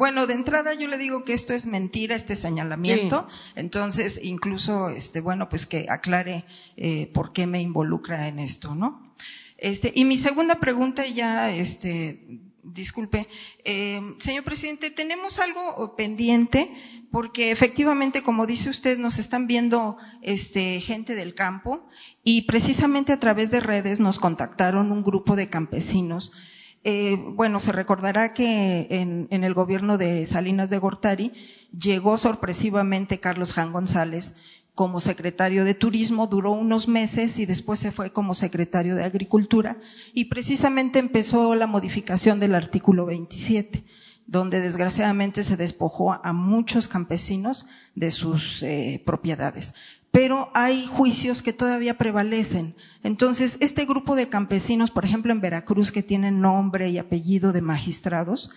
[0.00, 3.28] Bueno, de entrada yo le digo que esto es mentira, este señalamiento.
[3.28, 3.52] Sí.
[3.56, 6.46] Entonces, incluso, este, bueno, pues que aclare
[6.78, 9.14] eh, por qué me involucra en esto, ¿no?
[9.58, 13.28] Este, y mi segunda pregunta ya, este, disculpe,
[13.66, 16.70] eh, señor presidente, tenemos algo pendiente
[17.12, 21.86] porque efectivamente, como dice usted, nos están viendo este, gente del campo
[22.24, 26.32] y precisamente a través de redes nos contactaron un grupo de campesinos.
[26.82, 31.32] Eh, bueno, se recordará que en, el gobierno de Salinas de Gortari
[31.78, 34.38] llegó sorpresivamente Carlos Jan González
[34.74, 39.76] como secretario de Turismo, duró unos meses y después se fue como secretario de Agricultura
[40.14, 43.84] y precisamente empezó la modificación del artículo 27
[44.26, 47.66] donde desgraciadamente se despojó a muchos campesinos
[47.96, 49.74] de sus eh, propiedades.
[50.10, 52.74] Pero hay juicios que todavía prevalecen.
[53.02, 57.62] Entonces, este grupo de campesinos, por ejemplo, en Veracruz, que tienen nombre y apellido de
[57.62, 58.50] magistrados,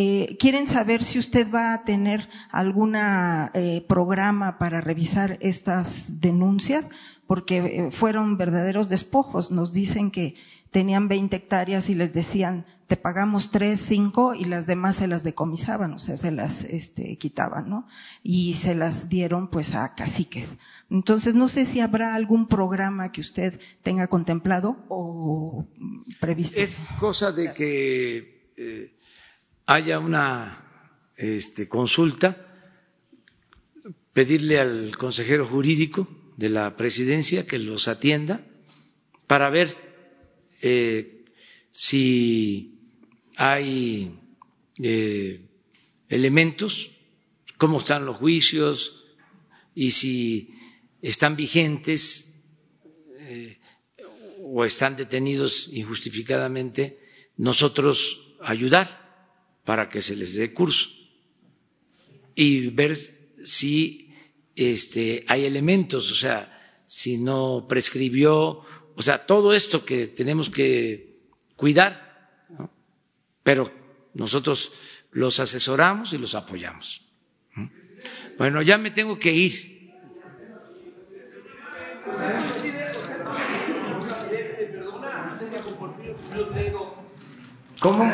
[0.00, 6.90] eh, quieren saber si usted va a tener algún eh, programa para revisar estas denuncias,
[7.26, 9.50] porque eh, fueron verdaderos despojos.
[9.50, 10.36] Nos dicen que
[10.70, 15.24] tenían 20 hectáreas y les decían, te pagamos tres, cinco y las demás se las
[15.24, 17.86] decomisaban, o sea, se las este, quitaban, ¿no?
[18.22, 20.58] Y se las dieron pues a caciques.
[20.90, 25.68] Entonces, no sé si habrá algún programa que usted tenga contemplado o
[26.18, 26.60] previsto.
[26.60, 28.96] Es cosa de que eh,
[29.66, 30.64] haya una
[31.16, 32.46] este, consulta,
[34.14, 38.40] pedirle al consejero jurídico de la presidencia que los atienda
[39.26, 39.76] para ver
[40.62, 41.24] eh,
[41.70, 42.80] si
[43.36, 44.18] hay
[44.82, 45.46] eh,
[46.08, 46.92] elementos,
[47.58, 49.04] cómo están los juicios
[49.74, 50.57] y si
[51.02, 52.42] están vigentes
[53.20, 53.58] eh,
[54.42, 56.98] o están detenidos injustificadamente,
[57.36, 58.86] nosotros ayudar
[59.64, 60.88] para que se les dé curso
[62.34, 64.14] y ver si
[64.56, 66.54] este, hay elementos, o sea,
[66.86, 68.64] si no prescribió,
[68.94, 71.18] o sea, todo esto que tenemos que
[71.56, 72.08] cuidar
[73.48, 73.72] pero
[74.12, 74.72] nosotros
[75.10, 77.00] los asesoramos y los apoyamos.
[78.36, 79.77] Bueno, ya me tengo que ir.
[87.80, 88.12] ¿Cómo?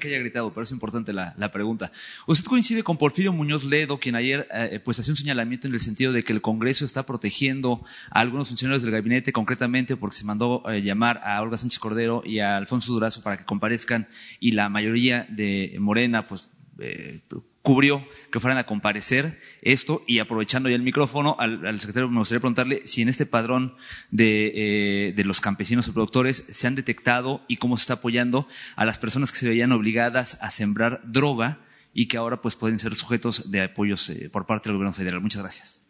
[0.00, 1.92] Que haya gritado, pero es importante la, pregunta.
[2.26, 5.80] ¿Usted coincide con Porfirio Muñoz Ledo, quien ayer eh, pues hacía un señalamiento en el
[5.80, 10.24] sentido de que el Congreso está protegiendo a algunos funcionarios del gabinete, concretamente porque se
[10.24, 14.08] mandó eh, llamar a Olga Sánchez Cordero y a Alfonso Durazo para que comparezcan
[14.40, 17.20] y la mayoría de Morena pues eh,
[17.62, 22.40] cubrió que fueran a comparecer esto y aprovechando ya el micrófono al, secretario me gustaría
[22.40, 23.74] preguntarle si en este padrón
[24.10, 28.46] de, eh, los campesinos y productores se han detectado y cómo se está apoyando
[28.76, 31.58] a las personas que se veían obligadas a sembrar droga
[31.92, 35.20] y que ahora pues pueden ser sujetos de apoyos eh, por parte del gobierno federal.
[35.20, 35.86] Muchas gracias.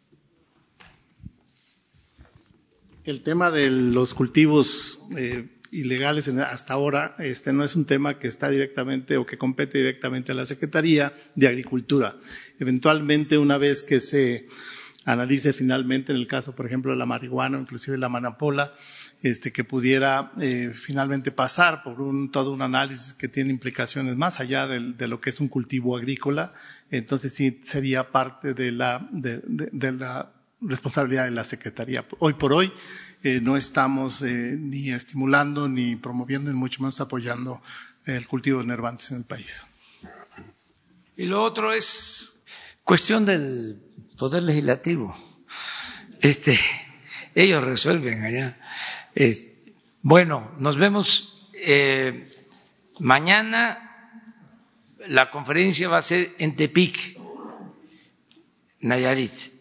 [3.05, 8.29] El tema de los cultivos eh, ilegales hasta ahora, este no es un tema que
[8.29, 12.17] está directamente o que compete directamente a la Secretaría de Agricultura.
[12.59, 14.49] Eventualmente, una vez que se
[15.05, 18.75] analice finalmente en el caso, por ejemplo, de la marihuana, inclusive la manapola,
[19.23, 24.41] este, que pudiera eh, finalmente pasar por un, todo un análisis que tiene implicaciones más
[24.41, 26.53] allá de, lo que es un cultivo agrícola,
[26.91, 32.07] entonces sí sería parte de la, de, de la responsabilidad de la Secretaría.
[32.19, 32.73] Hoy por hoy
[33.23, 37.61] eh, no estamos eh, ni estimulando ni promoviendo, ni mucho menos apoyando
[38.05, 39.65] el cultivo de nervantes en el país.
[41.17, 42.43] Y lo otro es
[42.85, 43.81] cuestión del
[44.19, 45.17] Poder Legislativo.
[46.21, 46.59] Este,
[47.35, 48.59] ellos resuelven allá.
[50.03, 52.31] bueno, nos vemos eh,
[52.99, 53.87] mañana.
[55.07, 57.19] La conferencia va a ser en Tepic,
[58.81, 59.60] Nayarit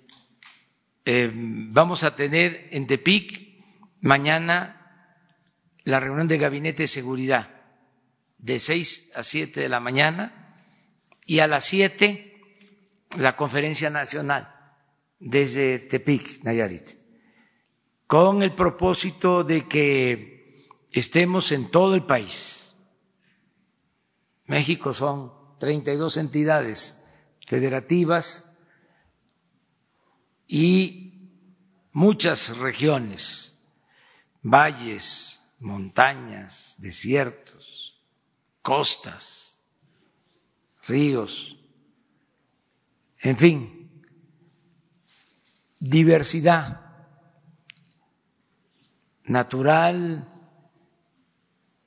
[1.06, 3.64] eh, vamos a tener en Tepic
[4.02, 4.76] mañana
[5.84, 7.50] la reunión de gabinete de seguridad
[8.38, 10.56] de 6 a 7 de la mañana
[11.26, 12.30] y a las 7
[13.18, 14.56] la conferencia nacional
[15.20, 16.98] desde Tepic, Nayarit,
[18.08, 22.76] con el propósito de que estemos en todo el país.
[24.46, 27.06] México son 32 entidades
[27.46, 28.49] federativas
[30.52, 31.30] y
[31.94, 33.56] muchas regiones,
[34.42, 38.02] valles, montañas, desiertos,
[38.64, 39.62] costas,
[40.88, 41.56] ríos,
[43.20, 44.02] en fin,
[45.80, 46.82] diversidad
[49.26, 50.28] natural,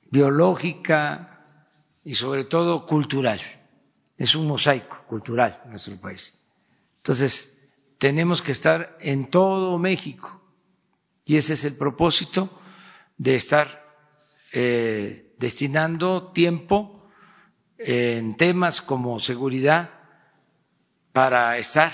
[0.09, 1.67] biológica
[2.05, 3.41] y sobre todo cultural.
[4.17, 6.39] Es un mosaico cultural nuestro país.
[6.99, 7.52] Entonces,
[8.03, 10.41] tenemos que estar en todo México.
[11.23, 12.49] Y ese es el propósito
[13.17, 13.95] de estar
[14.51, 17.07] eh, destinando tiempo
[17.77, 19.89] en temas como seguridad
[21.13, 21.93] para estar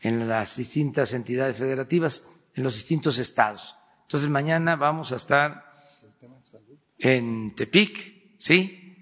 [0.00, 3.76] en las distintas entidades federativas, en los distintos estados.
[4.02, 5.64] Entonces mañana vamos a estar
[6.98, 8.96] en Tepic, ¿sí?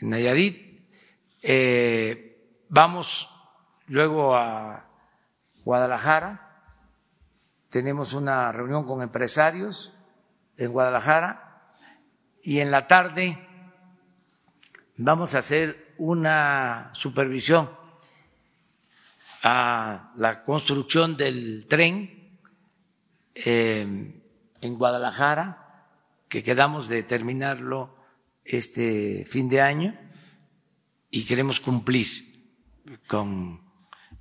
[0.00, 0.80] En Nayarit.
[1.42, 2.38] Eh,
[2.68, 3.28] vamos
[3.88, 4.91] luego a
[5.64, 6.48] Guadalajara.
[7.68, 9.92] Tenemos una reunión con empresarios
[10.56, 11.72] en Guadalajara
[12.42, 13.38] y en la tarde
[14.96, 17.70] vamos a hacer una supervisión
[19.42, 22.38] a la construcción del tren
[23.34, 24.20] eh,
[24.60, 25.88] en Guadalajara,
[26.28, 27.96] que quedamos de terminarlo
[28.44, 29.98] este fin de año
[31.10, 32.06] y queremos cumplir
[33.06, 33.60] con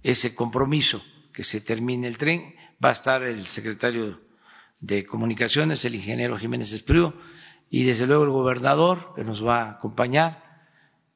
[0.04, 1.02] ese compromiso
[1.34, 2.56] que se termine el tren.
[2.84, 4.22] Va a estar el secretario
[4.80, 7.14] de Comunicaciones, el ingeniero Jiménez Espriu,
[7.70, 10.44] y desde luego el gobernador que nos va a acompañar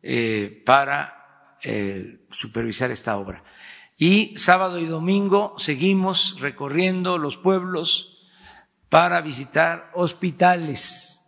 [0.01, 3.43] eh, para eh, supervisar esta obra.
[3.97, 8.27] Y sábado y domingo seguimos recorriendo los pueblos
[8.89, 11.25] para visitar hospitales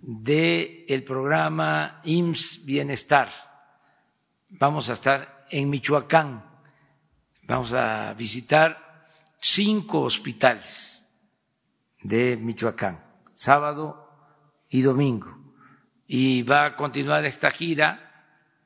[0.00, 3.30] del programa IMSS Bienestar.
[4.48, 6.51] Vamos a estar en Michoacán.
[7.42, 9.08] Vamos a visitar
[9.40, 11.06] cinco hospitales
[12.02, 13.02] de Michoacán,
[13.34, 14.08] sábado
[14.68, 15.38] y domingo.
[16.06, 17.88] Y va a continuar esta gira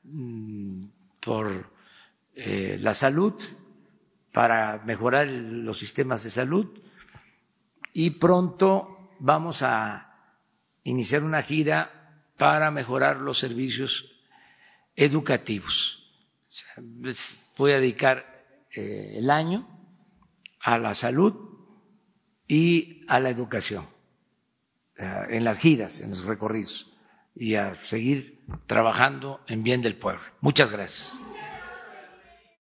[0.05, 0.85] mm,
[1.21, 1.71] por
[2.35, 3.35] eh, la salud,
[4.37, 6.67] para mejorar los sistemas de salud
[7.95, 10.15] y pronto vamos a
[10.85, 14.13] iniciar una gira para mejorar los servicios
[14.95, 16.13] educativos.
[17.57, 18.36] voy a dedicar
[18.77, 19.67] eh, el año
[20.61, 21.35] a la salud
[22.49, 23.85] y a la educación,
[24.97, 26.97] en las giras, en los recorridos,
[27.35, 30.23] y a seguir trabajando en bien del pueblo.
[30.41, 31.21] Muchas gracias.